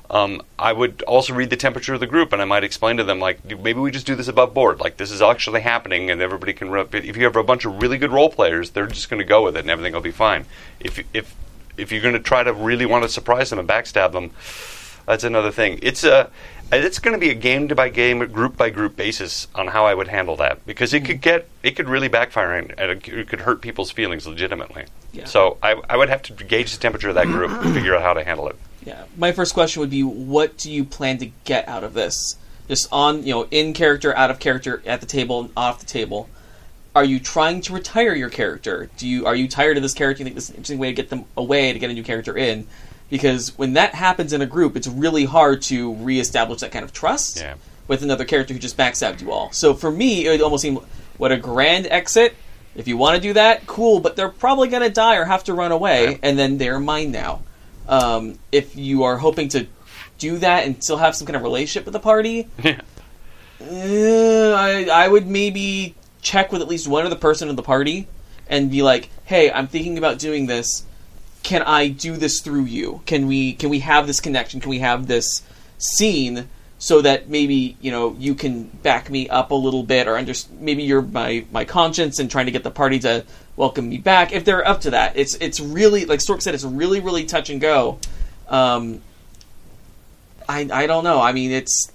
Um, 0.08 0.42
I 0.58 0.72
would 0.72 1.02
also 1.02 1.34
read 1.34 1.50
the 1.50 1.56
temperature 1.56 1.94
of 1.94 2.00
the 2.00 2.06
group, 2.06 2.32
and 2.32 2.40
I 2.40 2.44
might 2.44 2.64
explain 2.64 2.96
to 2.98 3.04
them 3.04 3.18
like 3.18 3.44
maybe 3.44 3.80
we 3.80 3.90
just 3.90 4.06
do 4.06 4.14
this 4.14 4.28
above 4.28 4.54
board, 4.54 4.80
like 4.80 4.96
this 4.96 5.10
is 5.10 5.20
actually 5.20 5.62
happening, 5.62 6.10
and 6.10 6.20
everybody 6.20 6.52
can. 6.52 6.70
Rub 6.70 6.94
if 6.94 7.16
you 7.16 7.24
have 7.24 7.36
a 7.36 7.42
bunch 7.42 7.64
of 7.64 7.82
really 7.82 7.98
good 7.98 8.12
role 8.12 8.30
players, 8.30 8.70
they're 8.70 8.86
just 8.86 9.10
going 9.10 9.18
to 9.18 9.26
go 9.26 9.42
with 9.42 9.56
it, 9.56 9.60
and 9.60 9.70
everything 9.70 9.92
will 9.92 10.00
be 10.00 10.12
fine. 10.12 10.46
If 10.78 11.04
if 11.12 11.34
if 11.76 11.90
you're 11.90 12.02
going 12.02 12.14
to 12.14 12.20
try 12.20 12.42
to 12.42 12.52
really 12.52 12.86
want 12.86 13.02
to 13.02 13.08
surprise 13.08 13.50
them 13.50 13.58
and 13.58 13.68
backstab 13.68 14.12
them, 14.12 14.30
that's 15.06 15.24
another 15.24 15.50
thing. 15.50 15.80
It's 15.82 16.04
a 16.04 16.30
it's 16.72 16.98
going 16.98 17.14
to 17.14 17.20
be 17.20 17.30
a 17.30 17.34
game 17.34 17.68
by 17.68 17.88
game, 17.88 18.18
group 18.26 18.56
by 18.56 18.70
group 18.70 18.96
basis 18.96 19.46
on 19.54 19.68
how 19.68 19.86
I 19.86 19.94
would 19.94 20.08
handle 20.08 20.36
that 20.36 20.64
because 20.66 20.92
it 20.92 21.04
could 21.04 21.20
get 21.20 21.48
it 21.62 21.72
could 21.72 21.88
really 21.88 22.08
backfire 22.08 22.54
and 22.54 22.74
and 22.78 22.90
it 23.06 23.28
could 23.28 23.40
hurt 23.40 23.60
people's 23.60 23.90
feelings 23.90 24.26
legitimately. 24.26 24.84
Yeah. 25.12 25.24
So 25.24 25.58
I, 25.62 25.80
I 25.88 25.96
would 25.96 26.08
have 26.08 26.22
to 26.22 26.32
gauge 26.32 26.72
the 26.72 26.80
temperature 26.80 27.08
of 27.08 27.14
that 27.14 27.26
group 27.26 27.50
and 27.50 27.74
figure 27.74 27.94
out 27.94 28.02
how 28.02 28.14
to 28.14 28.24
handle 28.24 28.48
it. 28.48 28.56
Yeah. 28.86 29.02
My 29.16 29.32
first 29.32 29.52
question 29.52 29.80
would 29.80 29.90
be, 29.90 30.02
what 30.02 30.56
do 30.56 30.70
you 30.70 30.84
plan 30.84 31.18
to 31.18 31.26
get 31.44 31.68
out 31.68 31.84
of 31.84 31.92
this? 31.92 32.36
Just 32.68 32.88
on, 32.92 33.24
you 33.26 33.34
know, 33.34 33.46
in 33.50 33.72
character, 33.74 34.16
out 34.16 34.30
of 34.30 34.38
character, 34.38 34.82
at 34.86 35.00
the 35.00 35.06
table, 35.06 35.40
and 35.40 35.50
off 35.56 35.80
the 35.80 35.86
table. 35.86 36.28
Are 36.94 37.04
you 37.04 37.20
trying 37.20 37.60
to 37.62 37.74
retire 37.74 38.14
your 38.14 38.30
character? 38.30 38.88
Do 38.96 39.06
you 39.06 39.26
are 39.26 39.34
you 39.34 39.48
tired 39.48 39.76
of 39.76 39.82
this 39.82 39.92
character? 39.92 40.20
You 40.22 40.24
think 40.24 40.34
this 40.36 40.44
is 40.44 40.50
an 40.50 40.56
interesting 40.56 40.78
way 40.78 40.88
to 40.88 40.94
get 40.94 41.10
them 41.10 41.26
away 41.36 41.72
to 41.72 41.78
get 41.78 41.90
a 41.90 41.92
new 41.92 42.02
character 42.02 42.36
in? 42.36 42.66
Because 43.10 43.56
when 43.58 43.74
that 43.74 43.94
happens 43.94 44.32
in 44.32 44.40
a 44.40 44.46
group, 44.46 44.76
it's 44.76 44.88
really 44.88 45.26
hard 45.26 45.60
to 45.62 45.94
reestablish 45.96 46.60
that 46.60 46.72
kind 46.72 46.84
of 46.84 46.92
trust 46.92 47.38
Yeah. 47.38 47.54
with 47.86 48.02
another 48.02 48.24
character 48.24 48.54
who 48.54 48.58
just 48.60 48.76
backstabbed 48.78 49.20
you 49.20 49.30
all. 49.30 49.52
So 49.52 49.74
for 49.74 49.90
me, 49.90 50.26
it 50.26 50.30
would 50.30 50.40
almost 50.40 50.62
seem 50.62 50.78
what 51.18 51.32
a 51.32 51.36
grand 51.36 51.86
exit. 51.88 52.34
If 52.74 52.88
you 52.88 52.96
want 52.96 53.16
to 53.16 53.22
do 53.22 53.32
that, 53.34 53.66
cool, 53.66 54.00
but 54.00 54.16
they're 54.16 54.28
probably 54.28 54.68
going 54.68 54.82
to 54.82 54.90
die 54.90 55.16
or 55.16 55.24
have 55.24 55.44
to 55.44 55.54
run 55.54 55.72
away, 55.72 56.18
and 56.22 56.38
then 56.38 56.58
they're 56.58 56.80
mine 56.80 57.10
now. 57.12 57.40
Um, 57.88 58.38
if 58.52 58.76
you 58.76 59.04
are 59.04 59.16
hoping 59.16 59.48
to 59.50 59.66
do 60.18 60.38
that 60.38 60.66
and 60.66 60.82
still 60.82 60.96
have 60.96 61.14
some 61.14 61.26
kind 61.26 61.36
of 61.36 61.42
relationship 61.42 61.84
with 61.84 61.92
the 61.92 62.00
party, 62.00 62.48
Yeah. 62.62 62.80
uh, 63.60 64.54
I, 64.56 64.88
I 64.92 65.08
would 65.08 65.26
maybe 65.26 65.94
check 66.22 66.52
with 66.52 66.62
at 66.62 66.68
least 66.68 66.88
one 66.88 67.06
other 67.06 67.16
person 67.16 67.48
in 67.48 67.56
the 67.56 67.62
party 67.62 68.08
and 68.48 68.70
be 68.70 68.82
like, 68.82 69.10
"Hey, 69.24 69.50
I'm 69.50 69.66
thinking 69.68 69.98
about 69.98 70.18
doing 70.18 70.46
this. 70.46 70.84
Can 71.42 71.62
I 71.62 71.88
do 71.88 72.16
this 72.16 72.40
through 72.40 72.64
you? 72.64 73.02
Can 73.06 73.26
we 73.26 73.52
can 73.54 73.70
we 73.70 73.80
have 73.80 74.06
this 74.06 74.20
connection? 74.20 74.60
Can 74.60 74.70
we 74.70 74.80
have 74.80 75.06
this 75.06 75.42
scene 75.78 76.48
so 76.78 77.00
that 77.00 77.28
maybe 77.28 77.76
you 77.80 77.90
know 77.90 78.16
you 78.18 78.34
can 78.34 78.64
back 78.64 79.08
me 79.10 79.28
up 79.28 79.50
a 79.50 79.54
little 79.54 79.82
bit, 79.82 80.08
or 80.08 80.16
under, 80.16 80.34
maybe 80.58 80.82
you're 80.82 81.02
my 81.02 81.44
my 81.52 81.64
conscience 81.64 82.18
and 82.18 82.30
trying 82.30 82.46
to 82.46 82.52
get 82.52 82.64
the 82.64 82.70
party 82.70 82.98
to 83.00 83.24
welcome 83.56 83.88
me 83.88 83.98
back 83.98 84.32
if 84.32 84.44
they're 84.44 84.66
up 84.66 84.82
to 84.82 84.90
that. 84.90 85.16
It's 85.16 85.34
it's 85.36 85.60
really 85.60 86.04
like 86.04 86.20
Stork 86.20 86.42
said, 86.42 86.54
it's 86.54 86.64
really 86.64 87.00
really 87.00 87.24
touch 87.24 87.50
and 87.50 87.60
go. 87.60 87.98
Um, 88.48 89.00
I 90.48 90.68
I 90.72 90.86
don't 90.86 91.04
know. 91.04 91.20
I 91.20 91.32
mean, 91.32 91.50
it's 91.50 91.92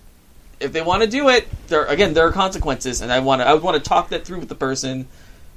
if 0.59 0.74
they 0.74 0.82
want 0.82 1.01
to 1.03 1.09
do 1.09 1.30
it, 1.30 1.47
there 1.68 1.86
again 1.86 2.14
there 2.14 2.28
are 2.28 2.32
consequences, 2.32 3.01
and 3.01 3.12
I 3.12 3.20
want 3.20 3.41
to 3.41 3.47
I 3.47 3.53
would 3.53 3.64
want 3.64 3.82
to 3.82 3.88
talk 3.88 4.09
that 4.09 4.26
through 4.26 4.39
with 4.39 4.49
the 4.49 4.55
person 4.55 5.07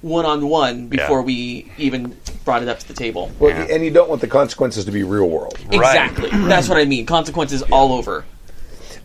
one 0.03 0.27
on 0.27 0.47
one 0.49 0.89
before 0.89 1.21
Yeah. 1.21 1.25
we 1.25 1.73
even 1.79 2.15
brought 2.45 2.63
it 2.63 2.69
up 2.69 2.79
to 2.79 2.87
the 2.89 2.93
table. 2.95 3.31
Well, 3.39 3.51
Yeah. 3.51 3.75
and 3.75 3.83
you 3.83 3.91
don't 3.91 4.09
want 4.09 4.21
the 4.21 4.27
consequences 4.27 4.85
to 4.85 4.91
be 4.93 5.03
real 5.03 5.29
world. 5.29 5.59
Right. 5.73 5.75
Exactly. 5.77 6.29
That's 6.33 6.69
what 6.69 6.77
I 6.77 6.85
mean. 6.85 7.07
Consequences 7.07 7.63
all 7.73 7.93
over. 7.95 8.27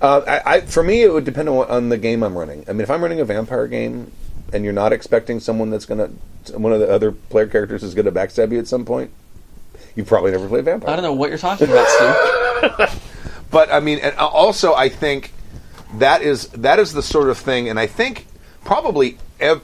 Uh, 0.02 0.22
I, 0.28 0.56
I, 0.56 0.62
for 0.62 0.84
me, 0.84 1.02
it 1.04 1.12
would 1.14 1.24
depend 1.24 1.48
on, 1.50 1.56
what, 1.56 1.70
on 1.70 1.88
the 1.90 1.98
game 1.98 2.22
I'm 2.22 2.38
running. 2.38 2.66
I 2.68 2.74
mean, 2.74 2.82
if 2.82 2.90
I'm 2.92 3.02
running 3.02 3.22
a 3.22 3.26
vampire 3.26 3.68
game 3.68 4.12
and 4.54 4.64
you're 4.64 4.74
not 4.74 4.94
expecting 4.94 5.40
someone 5.40 5.70
that's 5.70 5.86
going 5.86 6.18
to, 6.46 6.58
one 6.60 6.74
of 6.74 6.80
the 6.80 6.90
other 6.90 7.12
player 7.12 7.48
characters 7.48 7.84
is 7.84 7.94
going 7.94 8.06
to 8.06 8.12
backstab 8.12 8.52
you 8.52 8.60
at 8.60 8.68
some 8.68 8.86
point, 8.86 9.12
you 9.96 10.04
probably 10.04 10.32
never 10.32 10.48
played 10.48 10.66
vampire. 10.66 10.92
I 10.92 10.96
don't 10.96 11.04
know 11.04 11.14
what 11.14 11.30
you're 11.30 11.38
talking 11.38 11.70
about, 11.70 11.88
Stu. 11.88 13.00
But 13.52 13.72
I 13.74 13.80
mean, 13.80 13.98
and 14.00 14.16
also 14.18 14.76
I 14.76 14.90
think 14.90 15.34
that 15.96 16.22
is 16.22 16.50
that 16.50 16.78
is 16.78 16.94
the 16.94 17.02
sort 17.02 17.30
of 17.30 17.38
thing, 17.40 17.68
and 17.68 17.80
I 17.80 17.88
think 17.88 18.28
probably 18.64 19.18
ev- 19.40 19.64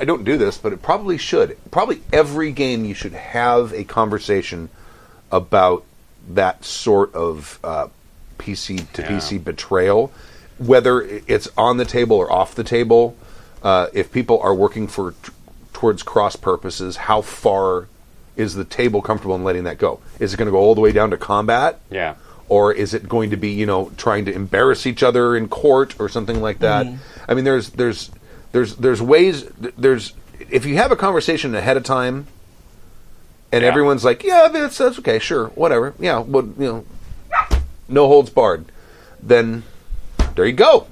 I 0.00 0.04
don't 0.04 0.24
do 0.24 0.36
this, 0.36 0.58
but 0.58 0.72
it 0.72 0.82
probably 0.82 1.16
should. 1.16 1.56
Probably 1.70 2.02
every 2.12 2.50
game 2.50 2.84
you 2.84 2.94
should 2.94 3.12
have 3.12 3.72
a 3.72 3.84
conversation 3.84 4.68
about 5.30 5.84
that 6.28 6.64
sort 6.64 7.14
of 7.14 7.60
uh, 7.62 7.86
PC 8.40 8.90
to 8.94 9.02
Yeah. 9.02 9.08
PC 9.10 9.44
betrayal, 9.44 10.10
whether 10.58 11.00
it's 11.02 11.48
on 11.56 11.76
the 11.76 11.84
table 11.84 12.16
or 12.16 12.32
off 12.32 12.52
the 12.56 12.64
table. 12.64 13.16
Uh, 13.62 13.88
if 13.92 14.10
people 14.12 14.40
are 14.40 14.54
working 14.54 14.86
for 14.88 15.12
t- 15.12 15.32
towards 15.72 16.02
cross 16.02 16.36
purposes, 16.36 16.96
how 16.96 17.20
far 17.22 17.88
is 18.36 18.54
the 18.54 18.64
table 18.64 19.02
comfortable 19.02 19.34
in 19.34 19.42
letting 19.44 19.64
that 19.64 19.78
go? 19.78 20.00
Is 20.20 20.32
it 20.32 20.36
going 20.36 20.46
to 20.46 20.52
go 20.52 20.58
all 20.58 20.74
the 20.74 20.80
way 20.80 20.92
down 20.92 21.10
to 21.10 21.16
combat? 21.16 21.80
Yeah. 21.90 22.14
or 22.48 22.72
is 22.72 22.94
it 22.94 23.06
going 23.08 23.28
to 23.30 23.36
be 23.36 23.50
you 23.50 23.66
know 23.66 23.90
trying 23.98 24.24
to 24.24 24.32
embarrass 24.32 24.86
each 24.86 25.02
other 25.02 25.36
in 25.36 25.48
court 25.48 25.94
or 26.00 26.08
something 26.08 26.40
like 26.40 26.60
that? 26.60 26.86
I 27.28 27.34
mean, 27.34 27.44
there's 27.44 27.70
there's 27.70 28.10
there's 28.52 28.76
there's 28.76 29.02
ways 29.02 29.44
there's 29.76 30.14
if 30.50 30.64
you 30.64 30.76
have 30.76 30.90
a 30.92 30.96
conversation 30.96 31.54
ahead 31.54 31.76
of 31.76 31.82
time, 31.84 32.26
and 33.52 33.62
Yeah. 33.62 33.68
everyone's 33.68 34.04
like, 34.04 34.22
yeah, 34.24 34.48
that's 34.48 34.78
that's 34.78 34.98
okay, 35.00 35.18
sure, 35.18 35.48
whatever, 35.48 35.92
yeah, 35.98 36.22
but 36.26 36.44
you 36.58 36.66
know, 36.72 36.84
no 37.88 38.06
holds 38.06 38.30
barred, 38.30 38.64
then 39.22 39.64
there 40.34 40.46
you 40.46 40.52
go. 40.54 40.86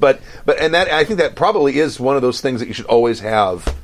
But 0.00 0.20
but 0.44 0.58
and 0.58 0.74
that 0.74 0.88
I 0.88 1.04
think 1.04 1.18
that 1.20 1.34
probably 1.36 1.78
is 1.78 1.98
one 2.00 2.16
of 2.16 2.22
those 2.22 2.40
things 2.40 2.60
that 2.60 2.66
you 2.68 2.74
should 2.74 2.86
always 2.86 3.20
have 3.20 3.74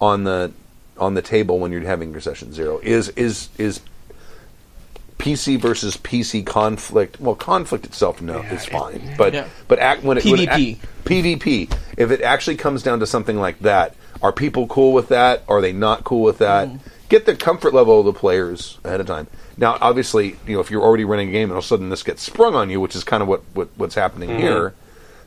on 0.00 0.24
the 0.24 0.52
on 0.98 1.14
the 1.14 1.22
table 1.22 1.58
when 1.58 1.72
you're 1.72 1.80
having 1.82 2.12
your 2.12 2.20
session 2.20 2.52
zero 2.52 2.78
is 2.82 3.08
is 3.10 3.48
is 3.58 3.80
PC 5.18 5.58
versus 5.58 5.96
PC 5.96 6.44
conflict. 6.44 7.20
Well, 7.20 7.34
conflict 7.34 7.86
itself, 7.86 8.20
no, 8.20 8.40
is 8.42 8.66
fine. 8.66 9.14
But 9.16 9.32
Yeah. 9.32 9.46
but 9.68 9.78
act 9.78 10.02
when 10.02 10.18
it 10.18 10.24
when 10.24 10.40
it 10.40 10.48
PvP. 10.50 10.76
act- 10.78 11.04
PvP. 11.06 11.76
If 11.96 12.10
it 12.10 12.20
actually 12.20 12.56
comes 12.56 12.82
down 12.82 13.00
to 13.00 13.06
something 13.06 13.38
like 13.38 13.58
that, 13.60 13.94
are 14.22 14.32
people 14.32 14.66
cool 14.66 14.92
with 14.92 15.08
that? 15.08 15.42
Are 15.48 15.60
they 15.60 15.72
not 15.72 16.04
cool 16.04 16.22
with 16.22 16.38
that? 16.38 16.68
Mm. 16.68 16.78
Get 17.08 17.26
the 17.26 17.36
comfort 17.36 17.74
level 17.74 18.00
of 18.00 18.06
the 18.06 18.12
players 18.12 18.78
ahead 18.84 19.00
of 19.00 19.06
time. 19.06 19.26
Now, 19.56 19.76
obviously, 19.80 20.36
you 20.46 20.54
know 20.54 20.60
if 20.60 20.70
you're 20.70 20.82
already 20.82 21.04
running 21.04 21.28
a 21.28 21.32
game 21.32 21.44
and 21.44 21.52
all 21.52 21.58
of 21.58 21.64
a 21.64 21.68
sudden 21.68 21.90
this 21.90 22.02
gets 22.02 22.22
sprung 22.22 22.54
on 22.54 22.70
you, 22.70 22.80
which 22.80 22.96
is 22.96 23.04
kind 23.04 23.22
of 23.22 23.28
what, 23.28 23.42
what 23.52 23.68
what's 23.76 23.94
happening 23.94 24.30
Mm-hmm. 24.30 24.38
here. 24.40 24.74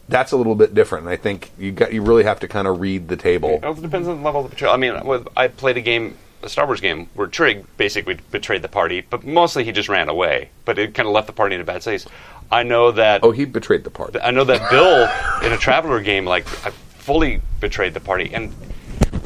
That's 0.10 0.32
a 0.32 0.38
little 0.38 0.56
bit 0.56 0.74
different. 0.74 1.04
And 1.06 1.12
I 1.12 1.18
think 1.18 1.52
you 1.60 1.72
got 1.74 1.94
you 1.94 2.02
really 2.02 2.24
have 2.24 2.40
to 2.40 2.48
kind 2.48 2.68
of 2.68 2.80
read 2.80 3.10
the 3.10 3.18
table. 3.18 3.50
It 3.50 3.64
also 3.66 3.82
depends 3.82 4.08
on 4.08 4.18
the 4.20 4.24
level 4.24 4.42
of 4.42 4.50
the 4.50 4.56
betrayal. 4.56 4.74
I 4.74 4.78
mean, 4.78 5.06
with- 5.06 5.28
I 5.36 5.50
played 5.50 5.76
a 5.78 5.82
game, 5.82 6.16
a 6.42 6.50
Star 6.50 6.66
Wars 6.66 6.80
game, 6.82 7.10
where 7.14 7.28
Trig 7.28 7.66
basically 7.78 8.18
betrayed 8.32 8.62
the 8.62 8.70
party, 8.70 9.02
but 9.02 9.26
mostly 9.26 9.64
he 9.66 9.72
just 9.74 9.90
ran 9.90 10.08
away. 10.10 10.50
But 10.66 10.80
it 10.80 10.94
kind 10.94 11.08
of 11.08 11.14
left 11.14 11.28
the 11.28 11.34
party 11.34 11.56
in 11.56 11.62
a 11.62 11.66
bad 11.66 11.82
place. 11.82 12.06
I 12.52 12.64
know 12.64 12.92
that. 12.92 13.22
Oh, 13.24 13.32
he 13.32 13.44
betrayed 13.46 13.84
the 13.84 13.90
party. 13.90 14.20
I 14.22 14.32
know 14.32 14.46
that 14.46 14.72
Bill 14.72 15.10
in 15.46 15.52
a 15.52 15.58
Traveller 15.58 16.02
game, 16.02 16.24
like, 16.26 16.46
I 16.66 16.70
fully 16.72 17.42
betrayed 17.60 17.94
the 17.94 18.00
party, 18.00 18.34
and 18.34 18.54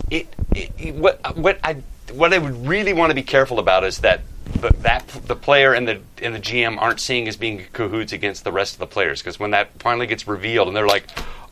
it, 0.09 0.27
it, 0.55 0.71
it- 0.79 0.95
what 0.95 1.37
what 1.37 1.59
I 1.63 1.77
what 2.13 2.33
I 2.33 2.37
would 2.37 2.67
really 2.67 2.93
want 2.93 3.09
to 3.11 3.15
be 3.15 3.23
careful 3.23 3.59
about 3.59 3.83
is 3.83 3.99
that 3.99 4.21
the, 4.59 4.71
that 4.81 5.07
the 5.25 5.35
player 5.35 5.73
and 5.73 5.87
the 5.87 6.01
and 6.21 6.35
the 6.35 6.39
GM 6.39 6.77
aren't 6.79 6.99
seeing 6.99 7.27
as 7.27 7.37
being 7.37 7.65
cahoots 7.73 8.11
against 8.11 8.43
the 8.43 8.51
rest 8.51 8.73
of 8.73 8.79
the 8.79 8.87
players 8.87 9.21
because 9.21 9.39
when 9.39 9.51
that 9.51 9.69
finally 9.79 10.07
gets 10.07 10.27
revealed 10.27 10.67
and 10.67 10.75
they're 10.75 10.87
like, 10.87 11.05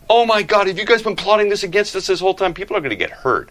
"Oh 0.10 0.26
my 0.26 0.42
God, 0.44 0.68
have 0.68 0.78
you 0.78 0.86
guys 0.86 1.02
been 1.02 1.16
plotting 1.16 1.50
this 1.50 1.64
against 1.64 1.96
us 1.96 2.08
this 2.08 2.20
whole 2.20 2.34
time?" 2.34 2.54
People 2.54 2.76
are 2.76 2.82
going 2.82 2.90
to 2.90 2.96
get 2.96 3.12
hurt. 3.12 3.50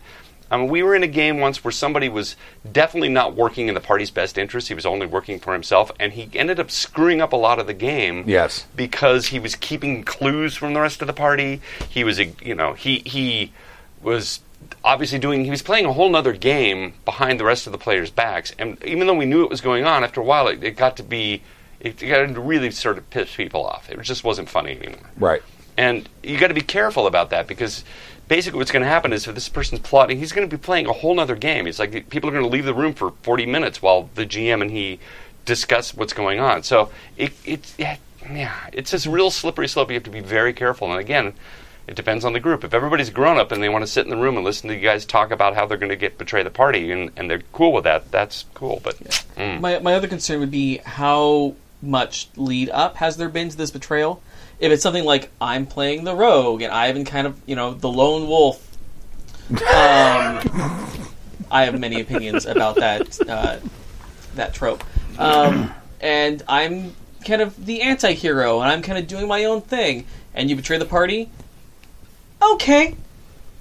I 0.50 0.56
mean, 0.56 0.68
we 0.68 0.82
were 0.82 0.94
in 0.94 1.02
a 1.02 1.06
game 1.08 1.40
once 1.40 1.62
where 1.62 1.72
somebody 1.72 2.08
was 2.08 2.34
definitely 2.72 3.10
not 3.10 3.34
working 3.34 3.68
in 3.68 3.74
the 3.74 3.80
party's 3.80 4.10
best 4.10 4.38
interest. 4.38 4.68
He 4.68 4.74
was 4.74 4.86
only 4.86 5.06
working 5.06 5.38
for 5.40 5.52
himself, 5.52 5.92
and 6.00 6.12
he 6.14 6.30
ended 6.34 6.58
up 6.58 6.70
screwing 6.70 7.20
up 7.20 7.34
a 7.34 7.36
lot 7.36 7.58
of 7.58 7.66
the 7.66 7.74
game 7.74 8.24
Yes. 8.26 8.64
because 8.74 9.26
he 9.26 9.38
was 9.38 9.54
keeping 9.56 10.04
clues 10.04 10.54
from 10.56 10.72
the 10.72 10.80
rest 10.80 11.02
of 11.02 11.06
the 11.06 11.12
party. 11.12 11.60
He 11.90 12.02
was, 12.02 12.18
a, 12.18 12.32
you 12.42 12.54
know, 12.54 12.72
he 12.72 13.00
he 13.04 13.52
was 14.02 14.40
obviously 14.84 15.18
doing. 15.18 15.44
He 15.44 15.50
was 15.50 15.62
playing 15.62 15.86
a 15.86 15.92
whole 15.92 16.08
nother 16.08 16.32
game 16.32 16.94
behind 17.04 17.38
the 17.38 17.44
rest 17.44 17.66
of 17.66 17.72
the 17.72 17.78
players' 17.78 18.10
backs. 18.10 18.54
And 18.58 18.82
even 18.84 19.06
though 19.06 19.14
we 19.14 19.26
knew 19.26 19.42
it 19.44 19.50
was 19.50 19.60
going 19.60 19.84
on, 19.84 20.04
after 20.04 20.20
a 20.20 20.24
while, 20.24 20.48
it, 20.48 20.62
it 20.62 20.76
got 20.76 20.96
to 20.96 21.02
be, 21.02 21.42
it 21.80 21.98
got 21.98 22.26
to 22.26 22.40
really 22.40 22.70
sort 22.70 22.98
of 22.98 23.08
piss 23.10 23.34
people 23.34 23.64
off. 23.64 23.90
It 23.90 24.00
just 24.02 24.24
wasn't 24.24 24.48
funny 24.48 24.72
anymore. 24.72 25.10
right. 25.18 25.42
And 25.76 26.08
you 26.24 26.38
got 26.38 26.48
to 26.48 26.54
be 26.54 26.60
careful 26.60 27.06
about 27.06 27.30
that 27.30 27.46
because 27.46 27.84
basically 28.26 28.58
what's 28.58 28.72
going 28.72 28.82
to 28.82 28.88
happen 28.88 29.12
is 29.12 29.28
if 29.28 29.34
this 29.36 29.48
person's 29.48 29.80
plotting, 29.80 30.18
he's 30.18 30.32
going 30.32 30.48
to 30.48 30.56
be 30.56 30.60
playing 30.60 30.86
a 30.86 30.92
whole 30.92 31.20
other 31.20 31.36
game. 31.36 31.68
It's 31.68 31.78
like 31.78 32.10
people 32.10 32.28
are 32.28 32.32
going 32.32 32.44
to 32.44 32.50
leave 32.50 32.64
the 32.64 32.74
room 32.74 32.94
for 32.94 33.12
40 33.22 33.46
minutes 33.46 33.80
while 33.80 34.10
the 34.16 34.26
GM 34.26 34.60
and 34.60 34.72
he 34.72 34.98
discuss 35.44 35.94
what's 35.94 36.12
going 36.12 36.40
on. 36.40 36.64
So 36.64 36.90
it, 37.16 37.32
it 37.44 37.72
yeah, 37.78 37.96
yeah, 38.28 38.54
it's 38.72 38.90
this 38.90 39.06
real 39.06 39.30
slippery 39.30 39.68
slope. 39.68 39.88
You 39.90 39.94
have 39.94 40.02
to 40.04 40.10
be 40.10 40.20
very 40.20 40.52
careful. 40.52 40.90
And 40.90 41.00
again, 41.00 41.32
it 41.88 41.96
depends 41.96 42.24
on 42.24 42.34
the 42.34 42.40
group. 42.40 42.64
If 42.64 42.74
everybody's 42.74 43.08
grown 43.08 43.38
up 43.38 43.50
and 43.50 43.62
they 43.62 43.70
want 43.70 43.82
to 43.82 43.86
sit 43.86 44.04
in 44.04 44.10
the 44.10 44.16
room 44.16 44.36
and 44.36 44.44
listen 44.44 44.68
to 44.68 44.74
you 44.76 44.82
guys 44.82 45.06
talk 45.06 45.30
about 45.30 45.54
how 45.54 45.64
they're 45.64 45.78
going 45.78 45.88
to 45.88 45.96
get 45.96 46.18
betray 46.18 46.42
the 46.42 46.50
party 46.50 46.92
and, 46.92 47.10
and 47.16 47.30
they're 47.30 47.42
cool 47.52 47.72
with 47.72 47.84
that, 47.84 48.10
that's 48.10 48.44
cool. 48.52 48.80
But 48.84 48.98
mm, 49.36 49.58
My, 49.58 49.78
my 49.78 49.94
other 49.94 50.06
concern 50.06 50.40
would 50.40 50.50
be 50.50 50.78
how 50.84 51.54
much 51.80 52.28
lead 52.36 52.68
up 52.70 52.96
has 52.96 53.16
there 53.16 53.30
been 53.30 53.48
to 53.48 53.56
this 53.56 53.70
betrayal? 53.70 54.22
If 54.60 54.70
it's 54.70 54.82
something 54.82 55.04
like 55.04 55.30
I'm 55.40 55.64
playing 55.64 56.04
the 56.04 56.14
rogue 56.14 56.60
and 56.60 56.70
Ivan 56.70 57.06
kind 57.06 57.26
of, 57.26 57.40
you 57.46 57.56
know, 57.56 57.72
the 57.72 57.88
lone 57.88 58.28
wolf. 58.28 58.62
Um, 59.50 59.56
I 61.50 61.64
have 61.64 61.80
many 61.80 62.02
opinions 62.02 62.44
about 62.44 62.76
that 62.76 63.18
uh, 63.26 63.60
that 64.34 64.52
trope. 64.52 64.84
Um, 65.18 65.72
and 66.02 66.42
I'm 66.46 66.94
kind 67.24 67.40
of 67.40 67.64
the 67.64 67.80
anti-hero 67.80 68.60
and 68.60 68.70
I'm 68.70 68.82
kind 68.82 68.98
of 68.98 69.06
doing 69.06 69.26
my 69.26 69.44
own 69.44 69.62
thing 69.62 70.06
and 70.34 70.50
you 70.50 70.56
betray 70.56 70.76
the 70.76 70.84
party. 70.84 71.30
Okay. 72.42 72.94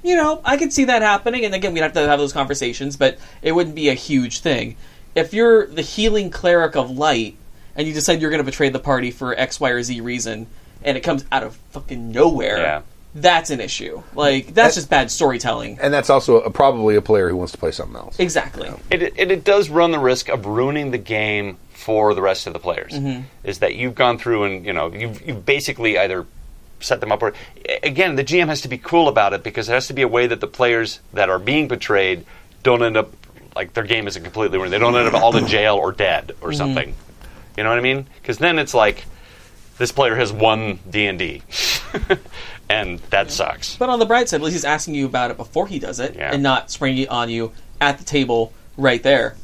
You 0.04 0.16
know, 0.16 0.42
I 0.46 0.58
could 0.58 0.72
see 0.72 0.86
that 0.86 1.02
happening 1.02 1.44
and 1.46 1.54
again 1.54 1.74
we'd 1.74 1.82
have 1.82 1.94
to 1.94 2.08
have 2.08 2.20
those 2.20 2.34
conversations, 2.34 2.96
but 2.96 3.18
it 3.42 3.52
wouldn't 3.54 3.76
be 3.76 3.90
a 3.90 3.94
huge 3.94 4.40
thing. 4.40 4.76
If 5.16 5.34
you're 5.34 5.66
the 5.68 5.82
healing 5.82 6.30
cleric 6.30 6.76
of 6.76 6.92
light 6.92 7.36
and 7.76 7.88
you 7.88 7.94
decide 7.94 8.22
you're 8.22 8.30
going 8.30 8.40
to 8.44 8.50
betray 8.50 8.70
the 8.70 8.80
party 8.80 9.12
for 9.12 9.38
X, 9.38 9.60
Y, 9.60 9.70
or 9.70 9.82
Z 9.84 10.02
reason, 10.02 10.48
and 10.84 10.96
it 10.96 11.02
comes 11.02 11.26
out 11.32 11.44
of 11.44 11.56
fucking 11.72 12.12
nowhere, 12.12 12.58
Yeah. 12.60 12.82
that's 13.16 13.50
an 13.50 13.60
issue. 13.60 14.04
Like 14.14 14.54
that's 14.54 14.76
just 14.76 14.90
bad 14.90 15.10
storytelling. 15.12 15.80
And 15.82 15.92
that's 15.94 16.10
also 16.12 16.42
a, 16.42 16.52
probably 16.52 16.96
a 16.96 17.02
player 17.02 17.30
who 17.30 17.36
wants 17.36 17.52
to 17.54 17.58
play 17.58 17.72
something 17.72 17.96
else. 17.98 18.20
Exactly. 18.20 18.70
it, 18.92 19.02
it, 19.02 19.32
it 19.32 19.44
does 19.44 19.70
run 19.70 19.92
the 19.92 20.00
risk 20.00 20.30
of 20.30 20.46
ruining 20.46 20.92
the 20.92 20.98
game 21.00 21.58
for 21.74 22.14
the 22.14 22.22
rest 22.22 22.48
of 22.48 22.54
the 22.54 22.60
players. 22.60 22.94
Mm-hmm. 22.94 23.24
Is 23.44 23.60
that 23.60 23.76
you've 23.76 23.96
gone 23.96 24.18
through 24.20 24.44
and 24.44 24.66
you 24.66 24.74
know 24.74 24.92
you've, 24.94 25.26
you've 25.28 25.46
basically 25.46 25.98
either 25.98 26.26
set 26.80 27.02
them 27.02 27.12
up 27.12 27.24
or 27.24 27.34
again 27.82 28.16
the 28.16 28.24
GM 28.24 28.48
has 28.48 28.62
to 28.62 28.68
be 28.68 28.78
cool 28.78 29.08
about 29.08 29.34
it 29.34 29.44
because 29.44 29.66
there 29.68 29.76
has 29.76 29.88
to 29.88 29.94
be 29.94 30.04
a 30.04 30.08
way 30.08 30.28
that 30.28 30.40
the 30.42 30.48
players 30.48 31.00
that 31.14 31.30
are 31.30 31.40
being 31.40 31.68
betrayed 31.68 32.24
don't 32.62 32.84
end 32.84 32.96
up 32.96 33.12
like 33.58 33.74
their 33.74 33.84
game 33.84 34.08
isn't 34.08 34.24
completely 34.24 34.58
ruined. 34.58 34.72
They 34.72 34.78
don't 34.78 34.96
end 34.96 35.08
up 35.08 35.22
all 35.22 35.36
in 35.36 35.48
jail 35.48 35.76
or 35.76 35.92
dead 35.92 36.34
or 36.42 36.50
mm-hmm. 36.50 36.58
something. 36.58 36.96
You 37.58 37.64
know 37.64 37.70
what 37.70 37.80
I 37.80 37.82
mean? 37.82 38.06
Because 38.22 38.38
then 38.38 38.60
it's 38.60 38.76
like 38.76 39.06
this 39.80 39.92
player 39.92 40.16
has 40.16 40.32
won 40.32 40.80
D 40.90 41.08
and 41.08 41.18
D, 41.18 41.42
and 42.70 43.00
that 43.10 43.32
sucks. 43.32 43.76
But 43.78 43.90
on 43.90 43.98
the 44.00 44.06
bright 44.06 44.30
side, 44.30 44.38
at 44.38 44.44
least 44.44 44.54
he's 44.54 44.66
asking 44.66 44.94
you 44.94 45.08
about 45.08 45.32
it 45.32 45.38
before 45.38 45.68
he 45.68 45.80
does 45.80 46.00
it, 46.00 46.16
Yeah. 46.16 46.32
and 46.32 46.44
not 46.44 46.70
springing 46.70 47.04
it 47.04 47.10
on 47.10 47.30
you 47.30 47.52
at 47.82 47.98
the 47.98 48.04
table 48.04 48.54
right 48.78 49.02
there. 49.02 49.36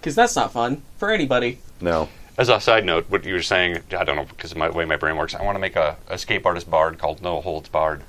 Because 0.00 0.14
that's 0.14 0.36
not 0.36 0.52
fun 0.52 0.82
for 0.98 1.10
anybody. 1.10 1.58
No. 1.80 2.08
As 2.38 2.48
a 2.50 2.60
side 2.60 2.84
note, 2.84 3.06
what 3.08 3.24
you 3.24 3.32
were 3.34 3.42
saying, 3.42 3.78
I 3.96 4.04
don't 4.04 4.16
know 4.16 4.24
because 4.24 4.52
of 4.52 4.58
my 4.58 4.68
the 4.68 4.74
way 4.74 4.84
my 4.84 4.96
brain 4.96 5.16
works. 5.16 5.34
I 5.34 5.42
want 5.42 5.56
to 5.56 5.60
make 5.60 5.74
a 5.76 5.96
escape 6.10 6.44
artist 6.44 6.70
bard 6.70 6.98
called 6.98 7.22
No 7.22 7.40
Holds 7.40 7.68
Barred. 7.68 8.02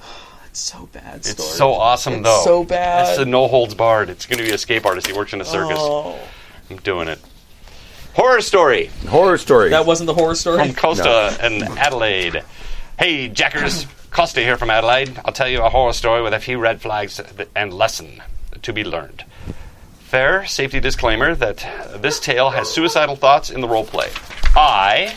It's 0.46 0.60
so 0.60 0.86
bad. 0.92 1.16
It's 1.16 1.30
Stork. 1.32 1.48
so 1.56 1.72
awesome, 1.72 2.12
It's 2.14 2.22
though. 2.22 2.42
so 2.44 2.64
bad. 2.64 3.08
It's 3.08 3.18
a 3.18 3.24
No 3.24 3.48
Holds 3.48 3.74
Barred. 3.74 4.08
It's 4.08 4.24
going 4.24 4.38
to 4.38 4.44
be 4.44 4.50
an 4.50 4.54
escape 4.54 4.86
artist. 4.86 5.08
He 5.08 5.12
works 5.12 5.32
in 5.32 5.40
a 5.40 5.44
circus. 5.44 5.78
Oh. 5.80 6.16
I'm 6.70 6.76
doing 6.78 7.08
it. 7.08 7.18
Horror 8.14 8.40
story 8.40 8.86
Horror 9.08 9.36
story. 9.36 9.70
That 9.70 9.84
wasn't 9.84 10.06
the 10.06 10.14
horror 10.14 10.36
story. 10.36 10.58
from 10.64 10.72
Costa 10.76 11.36
and 11.42 11.62
Adelaide. 11.76 12.44
Hey, 12.96 13.28
Jackers, 13.28 13.86
Costa 14.12 14.40
here 14.42 14.56
from 14.56 14.70
Adelaide. 14.70 15.20
I'll 15.24 15.32
tell 15.32 15.48
you 15.48 15.60
a 15.60 15.68
horror 15.68 15.92
story 15.92 16.22
with 16.22 16.32
a 16.32 16.38
few 16.38 16.58
red 16.58 16.80
flags 16.80 17.20
and 17.56 17.74
lesson 17.74 18.22
to 18.62 18.72
be 18.72 18.84
learned. 18.84 19.24
Fair 20.14 20.46
safety 20.46 20.78
disclaimer 20.78 21.34
that 21.34 21.66
this 22.00 22.20
tale 22.20 22.50
has 22.50 22.70
suicidal 22.70 23.16
thoughts 23.16 23.50
in 23.50 23.60
the 23.60 23.66
role 23.66 23.84
play. 23.84 24.08
I. 24.54 25.12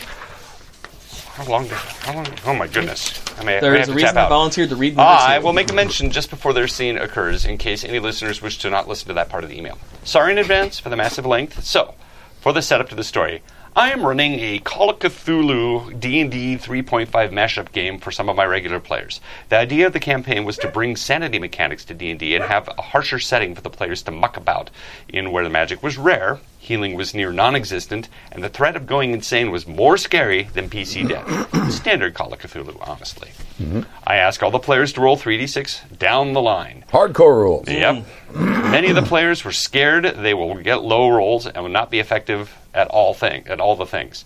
How 1.34 1.44
long? 1.44 1.68
Did, 1.68 1.72
how 1.74 2.14
long? 2.14 2.26
Oh 2.44 2.52
my 2.52 2.66
goodness! 2.66 3.22
I 3.38 3.44
may, 3.44 3.60
There 3.60 3.74
may 3.74 3.82
is 3.82 3.86
have 3.86 3.94
a 3.94 3.96
reason 3.96 4.18
I 4.18 4.28
volunteered 4.28 4.70
to 4.70 4.74
read 4.74 4.96
number 4.96 5.08
I 5.08 5.38
will 5.38 5.52
make 5.52 5.70
a 5.70 5.72
mention 5.72 6.10
just 6.10 6.30
before 6.30 6.52
their 6.52 6.66
scene 6.66 6.98
occurs 6.98 7.46
in 7.46 7.58
case 7.58 7.84
any 7.84 8.00
listeners 8.00 8.42
wish 8.42 8.58
to 8.58 8.70
not 8.70 8.88
listen 8.88 9.06
to 9.06 9.14
that 9.14 9.28
part 9.28 9.44
of 9.44 9.50
the 9.50 9.56
email. 9.56 9.78
Sorry 10.02 10.32
in 10.32 10.38
advance 10.38 10.80
for 10.80 10.88
the 10.88 10.96
massive 10.96 11.24
length. 11.24 11.62
So, 11.62 11.94
for 12.40 12.52
the 12.52 12.60
setup 12.60 12.88
to 12.88 12.96
the 12.96 13.04
story, 13.04 13.40
I 13.78 13.92
am 13.92 14.04
running 14.04 14.40
a 14.40 14.58
Call 14.58 14.90
of 14.90 14.98
Cthulhu 14.98 16.00
D&D 16.00 16.56
3.5 16.56 17.06
mashup 17.30 17.70
game 17.70 18.00
for 18.00 18.10
some 18.10 18.28
of 18.28 18.34
my 18.34 18.44
regular 18.44 18.80
players. 18.80 19.20
The 19.50 19.56
idea 19.56 19.86
of 19.86 19.92
the 19.92 20.00
campaign 20.00 20.44
was 20.44 20.56
to 20.56 20.68
bring 20.68 20.96
sanity 20.96 21.38
mechanics 21.38 21.84
to 21.84 21.94
D&D 21.94 22.34
and 22.34 22.42
have 22.42 22.68
a 22.76 22.82
harsher 22.82 23.20
setting 23.20 23.54
for 23.54 23.60
the 23.60 23.70
players 23.70 24.02
to 24.02 24.10
muck 24.10 24.36
about 24.36 24.70
in 25.08 25.30
where 25.30 25.44
the 25.44 25.48
magic 25.48 25.80
was 25.80 25.96
rare, 25.96 26.40
healing 26.58 26.96
was 26.96 27.14
near 27.14 27.30
non-existent, 27.30 28.08
and 28.32 28.42
the 28.42 28.48
threat 28.48 28.74
of 28.74 28.84
going 28.88 29.12
insane 29.12 29.52
was 29.52 29.68
more 29.68 29.96
scary 29.96 30.48
than 30.54 30.68
PC 30.68 31.08
death. 31.08 31.70
Standard 31.72 32.14
Call 32.14 32.32
of 32.32 32.40
Cthulhu, 32.40 32.76
honestly. 32.80 33.30
Mm-hmm. 33.62 33.82
I 34.04 34.16
ask 34.16 34.42
all 34.42 34.50
the 34.50 34.58
players 34.58 34.92
to 34.94 35.02
roll 35.02 35.16
3d6 35.16 35.98
down 36.00 36.32
the 36.32 36.42
line. 36.42 36.84
Hardcore 36.90 37.36
rules. 37.36 37.68
Yep. 37.68 38.04
Many 38.34 38.88
of 38.88 38.96
the 38.96 39.02
players 39.02 39.44
were 39.44 39.52
scared 39.52 40.04
they 40.04 40.34
will 40.34 40.56
get 40.56 40.82
low 40.82 41.08
rolls 41.10 41.46
and 41.46 41.62
will 41.62 41.70
not 41.70 41.92
be 41.92 42.00
effective 42.00 42.52
at 42.74 42.88
all 42.88 43.14
thing 43.14 43.46
at 43.48 43.60
all 43.60 43.76
the 43.76 43.86
things. 43.86 44.24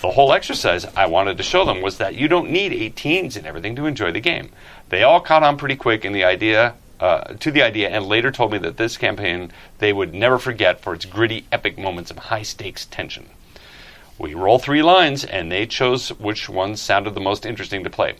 The 0.00 0.10
whole 0.10 0.32
exercise 0.32 0.84
I 0.96 1.06
wanted 1.06 1.36
to 1.36 1.42
show 1.42 1.64
them 1.64 1.80
was 1.80 1.98
that 1.98 2.14
you 2.14 2.26
don't 2.26 2.50
need 2.50 2.72
18s 2.72 3.36
and 3.36 3.46
everything 3.46 3.76
to 3.76 3.86
enjoy 3.86 4.10
the 4.10 4.20
game. 4.20 4.50
They 4.88 5.02
all 5.02 5.20
caught 5.20 5.44
on 5.44 5.56
pretty 5.56 5.76
quick 5.76 6.04
in 6.04 6.12
the 6.12 6.24
idea 6.24 6.74
uh, 6.98 7.34
to 7.34 7.50
the 7.50 7.62
idea 7.62 7.88
and 7.88 8.06
later 8.06 8.30
told 8.30 8.52
me 8.52 8.58
that 8.58 8.76
this 8.76 8.96
campaign 8.96 9.52
they 9.78 9.92
would 9.92 10.14
never 10.14 10.38
forget 10.38 10.80
for 10.80 10.94
its 10.94 11.04
gritty, 11.04 11.46
epic 11.50 11.78
moments 11.78 12.10
of 12.10 12.18
high 12.18 12.42
stakes 12.42 12.86
tension. 12.86 13.28
We 14.18 14.34
roll 14.34 14.60
three 14.60 14.82
lines, 14.82 15.24
and 15.24 15.50
they 15.50 15.66
chose 15.66 16.10
which 16.10 16.48
ones 16.48 16.80
sounded 16.80 17.14
the 17.14 17.20
most 17.20 17.44
interesting 17.44 17.82
to 17.82 17.90
play. 17.90 18.14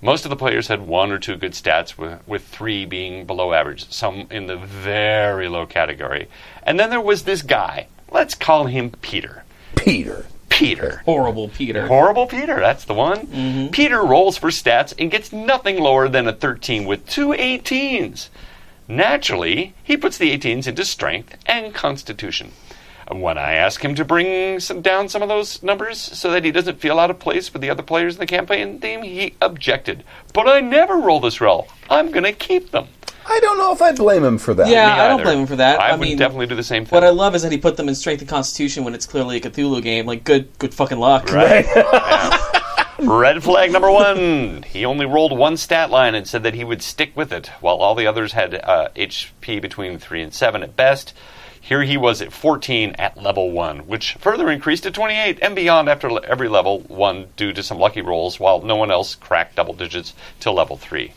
Most 0.00 0.24
of 0.24 0.30
the 0.30 0.36
players 0.36 0.68
had 0.68 0.86
one 0.86 1.10
or 1.10 1.18
two 1.18 1.34
good 1.34 1.52
stats, 1.52 1.98
with, 1.98 2.20
with 2.28 2.46
three 2.46 2.84
being 2.84 3.26
below 3.26 3.52
average, 3.52 3.90
some 3.90 4.28
in 4.30 4.46
the 4.46 4.56
very 4.56 5.48
low 5.48 5.66
category. 5.66 6.28
And 6.62 6.78
then 6.78 6.90
there 6.90 7.00
was 7.00 7.24
this 7.24 7.42
guy. 7.42 7.88
Let's 8.10 8.34
call 8.34 8.66
him 8.66 8.90
Peter. 9.02 9.44
Peter. 9.76 10.26
Peter. 10.48 11.02
Horrible 11.04 11.48
Peter. 11.48 11.86
Horrible 11.86 12.26
Peter, 12.26 12.58
that's 12.58 12.84
the 12.84 12.94
one. 12.94 13.26
Mm-hmm. 13.26 13.68
Peter 13.68 14.02
rolls 14.02 14.36
for 14.36 14.48
stats 14.48 14.92
and 14.98 15.10
gets 15.10 15.32
nothing 15.32 15.78
lower 15.78 16.08
than 16.08 16.26
a 16.26 16.32
13 16.32 16.84
with 16.84 17.06
two 17.08 17.28
18s. 17.28 18.28
Naturally, 18.88 19.74
he 19.84 19.96
puts 19.96 20.18
the 20.18 20.36
18s 20.36 20.66
into 20.66 20.84
strength 20.84 21.36
and 21.46 21.74
constitution. 21.74 22.52
When 23.10 23.38
I 23.38 23.52
ask 23.52 23.82
him 23.82 23.94
to 23.94 24.04
bring 24.04 24.60
some, 24.60 24.82
down 24.82 25.08
some 25.08 25.22
of 25.22 25.28
those 25.28 25.62
numbers 25.62 25.98
so 25.98 26.30
that 26.30 26.44
he 26.44 26.50
doesn't 26.50 26.80
feel 26.80 26.98
out 26.98 27.10
of 27.10 27.18
place 27.18 27.52
with 27.52 27.62
the 27.62 27.70
other 27.70 27.82
players 27.82 28.14
in 28.14 28.20
the 28.20 28.26
campaign 28.26 28.80
team, 28.80 29.02
he 29.02 29.34
objected. 29.40 30.04
But 30.34 30.48
I 30.48 30.60
never 30.60 30.98
roll 30.98 31.20
this 31.20 31.40
roll. 31.40 31.68
I'm 31.88 32.10
going 32.10 32.24
to 32.24 32.32
keep 32.32 32.70
them. 32.70 32.88
I 33.30 33.40
don't 33.40 33.58
know 33.58 33.72
if 33.72 33.82
I 33.82 33.92
blame 33.92 34.24
him 34.24 34.38
for 34.38 34.54
that. 34.54 34.68
Yeah, 34.68 34.86
Me 34.86 34.92
I 34.92 35.08
don't 35.08 35.20
either. 35.20 35.24
blame 35.24 35.38
him 35.40 35.46
for 35.46 35.56
that. 35.56 35.80
I, 35.80 35.88
I 35.88 35.92
would 35.92 36.00
mean, 36.00 36.16
definitely 36.16 36.46
do 36.46 36.54
the 36.54 36.62
same 36.62 36.84
thing. 36.84 36.96
What 36.96 37.04
I 37.04 37.10
love 37.10 37.34
is 37.34 37.42
that 37.42 37.52
he 37.52 37.58
put 37.58 37.76
them 37.76 37.88
in 37.88 37.94
strength 37.94 38.20
and 38.20 38.28
constitution 38.28 38.84
when 38.84 38.94
it's 38.94 39.06
clearly 39.06 39.36
a 39.36 39.40
Cthulhu 39.40 39.82
game. 39.82 40.06
Like, 40.06 40.24
good, 40.24 40.48
good 40.58 40.72
fucking 40.74 40.98
luck. 40.98 41.30
Right. 41.32 41.66
Yeah. 43.00 43.16
Red 43.20 43.44
flag 43.44 43.70
number 43.70 43.92
one. 43.92 44.64
He 44.64 44.84
only 44.84 45.06
rolled 45.06 45.36
one 45.36 45.56
stat 45.56 45.88
line 45.88 46.16
and 46.16 46.26
said 46.26 46.42
that 46.42 46.54
he 46.54 46.64
would 46.64 46.82
stick 46.82 47.12
with 47.16 47.32
it, 47.32 47.46
while 47.60 47.76
all 47.76 47.94
the 47.94 48.08
others 48.08 48.32
had 48.32 48.56
uh, 48.56 48.88
HP 48.96 49.62
between 49.62 50.00
3 50.00 50.20
and 50.22 50.34
7 50.34 50.64
at 50.64 50.74
best. 50.74 51.14
Here 51.60 51.84
he 51.84 51.96
was 51.96 52.20
at 52.20 52.32
14 52.32 52.96
at 52.98 53.16
level 53.16 53.52
1, 53.52 53.86
which 53.86 54.14
further 54.14 54.50
increased 54.50 54.82
to 54.82 54.90
28 54.90 55.38
and 55.40 55.54
beyond 55.54 55.88
after 55.88 56.10
every 56.24 56.48
level 56.48 56.80
1 56.88 57.26
due 57.36 57.52
to 57.52 57.62
some 57.62 57.78
lucky 57.78 58.00
rolls, 58.02 58.40
while 58.40 58.62
no 58.62 58.74
one 58.74 58.90
else 58.90 59.14
cracked 59.14 59.54
double 59.54 59.74
digits 59.74 60.12
till 60.40 60.54
level 60.54 60.76
3. 60.76 61.12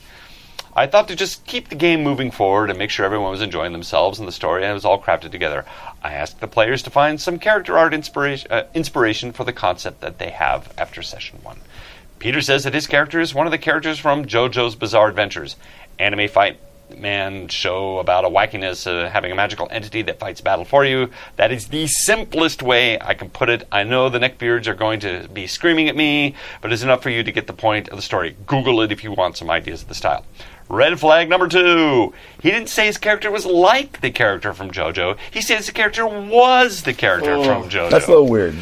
I 0.74 0.88
thought 0.88 1.10
to 1.10 1.16
just 1.16 1.46
keep 1.46 1.68
the 1.68 1.76
game 1.76 2.02
moving 2.02 2.32
forward 2.32 2.70
and 2.70 2.80
make 2.80 2.90
sure 2.90 3.06
everyone 3.06 3.32
was 3.32 3.42
enjoying 3.42 3.74
themselves 3.74 4.20
and 4.20 4.28
the 4.28 4.32
story, 4.32 4.64
and 4.64 4.72
it 4.72 4.74
was 4.74 4.86
all 4.86 5.02
crafted 5.02 5.32
together. 5.32 5.66
I 6.02 6.14
asked 6.14 6.40
the 6.40 6.48
players 6.48 6.82
to 6.84 6.90
find 6.90 7.20
some 7.20 7.40
character 7.40 7.78
art 7.78 7.94
inspiration, 7.94 8.52
uh, 8.52 8.64
inspiration 8.74 9.34
for 9.34 9.44
the 9.44 9.54
concept 9.54 10.00
that 10.02 10.18
they 10.18 10.30
have 10.30 10.74
after 10.78 11.02
session 11.02 11.40
one. 11.44 11.60
Peter 12.20 12.40
says 12.40 12.64
that 12.64 12.74
his 12.74 12.88
character 12.88 13.20
is 13.20 13.34
one 13.34 13.48
of 13.48 13.52
the 13.52 13.58
characters 13.58 14.00
from 14.00 14.26
JoJo's 14.26 14.76
Bizarre 14.76 15.10
Adventures, 15.10 15.58
anime 16.00 16.30
fight 16.30 16.58
man 16.98 17.48
show 17.48 18.00
about 18.00 18.26
a 18.26 18.30
wackiness 18.30 18.88
uh, 18.88 19.10
having 19.10 19.32
a 19.32 19.36
magical 19.36 19.68
entity 19.72 20.02
that 20.04 20.20
fights 20.20 20.42
battle 20.42 20.66
for 20.66 20.86
you. 20.86 21.10
That 21.36 21.52
is 21.52 21.68
the 21.68 21.88
simplest 21.88 22.62
way 22.62 23.00
I 23.00 23.14
can 23.14 23.30
put 23.30 23.50
it. 23.50 23.68
I 23.72 23.84
know 23.84 24.10
the 24.10 24.20
neckbeards 24.20 24.68
are 24.68 24.74
going 24.74 25.00
to 25.02 25.28
be 25.32 25.48
screaming 25.48 25.90
at 25.90 25.96
me, 25.96 26.36
but 26.62 26.72
it's 26.72 26.84
enough 26.84 27.04
for 27.04 27.10
you 27.10 27.24
to 27.24 27.32
get 27.32 27.48
the 27.48 27.54
point 27.54 27.90
of 27.90 27.98
the 27.98 28.02
story. 28.02 28.36
Google 28.46 28.82
it 28.82 28.92
if 28.92 29.04
you 29.04 29.12
want 29.12 29.38
some 29.38 29.50
ideas 29.50 29.82
of 29.82 29.88
the 29.88 29.96
style. 29.96 30.26
Red 30.72 31.02
flag 31.02 31.28
number 31.28 31.50
two. 31.50 32.14
He 32.42 32.50
didn't 32.50 32.70
say 32.70 32.86
his 32.86 32.98
character 32.98 33.30
was 33.30 33.46
like 33.46 34.00
the 34.00 34.10
character 34.10 34.54
from 34.54 34.72
JoJo. 34.72 35.18
He 35.30 35.42
said 35.42 35.58
his 35.58 35.70
character 35.70 36.08
was 36.08 36.84
the 36.84 36.94
character 36.94 37.34
oh. 37.34 37.44
from 37.44 37.70
JoJo. 37.70 37.90
That's 37.90 38.08
a 38.08 38.12
little 38.12 38.30
weird. 38.30 38.56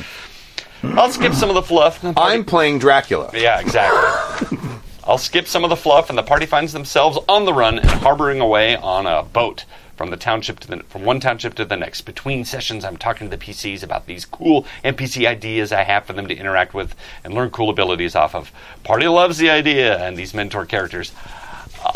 I'll 0.81 1.11
skip 1.11 1.33
some 1.33 1.49
of 1.49 1.55
the 1.55 1.61
fluff. 1.61 2.03
I'm 2.17 2.45
playing 2.45 2.79
Dracula. 2.79 3.29
Yeah, 3.33 3.59
exactly. 3.59 4.57
I'll 5.03 5.19
skip 5.19 5.47
some 5.47 5.63
of 5.63 5.69
the 5.69 5.75
fluff, 5.75 6.09
and 6.09 6.17
the 6.17 6.23
party 6.23 6.47
finds 6.47 6.73
themselves 6.73 7.19
on 7.27 7.45
the 7.45 7.53
run 7.53 7.77
and 7.77 7.87
harboring 7.87 8.41
away 8.41 8.75
on 8.75 9.05
a 9.05 9.21
boat 9.21 9.65
from 9.95 10.09
the 10.09 10.17
township 10.17 10.59
to 10.61 10.67
the 10.67 10.77
from 10.83 11.03
one 11.03 11.19
township 11.19 11.53
to 11.55 11.65
the 11.65 11.77
next. 11.77 12.01
Between 12.01 12.43
sessions, 12.43 12.83
I'm 12.83 12.97
talking 12.97 13.29
to 13.29 13.37
the 13.37 13.43
PCs 13.43 13.83
about 13.83 14.07
these 14.07 14.25
cool 14.25 14.65
NPC 14.83 15.27
ideas 15.27 15.71
I 15.71 15.83
have 15.83 16.05
for 16.05 16.13
them 16.13 16.27
to 16.27 16.35
interact 16.35 16.73
with 16.73 16.95
and 17.23 17.35
learn 17.35 17.51
cool 17.51 17.69
abilities 17.69 18.15
off 18.15 18.33
of. 18.33 18.51
Party 18.83 19.07
loves 19.07 19.37
the 19.37 19.51
idea 19.51 19.99
and 19.99 20.17
these 20.17 20.33
mentor 20.33 20.65
characters, 20.65 21.11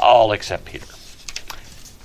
all 0.04 0.32
except 0.34 0.66
Peter. 0.66 0.86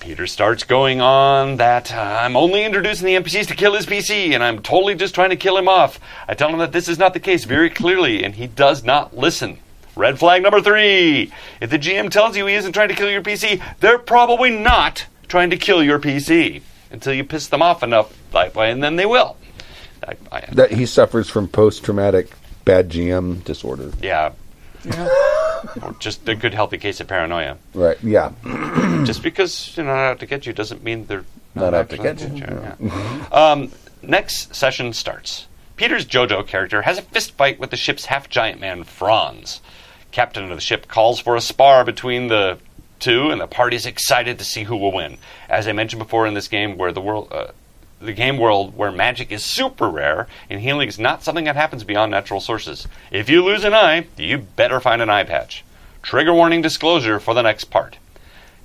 Peter 0.01 0.27
starts 0.27 0.63
going 0.65 1.01
on 1.01 1.57
that 1.57 1.93
uh, 1.93 1.99
I'm 2.23 2.37
only 2.37 2.65
introducing 2.65 3.07
the 3.07 3.17
NPCs 3.17 3.49
to 3.49 3.55
kill 3.55 3.75
his 3.75 3.85
PC, 3.85 4.33
and 4.33 4.43
I'm 4.43 4.63
totally 4.63 4.95
just 4.95 5.15
trying 5.15 5.31
to 5.31 5.37
kill 5.37 5.59
him 5.59 5.69
off. 5.69 5.99
I 6.29 6.35
tell 6.35 6.49
him 6.51 6.59
that 6.61 6.73
this 6.73 6.89
is 6.89 6.99
not 6.99 7.15
the 7.15 7.21
case 7.21 7.45
very 7.45 7.69
clearly, 7.69 8.23
and 8.25 8.35
he 8.35 8.47
does 8.47 8.85
not 8.85 9.17
listen. 9.17 9.59
Red 9.97 10.19
flag 10.19 10.43
number 10.43 10.61
three. 10.61 11.33
If 11.61 11.71
the 11.71 11.79
GM 11.79 12.11
tells 12.11 12.37
you 12.37 12.47
he 12.47 12.55
isn't 12.55 12.73
trying 12.73 12.89
to 12.89 12.95
kill 12.95 13.11
your 13.11 13.23
PC, 13.23 13.61
they're 13.81 13.99
probably 13.99 14.51
not 14.51 15.07
trying 15.27 15.51
to 15.51 15.57
kill 15.57 15.83
your 15.83 15.99
PC 15.99 16.63
until 16.93 17.13
you 17.13 17.25
piss 17.25 17.49
them 17.49 17.61
off 17.61 17.83
enough, 17.83 18.17
like, 18.33 18.57
and 18.57 18.83
then 18.83 18.95
they 18.97 19.07
will. 19.07 19.37
I, 20.07 20.15
I, 20.31 20.41
That 20.53 20.71
he 20.71 20.87
suffers 20.87 21.29
from 21.29 21.49
post-traumatic 21.49 22.31
bad 22.65 22.89
GM 22.91 23.43
disorder. 23.45 23.93
yeah. 24.01 24.33
Or 25.83 25.95
just 25.99 26.29
a 26.29 26.35
good 26.35 26.55
healthy 26.55 26.79
case 26.79 27.01
of 27.01 27.09
paranoia. 27.09 27.57
Right? 27.75 27.99
Yeah. 28.03 28.33
just 29.05 29.23
because 29.23 29.77
you're 29.77 29.87
not 29.87 29.97
out 29.97 30.21
to 30.21 30.27
get 30.27 30.47
you 30.47 30.53
doesn't 30.53 30.83
mean 30.83 31.07
they're 31.07 31.25
Not 31.55 31.75
out 31.75 31.91
to 31.91 31.99
get 31.99 32.21
you, 32.21 32.37
yeah. 32.37 33.27
Um, 33.33 33.73
next 34.03 34.55
session 34.55 34.93
starts. 34.93 35.47
Peter's 35.77 36.07
JoJo 36.07 36.47
character 36.47 36.83
has 36.83 36.99
a 36.99 37.03
fist 37.03 37.33
fight 37.33 37.59
with 37.61 37.71
the 37.71 37.77
ship's 37.77 38.07
half 38.07 38.29
giant 38.29 38.61
man, 38.61 38.85
Franz. 38.85 39.61
Captain 40.11 40.45
of 40.45 40.51
the 40.51 40.61
ship 40.61 40.89
calls 40.89 41.21
for 41.21 41.37
a 41.37 41.41
spar 41.41 41.85
between 41.85 42.29
the 42.29 42.59
two, 42.99 43.31
and 43.31 43.41
the 43.41 43.47
party's 43.47 43.87
excited 43.87 44.39
to 44.39 44.45
see 44.45 44.65
who 44.65 44.77
will 44.77 44.93
win. 44.93 45.19
As 45.49 45.69
I 45.69 45.73
mentioned 45.73 46.01
before 46.01 46.27
in 46.27 46.35
this 46.35 46.49
game, 46.49 46.77
where 46.79 46.93
the 46.93 47.01
world. 47.01 47.29
Uh, 47.31 47.49
the 48.01 48.13
game 48.13 48.39
world 48.39 48.77
where 48.77 48.93
magic 48.93 49.33
is 49.33 49.45
super 49.45 49.89
rare 49.89 50.27
and 50.49 50.61
healing 50.61 50.89
is 50.89 50.99
not 50.99 51.23
something 51.23 51.45
that 51.45 51.57
happens 51.57 51.85
beyond 51.85 52.11
natural 52.11 52.41
sources. 52.41 52.87
If 53.11 53.29
you 53.29 53.45
lose 53.45 53.65
an 53.65 53.75
eye, 53.75 54.07
you 54.17 54.39
better 54.39 54.81
find 54.81 55.03
an 55.03 55.11
eye 55.11 55.25
patch. 55.25 55.65
Trigger 56.03 56.33
warning 56.33 56.63
disclosure 56.63 57.19
for 57.19 57.35
the 57.35 57.43
next 57.43 57.65
part. 57.65 57.99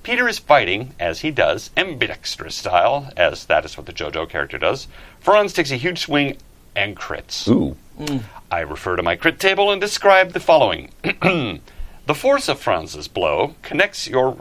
Peter 0.04 0.28
is 0.28 0.38
fighting, 0.38 0.94
as 1.00 1.22
he 1.22 1.32
does, 1.32 1.72
ambidextrous 1.78 2.56
style, 2.56 3.10
as 3.16 3.46
that 3.46 3.64
is 3.64 3.78
what 3.78 3.86
the 3.86 3.94
JoJo 3.94 4.30
character 4.30 4.58
does. 4.58 4.88
Franz 5.20 5.54
takes 5.54 5.72
a 5.72 5.78
huge 5.78 6.00
swing 6.00 6.38
and 6.76 6.96
crits. 6.96 7.48
Ooh. 7.48 7.78
I 8.52 8.60
refer 8.60 8.96
to 8.96 9.04
my 9.04 9.16
crit 9.16 9.40
table 9.40 9.72
and 9.72 9.80
describe 9.80 10.34
the 10.34 10.40
following. 10.40 10.90
the 11.04 12.16
force 12.16 12.50
of 12.50 12.60
Franz's 12.60 13.08
blow 13.08 13.56
connects 13.62 14.08
your 14.08 14.38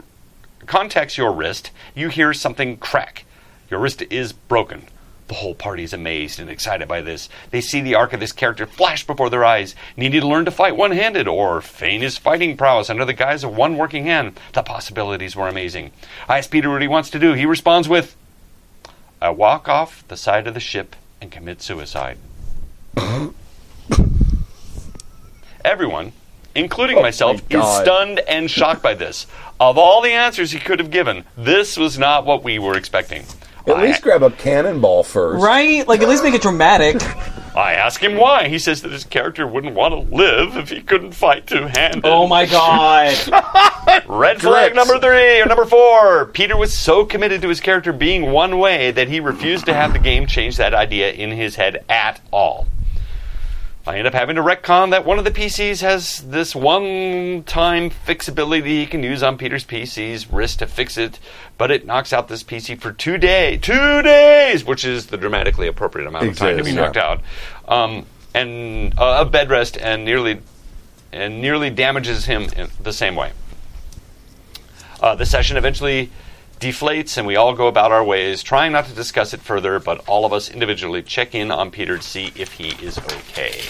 contacts 0.65 1.17
your 1.17 1.31
wrist, 1.31 1.71
you 1.93 2.09
hear 2.09 2.33
something 2.33 2.77
crack. 2.77 3.25
Your 3.73 3.79
wrist 3.79 4.03
is 4.11 4.33
broken. 4.33 4.83
The 5.29 5.33
whole 5.33 5.55
party 5.55 5.81
is 5.81 5.93
amazed 5.93 6.39
and 6.39 6.47
excited 6.47 6.87
by 6.87 7.01
this. 7.01 7.27
They 7.49 7.59
see 7.59 7.81
the 7.81 7.95
arc 7.95 8.13
of 8.13 8.19
this 8.19 8.31
character 8.31 8.67
flash 8.67 9.03
before 9.03 9.31
their 9.31 9.43
eyes, 9.43 9.73
needing 9.97 10.21
to 10.21 10.27
learn 10.27 10.45
to 10.45 10.51
fight 10.51 10.77
one 10.77 10.91
handed 10.91 11.27
or 11.27 11.59
feign 11.59 12.01
his 12.01 12.15
fighting 12.15 12.55
prowess 12.55 12.91
under 12.91 13.03
the 13.03 13.13
guise 13.13 13.43
of 13.43 13.57
one 13.57 13.75
working 13.75 14.05
hand. 14.05 14.39
The 14.53 14.61
possibilities 14.61 15.35
were 15.35 15.47
amazing. 15.47 15.89
I 16.29 16.37
ask 16.37 16.51
Peter 16.51 16.69
what 16.69 16.83
he 16.83 16.87
wants 16.87 17.09
to 17.09 17.17
do. 17.17 17.33
He 17.33 17.47
responds 17.47 17.89
with 17.89 18.15
I 19.19 19.31
walk 19.31 19.67
off 19.67 20.07
the 20.07 20.17
side 20.17 20.45
of 20.45 20.53
the 20.53 20.59
ship 20.59 20.95
and 21.19 21.31
commit 21.31 21.63
suicide. 21.63 22.19
Everyone, 25.65 26.11
including 26.53 26.99
oh 26.99 27.01
myself, 27.01 27.41
is 27.49 27.65
stunned 27.81 28.19
and 28.19 28.51
shocked 28.51 28.83
by 28.83 28.93
this. 28.93 29.25
Of 29.59 29.79
all 29.79 29.99
the 30.03 30.11
answers 30.11 30.51
he 30.51 30.59
could 30.59 30.77
have 30.77 30.91
given, 30.91 31.25
this 31.35 31.75
was 31.75 31.97
not 31.97 32.23
what 32.23 32.43
we 32.43 32.59
were 32.59 32.77
expecting. 32.77 33.23
At 33.65 33.77
I, 33.77 33.83
least 33.83 34.01
grab 34.01 34.23
a 34.23 34.31
cannonball 34.31 35.03
first. 35.03 35.41
Right? 35.41 35.87
Like, 35.87 36.01
at 36.01 36.09
least 36.09 36.23
make 36.23 36.33
it 36.33 36.41
dramatic. 36.41 37.01
I 37.55 37.73
ask 37.73 38.01
him 38.01 38.17
why. 38.17 38.47
He 38.47 38.57
says 38.57 38.81
that 38.81 38.91
his 38.91 39.03
character 39.03 39.45
wouldn't 39.45 39.75
want 39.75 39.93
to 39.93 40.15
live 40.15 40.57
if 40.57 40.69
he 40.69 40.81
couldn't 40.81 41.11
fight 41.11 41.45
two 41.45 41.67
handed. 41.67 42.03
Oh 42.03 42.27
my 42.27 42.45
god. 42.47 43.15
Red 44.07 44.41
flag 44.41 44.75
number 44.75 44.99
three 44.99 45.39
or 45.39 45.45
number 45.45 45.65
four. 45.65 46.25
Peter 46.27 46.57
was 46.57 46.75
so 46.75 47.05
committed 47.05 47.41
to 47.43 47.49
his 47.49 47.61
character 47.61 47.93
being 47.93 48.31
one 48.31 48.57
way 48.57 48.89
that 48.91 49.07
he 49.07 49.19
refused 49.19 49.65
to 49.67 49.73
have 49.73 49.93
the 49.93 49.99
game 49.99 50.25
change 50.25 50.57
that 50.57 50.73
idea 50.73 51.11
in 51.11 51.29
his 51.31 51.55
head 51.55 51.85
at 51.87 52.19
all. 52.31 52.67
I 53.85 53.97
end 53.97 54.07
up 54.07 54.13
having 54.13 54.37
to 54.37 54.41
retcon 54.41 54.91
that 54.91 55.03
one 55.05 55.19
of 55.19 55.25
the 55.25 55.31
PCs 55.31 55.81
has 55.81 56.19
this 56.19 56.55
one-time 56.55 57.89
fixability 57.89 58.65
he 58.67 58.85
can 58.85 59.03
use 59.03 59.21
on 59.21 59.37
Peter's 59.37 59.65
PC's 59.65 60.31
wrist 60.31 60.59
to 60.59 60.67
fix 60.67 60.97
it, 60.97 61.19
but 61.57 61.69
it 61.69 61.85
knocks 61.85 62.13
out 62.13 62.29
this 62.29 62.43
PC 62.43 62.79
for 62.79 62.93
two 62.93 63.17
days. 63.17 63.59
Two 63.61 64.01
days, 64.01 64.63
which 64.63 64.85
is 64.85 65.07
the 65.07 65.17
dramatically 65.17 65.67
appropriate 65.67 66.07
amount 66.07 66.27
of 66.29 66.37
time 66.37 66.57
to 66.57 66.63
be 66.63 66.69
Exactly. 66.69 66.81
knocked 66.81 66.97
out, 66.97 67.21
um, 67.67 68.05
and 68.33 68.97
uh, 68.97 69.17
a 69.19 69.29
bed 69.29 69.49
rest, 69.49 69.77
and 69.77 70.05
nearly 70.05 70.39
and 71.11 71.41
nearly 71.41 71.69
damages 71.69 72.23
him 72.25 72.43
in 72.55 72.69
the 72.81 72.93
same 72.93 73.15
way. 73.17 73.33
Uh, 75.01 75.13
the 75.13 75.25
session 75.25 75.57
eventually 75.57 76.09
deflates, 76.59 77.17
and 77.17 77.27
we 77.27 77.35
all 77.35 77.53
go 77.53 77.67
about 77.67 77.91
our 77.91 78.03
ways, 78.03 78.41
trying 78.43 78.71
not 78.71 78.85
to 78.85 78.93
discuss 78.93 79.33
it 79.33 79.41
further, 79.41 79.79
but 79.79 80.07
all 80.07 80.25
of 80.25 80.33
us 80.33 80.49
individually 80.49 81.01
check 81.03 81.35
in 81.35 81.51
on 81.51 81.71
Peter 81.71 81.97
to 81.97 82.03
see 82.03 82.31
if 82.35 82.53
he 82.53 82.69
is 82.85 82.97
okay. 82.97 83.61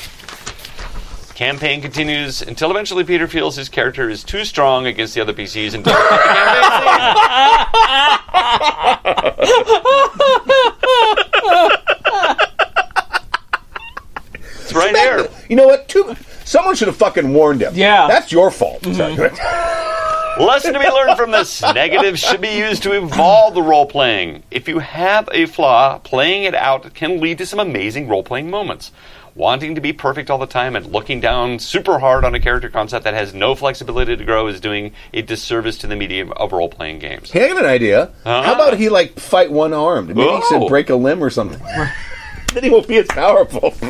Campaign 1.36 1.82
continues 1.82 2.42
until 2.44 2.70
eventually 2.70 3.04
Peter 3.04 3.28
feels 3.28 3.56
his 3.56 3.68
character 3.68 4.08
is 4.10 4.24
too 4.24 4.46
strong 4.46 4.86
against 4.86 5.16
the 5.16 5.22
other 5.22 5.34
PCs 5.34 5.74
and 5.74 5.84
doesn't 5.84 6.00
take 6.00 6.10
the 6.12 6.28
campaign 6.28 6.64
scene. 6.70 7.44
it's 14.62 14.74
right 14.74 14.94
there. 14.94 15.28
You 15.50 15.56
know 15.56 15.66
what? 15.66 15.88
Two, 15.88 16.16
someone 16.46 16.76
should 16.76 16.88
have 16.88 16.98
fucking 16.98 17.34
warned 17.34 17.62
him. 17.62 17.74
Yeah. 17.76 18.08
That's 18.08 18.32
your 18.32 18.52
fault. 18.52 18.84
Mm-hmm. 18.84 19.16
Sorry. 19.16 19.30
Lesson 20.40 20.74
to 20.74 20.80
be 20.80 20.90
learned 20.90 21.16
from 21.16 21.30
this 21.30 21.62
negatives 21.62 22.20
should 22.20 22.42
be 22.42 22.58
used 22.58 22.82
to 22.84 22.94
evolve 22.94 23.54
the 23.54 23.62
role 23.62 23.86
playing. 23.86 24.42
If 24.50 24.68
you 24.68 24.80
have 24.80 25.30
a 25.32 25.46
flaw, 25.46 26.00
playing 26.00 26.44
it 26.44 26.56
out 26.56 26.92
can 26.96 27.20
lead 27.22 27.38
to 27.38 27.46
some 27.46 27.60
amazing 27.60 28.08
role 28.08 28.24
playing 28.24 28.50
moments. 28.50 28.92
Wanting 29.36 29.76
to 29.76 29.82
be 29.82 29.94
perfect 29.94 30.32
all 30.32 30.40
the 30.40 30.48
time 30.48 30.76
and 30.76 30.88
looking 30.88 31.20
down 31.20 31.60
super 31.60 32.00
hard 32.00 32.26
on 32.26 32.34
a 32.34 32.40
character 32.40 32.70
concept 32.70 33.04
that 33.04 33.14
has 33.14 33.34
no 33.36 33.54
flexibility 33.54 34.16
to 34.16 34.26
grow 34.26 34.48
is 34.48 34.60
doing 34.60 34.94
a 35.14 35.22
disservice 35.22 35.78
to 35.80 35.88
the 35.88 35.96
medium 35.96 36.32
of 36.34 36.52
role 36.52 36.70
playing 36.70 36.98
games. 37.00 37.30
Hey, 37.30 37.46
I 37.46 37.50
got 37.50 37.64
an 37.64 37.70
idea. 37.70 38.12
How 38.24 38.56
about 38.56 38.78
he 38.78 38.90
like 38.90 39.20
fight 39.20 39.52
one 39.52 39.74
armed? 39.74 40.16
Maybe 40.16 40.30
he 40.30 40.42
should 40.50 40.68
break 40.68 40.90
a 40.90 40.96
limb 40.96 41.24
or 41.24 41.30
something. 41.30 41.62
then 42.54 42.64
he 42.64 42.70
won't 42.70 42.88
be 42.88 42.98
as 42.98 43.08
powerful. 43.08 43.74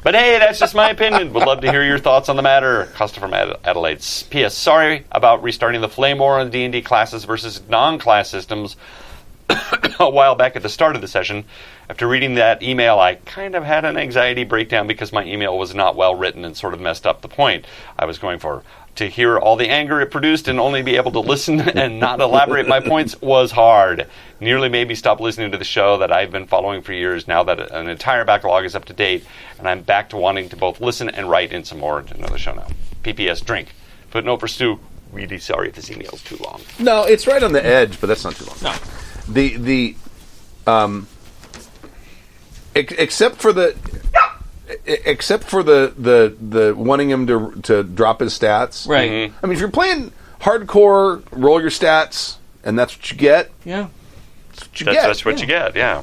But 0.00 0.14
hey, 0.14 0.38
that's 0.38 0.60
just 0.60 0.76
my 0.76 0.90
opinion. 0.90 1.32
Would 1.32 1.44
love 1.44 1.60
to 1.60 1.70
hear 1.70 1.82
your 1.82 1.98
thoughts 1.98 2.28
on 2.28 2.36
the 2.36 2.42
matter. 2.42 2.88
Costa 2.94 3.18
from 3.18 3.34
Ad- 3.34 3.56
Adelaide. 3.64 3.98
P.S. 4.30 4.54
Sorry 4.54 5.04
about 5.10 5.42
restarting 5.42 5.80
the 5.80 5.88
flame 5.88 6.18
war 6.18 6.38
on 6.38 6.50
D&D 6.50 6.82
classes 6.82 7.24
versus 7.24 7.60
non-class 7.68 8.30
systems 8.30 8.76
a 10.00 10.10
while 10.10 10.34
back 10.34 10.56
at 10.56 10.62
the 10.62 10.68
start 10.68 10.94
of 10.94 11.02
the 11.02 11.08
session. 11.08 11.44
After 11.88 12.06
reading 12.06 12.34
that 12.34 12.62
email, 12.62 12.98
I 12.98 13.16
kind 13.16 13.54
of 13.54 13.64
had 13.64 13.84
an 13.84 13.96
anxiety 13.96 14.44
breakdown 14.44 14.86
because 14.86 15.12
my 15.12 15.24
email 15.24 15.56
was 15.56 15.74
not 15.74 15.96
well 15.96 16.14
written 16.14 16.44
and 16.44 16.56
sort 16.56 16.74
of 16.74 16.80
messed 16.80 17.06
up 17.06 17.20
the 17.20 17.28
point 17.28 17.64
I 17.98 18.04
was 18.04 18.18
going 18.18 18.38
for. 18.38 18.62
To 18.96 19.06
hear 19.08 19.38
all 19.38 19.54
the 19.54 19.68
anger 19.68 20.00
it 20.00 20.10
produced 20.10 20.48
and 20.48 20.58
only 20.58 20.82
be 20.82 20.96
able 20.96 21.12
to 21.12 21.20
listen 21.20 21.60
and 21.78 22.00
not 22.00 22.20
elaborate 22.20 22.66
my 22.66 22.80
points 22.80 23.20
was 23.22 23.52
hard. 23.52 24.08
Nearly 24.40 24.68
made 24.68 24.88
me 24.88 24.94
stop 24.94 25.20
listening 25.20 25.52
to 25.52 25.58
the 25.58 25.64
show 25.64 25.98
that 25.98 26.12
I've 26.12 26.32
been 26.32 26.46
following 26.46 26.82
for 26.82 26.92
years 26.92 27.28
now 27.28 27.44
that 27.44 27.70
an 27.70 27.88
entire 27.88 28.24
backlog 28.24 28.64
is 28.64 28.74
up 28.74 28.86
to 28.86 28.92
date, 28.92 29.24
and 29.58 29.68
I'm 29.68 29.82
back 29.82 30.10
to 30.10 30.16
wanting 30.16 30.48
to 30.48 30.56
both 30.56 30.80
listen 30.80 31.08
and 31.08 31.30
write 31.30 31.52
in 31.52 31.64
some 31.64 31.78
more. 31.78 32.04
Another 32.10 32.38
show 32.38 32.54
now. 32.54 32.66
PPS 33.04 33.44
drink. 33.44 33.72
Footnote 34.10 34.40
for 34.40 34.48
Stu. 34.48 34.80
Really 35.12 35.38
sorry 35.38 35.68
if 35.68 35.76
this 35.76 35.90
email's 35.90 36.22
too 36.22 36.36
long. 36.36 36.60
No, 36.78 37.04
it's 37.04 37.26
right 37.26 37.42
on 37.42 37.52
the 37.52 37.64
edge, 37.64 38.00
but 38.00 38.08
that's 38.08 38.24
not 38.24 38.34
too 38.34 38.44
long. 38.44 38.56
No. 38.62 38.74
The 39.28 39.56
the 39.56 39.96
um, 40.66 41.06
except 42.74 43.36
for 43.36 43.52
the 43.52 43.76
except 44.86 45.44
for 45.44 45.62
the 45.62 45.92
the 45.96 46.36
the 46.40 46.74
wanting 46.74 47.10
him 47.10 47.26
to 47.26 47.52
to 47.62 47.82
drop 47.82 48.20
his 48.20 48.38
stats. 48.38 48.88
Right. 48.88 49.10
Mm-hmm. 49.10 49.36
I 49.42 49.46
mean, 49.46 49.54
if 49.54 49.60
you're 49.60 49.70
playing 49.70 50.12
hardcore, 50.40 51.22
roll 51.30 51.60
your 51.60 51.70
stats, 51.70 52.36
and 52.64 52.78
that's 52.78 52.96
what 52.96 53.10
you 53.10 53.16
get. 53.16 53.50
Yeah. 53.64 53.88
That's 54.50 54.68
what 54.68 54.80
you 54.80 54.84
That's, 54.86 54.96
get. 54.96 55.06
that's 55.06 55.24
what 55.24 55.40
you 55.40 55.46
get, 55.46 55.76
yeah. 55.76 56.02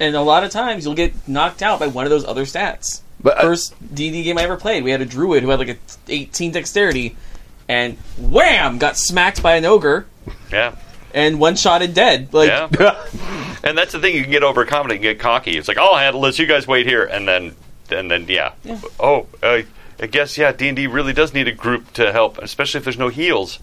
And 0.00 0.14
a 0.16 0.20
lot 0.20 0.44
of 0.44 0.50
times 0.50 0.84
you'll 0.84 0.94
get 0.94 1.26
knocked 1.28 1.62
out 1.62 1.78
by 1.80 1.86
one 1.86 2.04
of 2.04 2.10
those 2.10 2.24
other 2.24 2.44
stats. 2.44 3.00
But, 3.20 3.38
uh, 3.38 3.42
First 3.42 3.74
D&D 3.94 4.22
game 4.24 4.36
I 4.36 4.42
ever 4.42 4.56
played, 4.56 4.84
we 4.84 4.90
had 4.90 5.00
a 5.00 5.06
druid 5.06 5.42
who 5.42 5.48
had 5.50 5.58
like 5.58 5.68
a 5.70 5.76
18 6.08 6.52
dexterity, 6.52 7.16
and 7.68 7.96
wham, 8.18 8.76
got 8.78 8.98
smacked 8.98 9.42
by 9.42 9.56
an 9.56 9.64
ogre 9.64 10.06
Yeah. 10.52 10.74
And 11.14 11.40
one 11.40 11.56
shotted 11.56 11.94
dead. 11.94 12.34
Like, 12.34 12.48
Yeah. 12.48 12.68
and 13.64 13.78
that's 13.78 13.92
the 13.92 14.00
thing, 14.00 14.14
you 14.14 14.22
can 14.22 14.30
get 14.32 14.42
overconfident 14.44 14.96
and 14.98 15.02
get 15.02 15.18
cocky. 15.18 15.56
It's 15.56 15.68
like, 15.68 15.78
I'll 15.78 15.96
handle 15.96 16.20
this, 16.20 16.38
you 16.38 16.46
guys 16.46 16.66
wait 16.66 16.86
here. 16.86 17.04
And 17.04 17.26
then, 17.26 17.54
and 17.90 18.10
then 18.10 18.26
yeah. 18.28 18.52
Yeah. 18.64 18.80
Oh, 19.00 19.26
uh, 19.42 19.62
I 20.00 20.06
guess, 20.06 20.36
yeah, 20.36 20.52
D&D 20.52 20.86
really 20.88 21.12
does 21.12 21.32
need 21.32 21.48
a 21.48 21.52
group 21.52 21.92
to 21.94 22.12
help, 22.12 22.38
especially 22.38 22.78
if 22.78 22.84
there's 22.84 22.98
no 22.98 23.08
heals. 23.08 23.60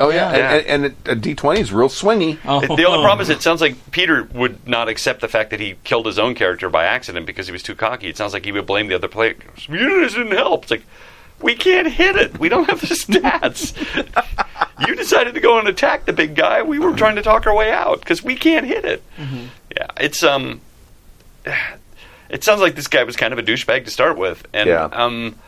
Oh 0.00 0.10
yeah, 0.10 0.34
Yeah. 0.36 0.50
and, 0.54 0.66
and, 0.66 0.84
and 0.86 1.06
a 1.06 1.14
D 1.14 1.36
twenty 1.36 1.60
is 1.60 1.72
real 1.72 1.88
swingy. 1.88 2.38
oh, 2.44 2.60
It- 2.62 2.66
the 2.76 2.84
only 2.84 3.04
problem 3.04 3.20
is 3.20 3.28
it 3.30 3.42
sounds 3.42 3.60
like 3.60 3.76
Peter 3.92 4.24
would 4.34 4.66
not 4.66 4.88
accept 4.88 5.20
the 5.20 5.28
fact 5.28 5.50
that 5.50 5.60
he 5.60 5.76
killed 5.84 6.06
his 6.06 6.18
own 6.18 6.34
character 6.34 6.68
by 6.68 6.84
accident 6.84 7.26
because 7.26 7.46
he 7.46 7.52
was 7.52 7.62
too 7.62 7.76
cocky. 7.76 8.08
It 8.08 8.16
sounds 8.16 8.32
like 8.32 8.44
he 8.44 8.50
would 8.50 8.66
blame 8.66 8.88
the 8.88 8.96
other 8.96 9.06
players. 9.06 9.36
You 9.68 10.00
guys 10.02 10.14
didn't 10.14 10.32
help. 10.32 10.62
It's 10.62 10.70
like, 10.72 10.82
we 11.44 11.54
can't 11.54 11.86
hit 11.86 12.16
it. 12.16 12.38
We 12.40 12.48
don't 12.48 12.68
have 12.68 12.80
the 12.80 12.86
stats. 12.88 13.74
you 14.88 14.94
decided 14.96 15.34
to 15.34 15.40
go 15.40 15.58
and 15.58 15.68
attack 15.68 16.06
the 16.06 16.12
big 16.12 16.34
guy. 16.34 16.62
We 16.62 16.78
were 16.78 16.94
trying 16.96 17.16
to 17.16 17.22
talk 17.22 17.46
our 17.46 17.54
way 17.54 17.70
out 17.70 18.00
because 18.00 18.24
we 18.24 18.34
can't 18.34 18.66
hit 18.66 18.84
it. 18.84 19.02
Yeah, 19.76 19.86
it's 20.00 20.22
um, 20.24 20.60
it 22.30 22.42
sounds 22.44 22.60
like 22.60 22.74
this 22.74 22.88
guy 22.88 23.04
was 23.04 23.16
kind 23.16 23.32
of 23.32 23.38
a 23.38 23.42
douchebag 23.42 23.84
to 23.84 23.90
start 23.90 24.16
with, 24.18 24.46
and 24.52 24.68
Yeah. 24.68 24.84
um, 24.92 25.38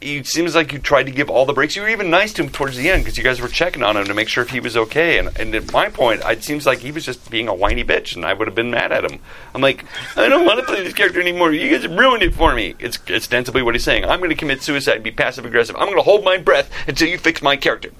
it 0.00 0.26
seems 0.26 0.54
like 0.54 0.72
you 0.72 0.78
tried 0.78 1.04
to 1.04 1.10
give 1.10 1.28
all 1.28 1.44
the 1.44 1.52
breaks. 1.52 1.74
You 1.74 1.82
were 1.82 1.88
even 1.88 2.08
nice 2.10 2.32
to 2.34 2.42
him 2.44 2.50
towards 2.50 2.76
the 2.76 2.88
end 2.88 3.02
because 3.04 3.18
you 3.18 3.24
guys 3.24 3.40
were 3.40 3.48
checking 3.48 3.82
on 3.82 3.96
him 3.96 4.04
to 4.04 4.14
make 4.14 4.28
sure 4.28 4.44
if 4.44 4.50
he 4.50 4.60
was 4.60 4.76
okay. 4.76 5.18
And, 5.18 5.36
and 5.38 5.54
at 5.54 5.72
my 5.72 5.88
point, 5.88 6.22
it 6.24 6.44
seems 6.44 6.66
like 6.66 6.78
he 6.78 6.92
was 6.92 7.04
just 7.04 7.30
being 7.30 7.48
a 7.48 7.54
whiny 7.54 7.82
bitch, 7.84 8.14
and 8.14 8.24
I 8.24 8.32
would 8.32 8.46
have 8.46 8.54
been 8.54 8.70
mad 8.70 8.92
at 8.92 9.04
him. 9.04 9.18
I'm 9.54 9.60
like, 9.60 9.84
I 10.16 10.28
don't 10.28 10.44
want 10.46 10.60
to 10.60 10.66
play 10.66 10.82
this 10.84 10.94
character 10.94 11.20
anymore. 11.20 11.52
You 11.52 11.76
guys 11.76 11.88
ruined 11.88 12.22
it 12.22 12.34
for 12.34 12.54
me. 12.54 12.74
It's 12.78 12.98
ostensibly 13.10 13.62
what 13.62 13.74
he's 13.74 13.84
saying. 13.84 14.04
I'm 14.04 14.18
going 14.20 14.30
to 14.30 14.36
commit 14.36 14.62
suicide 14.62 14.94
and 14.96 15.04
be 15.04 15.10
passive 15.10 15.44
aggressive. 15.44 15.74
I'm 15.76 15.86
going 15.86 15.96
to 15.98 16.02
hold 16.02 16.24
my 16.24 16.36
breath 16.38 16.70
until 16.86 17.08
you 17.08 17.18
fix 17.18 17.42
my 17.42 17.56
character. 17.56 17.90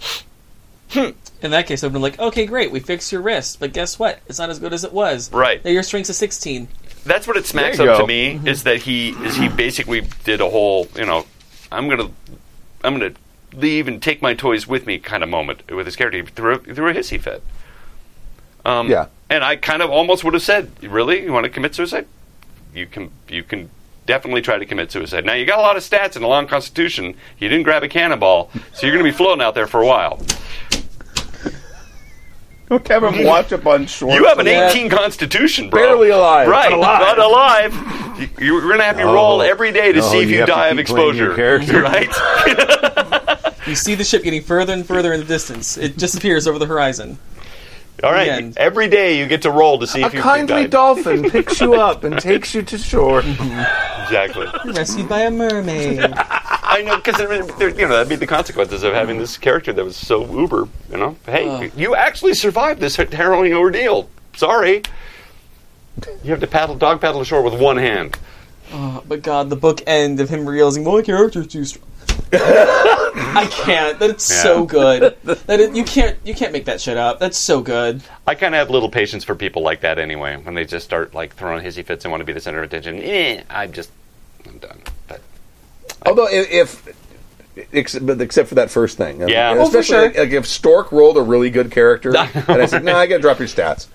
Hmm. 0.91 1.11
in 1.43 1.51
that 1.51 1.67
case, 1.67 1.85
I've 1.85 1.93
been 1.93 2.01
like, 2.01 2.19
okay, 2.19 2.47
great, 2.47 2.71
we 2.73 2.81
fixed 2.81 3.13
your 3.13 3.21
wrist, 3.21 3.61
but 3.61 3.75
guess 3.75 3.99
what? 3.99 4.21
It's 4.27 4.39
not 4.39 4.49
as 4.49 4.59
good 4.59 4.73
as 4.73 4.85
it 4.85 4.93
was. 4.93 5.31
Right. 5.31 5.63
Now 5.63 5.71
your 5.71 5.83
strength's 5.83 6.09
a 6.09 6.15
16. 6.15 6.67
that's 7.05 7.27
what 7.27 7.37
it 7.37 7.45
smacks 7.47 7.77
There 7.77 7.87
you 7.87 7.93
up 7.93 7.99
to 7.99 8.03
go. 8.05 8.07
me 8.07 8.41
is 8.47 8.63
that 8.63 8.79
he 8.79 9.11
is 9.11 9.37
he 9.37 9.49
basically 9.49 10.03
did 10.25 10.41
a 10.41 10.49
whole 10.49 10.89
you 10.97 11.05
know 11.05 11.27
I'm 11.71 11.89
gonna 11.89 12.11
I'm 12.85 12.99
gonna 12.99 13.15
leave 13.53 13.89
and 13.89 14.03
take 14.03 14.21
my 14.23 14.35
toys 14.35 14.67
with 14.67 14.87
me 14.87 14.99
kind 14.99 15.23
of 15.23 15.29
moment 15.29 15.71
with 15.71 15.87
his 15.87 15.97
character. 15.97 16.25
through 16.25 16.55
a, 16.55 16.59
threw 16.59 16.89
a 16.91 16.95
hissy 16.95 17.21
fit. 17.21 17.43
Um, 18.65 18.89
Yeah. 18.91 19.07
and 19.31 19.45
I 19.45 19.57
kind 19.57 19.83
of 19.83 19.91
almost 19.91 20.25
would 20.25 20.35
have 20.35 20.43
said, 20.43 20.71
"Really, 20.83 21.23
you 21.23 21.33
want 21.33 21.45
to 21.45 21.51
commit 21.51 21.75
suicide? 21.75 22.07
You 22.75 22.87
can 22.87 23.11
you 23.29 23.43
can." 23.43 23.71
Definitely 24.07 24.41
try 24.41 24.57
to 24.57 24.65
commit 24.65 24.91
suicide. 24.91 25.27
Now 25.27 25.35
you 25.35 25.45
got 25.45 25.59
a 25.59 25.61
lot 25.61 25.77
of 25.77 25.83
stats 25.83 26.17
and 26.17 26.25
a 26.25 26.29
long 26.29 26.47
constitution. 26.47 27.15
You 27.39 27.51
didn't 27.51 27.65
grab 27.65 27.83
a 27.83 27.89
cannonball, 27.89 28.51
so 28.73 28.87
you're 28.87 28.95
going 28.97 29.05
to 29.05 29.11
be 29.13 29.15
floating 29.15 29.43
out 29.45 29.55
there 29.55 29.67
for 29.67 29.83
a 29.83 29.87
while. 29.87 30.19
Don't 32.69 32.87
have 32.89 33.03
him 33.05 33.25
watch 33.25 33.53
up 33.53 33.67
on 33.67 33.87
short. 33.87 34.15
You 34.15 34.25
have 34.27 34.39
an 34.39 34.47
Yeah. 34.47 34.69
18 34.69 34.91
constitution, 34.91 35.71
bro. 35.71 35.81
Barely 35.81 36.11
alive, 36.11 36.49
Right, 36.49 36.69
but 36.71 36.79
alive. 36.79 37.01
but 37.17 37.19
alive. 37.19 38.19
You- 38.39 38.47
You're 38.47 38.61
going 38.63 38.79
to 38.79 38.85
have 38.85 38.99
to 38.99 39.05
roll 39.07 39.39
oh. 39.41 39.41
every 39.41 39.73
day 39.73 39.93
to 39.93 40.01
No, 40.01 40.05
see 40.11 40.19
if 40.21 40.29
you 40.29 40.35
you, 40.35 40.39
have 40.41 40.47
to 40.49 40.53
die 40.53 40.69
of 40.69 40.77
keep 40.77 40.87
playing 40.87 41.17
your 41.17 41.31
exposure. 41.33 41.61
character. 41.65 41.83
Right? 41.83 43.45
You 43.67 43.75
see 43.75 43.95
the 43.95 44.05
ship 44.05 44.23
getting 44.23 44.41
further 44.43 44.73
and 44.73 44.87
further 44.87 45.13
in 45.13 45.21
the 45.21 45.27
distance. 45.27 45.77
It 45.77 45.99
disappears 45.99 46.47
over 46.47 46.59
the 46.59 46.65
horizon. 46.65 47.19
All 48.05 48.13
right. 48.13 48.29
end. 48.29 48.57
Every 48.57 48.89
day 48.89 49.19
you 49.19 49.27
get 49.27 49.43
to 49.43 49.51
roll 49.51 49.79
to 49.81 49.87
see 49.87 50.03
A 50.03 50.07
if 50.07 50.15
you 50.15 50.21
kindly 50.21 50.63
died. 50.63 50.71
dolphin 50.71 51.31
picks 51.31 51.61
you 51.61 51.75
up 51.75 52.05
and 52.05 52.19
takes 52.21 52.55
you 52.55 52.63
to 52.63 52.79
shore. 52.79 53.23
Exactly. 54.09 54.47
Rescued 54.73 55.07
by 55.07 55.21
a 55.25 55.31
mermaid. 55.31 56.01
I 56.17 56.81
know 56.83 56.97
because 56.97 57.19
you 57.21 57.83
know 57.83 57.89
that'd 57.89 58.09
be 58.09 58.17
the 58.17 58.27
consequences 58.27 58.83
of 58.83 58.95
having 58.95 59.19
this 59.19 59.37
character 59.37 59.71
that 59.75 59.85
was 59.85 59.97
so 59.97 60.25
uber. 60.35 60.67
You 60.91 60.97
know, 60.97 61.17
hey, 61.27 61.47
Ugh. 61.47 61.71
you 61.77 61.95
actually 61.95 62.33
survived 62.33 62.81
this 62.81 62.97
harrowing 62.97 63.53
ordeal. 63.53 64.09
Sorry. 64.35 64.83
You 66.25 66.31
have 66.31 66.41
to 66.41 66.47
paddle, 66.47 66.75
dog 66.75 67.03
paddle 67.03 67.21
ashore 67.21 67.43
with 67.43 67.61
one 67.61 67.77
hand. 67.77 68.17
Oh, 68.73 69.05
but 69.07 69.21
God, 69.21 69.51
the 69.51 69.57
book 69.57 69.83
end 69.87 70.21
of 70.21 70.31
him 70.31 70.49
realizing 70.49 70.85
my 70.85 71.03
character's 71.03 71.47
too 71.49 71.67
strong. 71.67 71.85
I 72.33 73.49
can't. 73.51 73.99
That's 73.99 74.25
so 74.25 74.65
good. 74.65 75.17
That 75.25 75.61
it, 75.61 75.75
you 75.75 75.85
can't 75.85 76.17
you 76.25 76.35
can't 76.35 76.53
make 76.53 76.65
that 76.67 76.81
shit 76.81 76.97
up. 76.97 77.19
That's 77.21 77.39
so 77.39 77.61
good. 77.61 78.03
I 78.27 78.35
kind 78.35 78.55
of 78.55 78.59
have 78.59 78.71
little 78.71 78.91
patience 78.91 79.25
for 79.25 79.35
people 79.35 79.63
like 79.63 79.81
that 79.83 79.99
anyway. 79.99 80.37
When 80.37 80.55
they 80.55 80.65
just 80.65 80.85
start 80.85 81.15
like 81.15 81.35
throwing 81.35 81.65
hissy 81.65 81.85
fits 81.85 82.05
and 82.05 82.13
want 82.13 82.21
to 82.21 82.25
be 82.25 82.33
the 82.33 82.41
center 82.41 82.59
of 82.59 82.65
attention, 82.65 83.01
eh, 83.03 83.43
I'm 83.51 83.73
just, 83.73 83.91
I'm 84.47 84.59
done. 84.59 84.81
But 85.07 85.21
Although 86.07 86.29
if, 86.29 86.51
if 86.51 87.75
ex- 87.75 87.99
but 87.99 88.21
except 88.21 88.49
for 88.49 88.55
that 88.57 88.71
first 88.71 88.97
thing, 88.99 89.21
Yeah. 89.29 89.51
And 89.53 89.61
Oh, 89.61 89.69
for 89.69 89.79
especially 89.79 89.95
sure. 89.97 90.07
like, 90.09 90.17
like 90.19 90.31
if 90.33 90.47
Stork 90.47 90.93
rolled 90.93 91.17
a 91.17 91.23
really 91.23 91.51
good 91.51 91.71
character, 91.71 92.17
and 92.17 92.63
I 92.63 92.67
said, 92.67 92.85
"No, 92.85 92.97
I 92.97 93.07
got 93.07 93.17
to 93.17 93.23
drop 93.23 93.39
your 93.39 93.49
stats." 93.49 93.87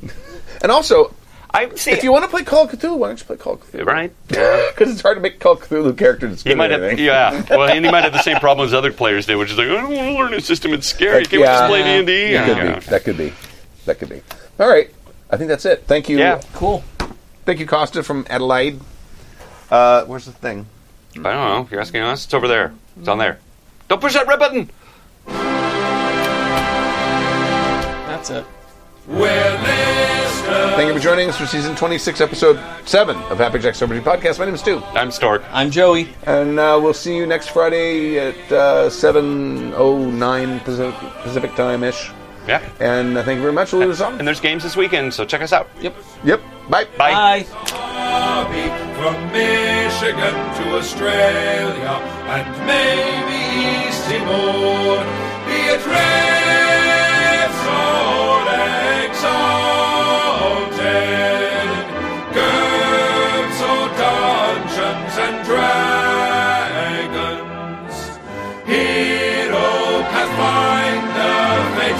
and 0.62 0.70
also, 0.72 1.14
I 1.54 1.68
see. 1.74 1.90
If 1.90 2.02
you 2.02 2.12
want 2.12 2.24
to 2.24 2.30
play 2.30 2.44
Call 2.44 2.64
of 2.64 2.70
Cthulhu, 2.70 2.96
why 2.98 3.08
don't 3.08 3.18
you 3.18 3.26
play 3.26 3.36
Call 3.36 3.54
of 3.54 3.60
Cthulhu? 3.70 3.84
right? 3.86 4.12
Because 4.72 4.90
it's 4.90 5.02
hard 5.02 5.16
to 5.18 5.20
make 5.20 5.38
Call 5.38 5.52
of 5.52 5.60
Cthulhu 5.60 5.96
characters. 5.96 6.42
He 6.42 6.54
might 6.54 6.70
have, 6.70 6.98
yeah. 6.98 7.44
Well, 7.50 7.68
and 7.68 7.84
he 7.84 7.90
might 7.90 8.04
have 8.04 8.12
the 8.14 8.22
same 8.22 8.38
problem 8.38 8.66
as 8.66 8.72
other 8.72 8.90
players 8.92 9.26
did, 9.26 9.36
which 9.36 9.50
is 9.50 9.58
like, 9.58 9.68
I 9.68 9.72
don't 9.74 9.94
want 9.94 10.08
to 10.08 10.14
learn 10.14 10.34
a 10.34 10.40
system. 10.40 10.72
It's 10.72 10.86
scary. 10.86 11.24
Can't 11.24 11.32
we 11.42 11.46
just 11.46 11.68
play 11.68 11.82
D 11.82 11.88
and 11.98 12.06
D? 12.06 12.32
That 12.32 12.46
could 12.46 12.58
be. 12.58 12.86
That 12.90 13.04
could 13.04 13.18
be. 13.18 13.32
That 13.84 13.98
could 13.98 14.08
be. 14.08 14.22
All 14.58 14.68
right. 14.68 14.90
I 15.30 15.36
think 15.36 15.48
that's 15.48 15.64
it. 15.66 15.84
Thank 15.86 16.08
you. 16.08 16.18
Yeah. 16.18 16.40
Cool. 16.54 16.82
Thank 17.44 17.60
you, 17.60 17.66
Costa 17.66 18.02
from 18.02 18.26
Adelaide. 18.30 18.80
Uh, 19.70 20.04
where's 20.04 20.24
the 20.26 20.32
thing? 20.32 20.66
I 21.12 21.14
don't 21.14 21.24
know. 21.24 21.68
You're 21.70 21.80
asking 21.80 22.00
us. 22.02 22.24
It's 22.24 22.34
over 22.34 22.48
there. 22.48 22.72
It's 22.98 23.08
on 23.08 23.18
there. 23.18 23.38
Don't 23.88 24.00
push 24.00 24.14
that 24.14 24.26
red 24.26 24.38
button. 24.38 24.70
That's 28.06 28.30
it. 28.30 28.44
Thank 30.52 30.88
you 30.88 30.94
for 30.94 31.00
joining 31.00 31.28
us 31.30 31.38
for 31.38 31.46
season 31.46 31.74
26, 31.74 32.20
episode 32.20 32.60
7 32.84 33.16
of 33.16 33.38
Happy 33.38 33.58
Jack's 33.58 33.80
RPG 33.80 34.02
Podcast. 34.02 34.38
My 34.38 34.44
name 34.44 34.54
is 34.54 34.60
Stu. 34.60 34.80
I'm 34.92 35.10
Stork. 35.10 35.42
I'm 35.50 35.70
Joey. 35.70 36.08
And 36.24 36.58
uh, 36.58 36.78
we'll 36.82 36.92
see 36.92 37.16
you 37.16 37.26
next 37.26 37.48
Friday 37.48 38.18
at 38.18 38.34
uh, 38.52 38.88
7.09 38.90 40.64
Pacific, 40.64 40.94
Pacific 41.22 41.54
time 41.54 41.82
ish. 41.84 42.10
Yeah. 42.46 42.60
And 42.80 43.16
uh, 43.16 43.22
thank 43.22 43.36
you 43.36 43.42
very 43.42 43.54
much. 43.54 43.72
We'll 43.72 43.86
lose 43.86 44.02
on. 44.02 44.18
And 44.18 44.28
there's 44.28 44.40
games 44.40 44.62
this 44.62 44.76
weekend, 44.76 45.14
so 45.14 45.24
check 45.24 45.40
us 45.40 45.52
out. 45.54 45.68
Yep. 45.80 45.94
Yep. 46.24 46.40
Bye. 46.68 46.84
Bye. 46.98 47.44
Bye. 47.44 47.44
From 48.98 49.32
Michigan 49.32 50.34
to 50.56 50.76
Australia 50.76 51.98
and 52.28 52.66
maybe 52.66 53.88
East 53.88 54.04
Timor, 54.04 55.02
Beatrice 55.46 55.92
or 57.66 58.42
exalted, 59.06 59.81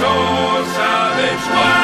Or 0.04 0.64
Savage 0.74 1.46
Worlds, 1.54 1.81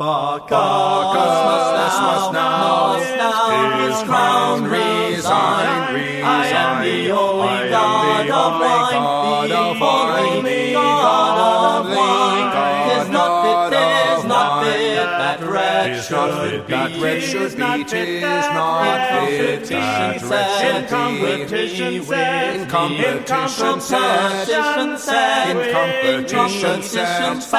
Bacchus 0.00 0.48
must 2.00 2.32
now 2.32 2.96
his 3.86 4.02
crown 4.04 4.69
that 15.96 16.16
red 16.20 16.42
should 16.42 16.66
be. 16.66 16.72
That 16.72 17.00
red 17.00 17.22
should 17.22 17.56
be, 17.56 17.84
tis 17.84 18.22
not 18.22 19.08
fit. 19.08 19.68
That 19.68 20.22
red 20.22 20.88
competition 20.88 22.02
set, 22.02 22.54
In 22.56 22.66
competition 22.68 23.80
set. 23.80 24.48
In 25.50 25.56
competition 25.72 26.82
set. 26.82 27.50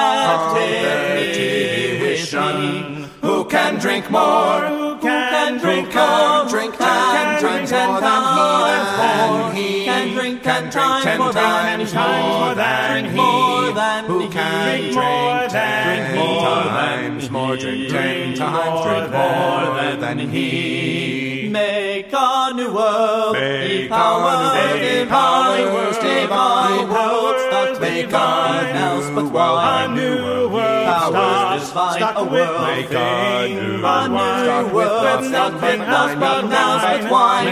competition. 2.21 3.09
Who 3.21 3.45
can 3.45 3.79
drink 3.79 4.09
more? 4.09 4.61
Who 4.67 4.97
can 4.99 5.57
drink 5.59 5.93
more? 5.93 6.45
drink 6.49 6.75
ten 6.77 7.39
drink 7.39 7.71
more 7.71 8.01
than 8.01 9.55
he, 9.55 9.85
than 10.43 10.69
times 10.71 11.03
he. 11.03 11.09
Can 11.09 11.17
drink 11.17 11.31
Can 11.31 11.31
ten 11.31 11.31
drink 11.31 11.33
ten 11.33 11.33
times 11.33 11.91
times 11.91 11.95
more 11.95 12.55
than 12.55 13.05
he. 13.05 13.15
more 13.15 13.71
than 13.73 14.05
Who 14.05 14.19
he. 14.19 14.27
can 14.29 14.79
Drink 14.81 15.51
ten 15.51 15.51
than 15.51 16.15
he. 16.15 16.39
times 16.41 17.31
more? 17.31 17.57
Drink 17.57 17.89
ten 17.91 18.35
times, 18.35 18.85
drink 18.85 19.11
more 19.11 19.95
than 19.97 20.19
he. 20.19 21.49
Make 21.51 22.11
a 22.13 22.53
new 22.55 22.73
world. 22.73 23.33
Make 23.33 23.89
Power, 23.89 24.21
new 24.21 24.49
world. 24.53 24.79
divine, 24.81 25.07
Powers 25.09 25.97
divine, 25.97 26.79
divine. 26.79 26.89
world 26.89 27.35
stuck 27.47 27.81
Make 27.81 28.07
a 28.07 28.11
nothing 28.11 28.75
else 28.77 29.07
new 29.09 29.15
but 29.15 29.25
world. 29.25 29.55
one. 29.57 29.91
A 29.91 29.95
new 29.95 30.15
world. 30.23 30.40
Powers 30.91 31.67
divine, 31.69 32.03
a 32.15 32.23
world. 32.23 32.61
Make 32.67 32.91
a 32.91 33.47
new 33.47 33.85
A 33.85 34.07
new 34.09 34.73
world. 34.75 35.21
with 35.21 35.31
nothing 35.31 35.81
else 35.81 36.15
but 36.19 36.43
wine. 37.11 37.45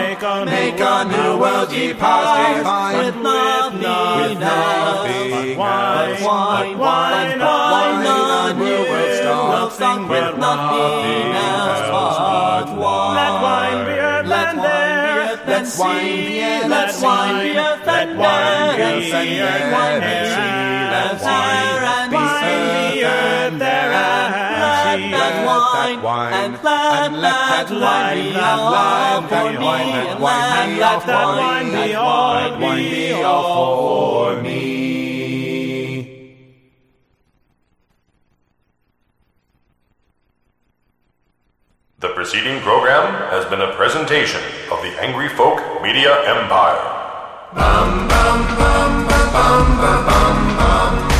Make 0.46 0.80
a 0.80 1.06
new 1.06 1.32
world, 1.40 1.72
ye 1.72 1.88
with 1.90 3.16
nothing 3.30 4.44
else. 4.44 5.08
but 5.10 5.58
wine, 5.58 5.98
wine, 6.20 6.78
wine, 6.78 7.40
wine. 7.40 8.06
A 8.40 8.54
new 8.54 8.82
world 8.92 9.72
stuck 9.72 10.10
with 10.10 10.38
nothing 10.38 11.32
else. 11.48 11.88
but 11.96 12.68
wine. 12.78 13.16
Let 13.20 13.34
wine 13.46 13.80
be 13.86 13.92
earth 13.92 14.32
and 14.32 14.60
air, 14.60 15.40
let 15.48 15.66
wine 15.80 16.06
be 16.06 16.40
air, 16.40 16.68
let 16.68 16.94
wine 17.02 17.40
be 17.42 17.58
air, 17.58 17.78
let 17.86 18.16
wine 18.18 18.50
be 18.50 19.36
air, 19.40 19.72
let 20.92 21.22
wine 21.22 22.10
be 22.12 22.29
earth 23.54 23.60
there 23.60 23.92
and 23.92 25.12
let 25.12 25.46
that 25.46 26.04
wine. 26.04 26.34
And 26.34 26.54
let 26.64 27.68
that 27.68 27.72
wine 27.72 28.34
be 28.34 28.40
all 28.40 29.22
for 29.24 29.52
me. 29.52 29.68
and 30.60 30.80
let 30.80 31.06
that 31.06 31.28
wine 31.38 31.72
be 31.72 31.94
all 31.96 32.58
be 32.60 33.14
all 33.24 34.36
for 34.36 34.42
me. 34.42 34.70
The 42.00 42.10
preceding 42.10 42.62
program 42.62 43.14
has 43.30 43.46
been 43.50 43.62
a 43.62 43.74
presentation 43.76 44.42
of 44.72 44.82
the 44.82 44.96
Angry 45.02 45.28
Folk 45.30 45.60
Media 45.82 46.16
Empire. 46.26 46.96
bum 47.54 48.08
bum 48.08 48.42
bum 48.58 49.08
bum 49.34 49.78
bum 49.78 50.58
bum 50.58 51.19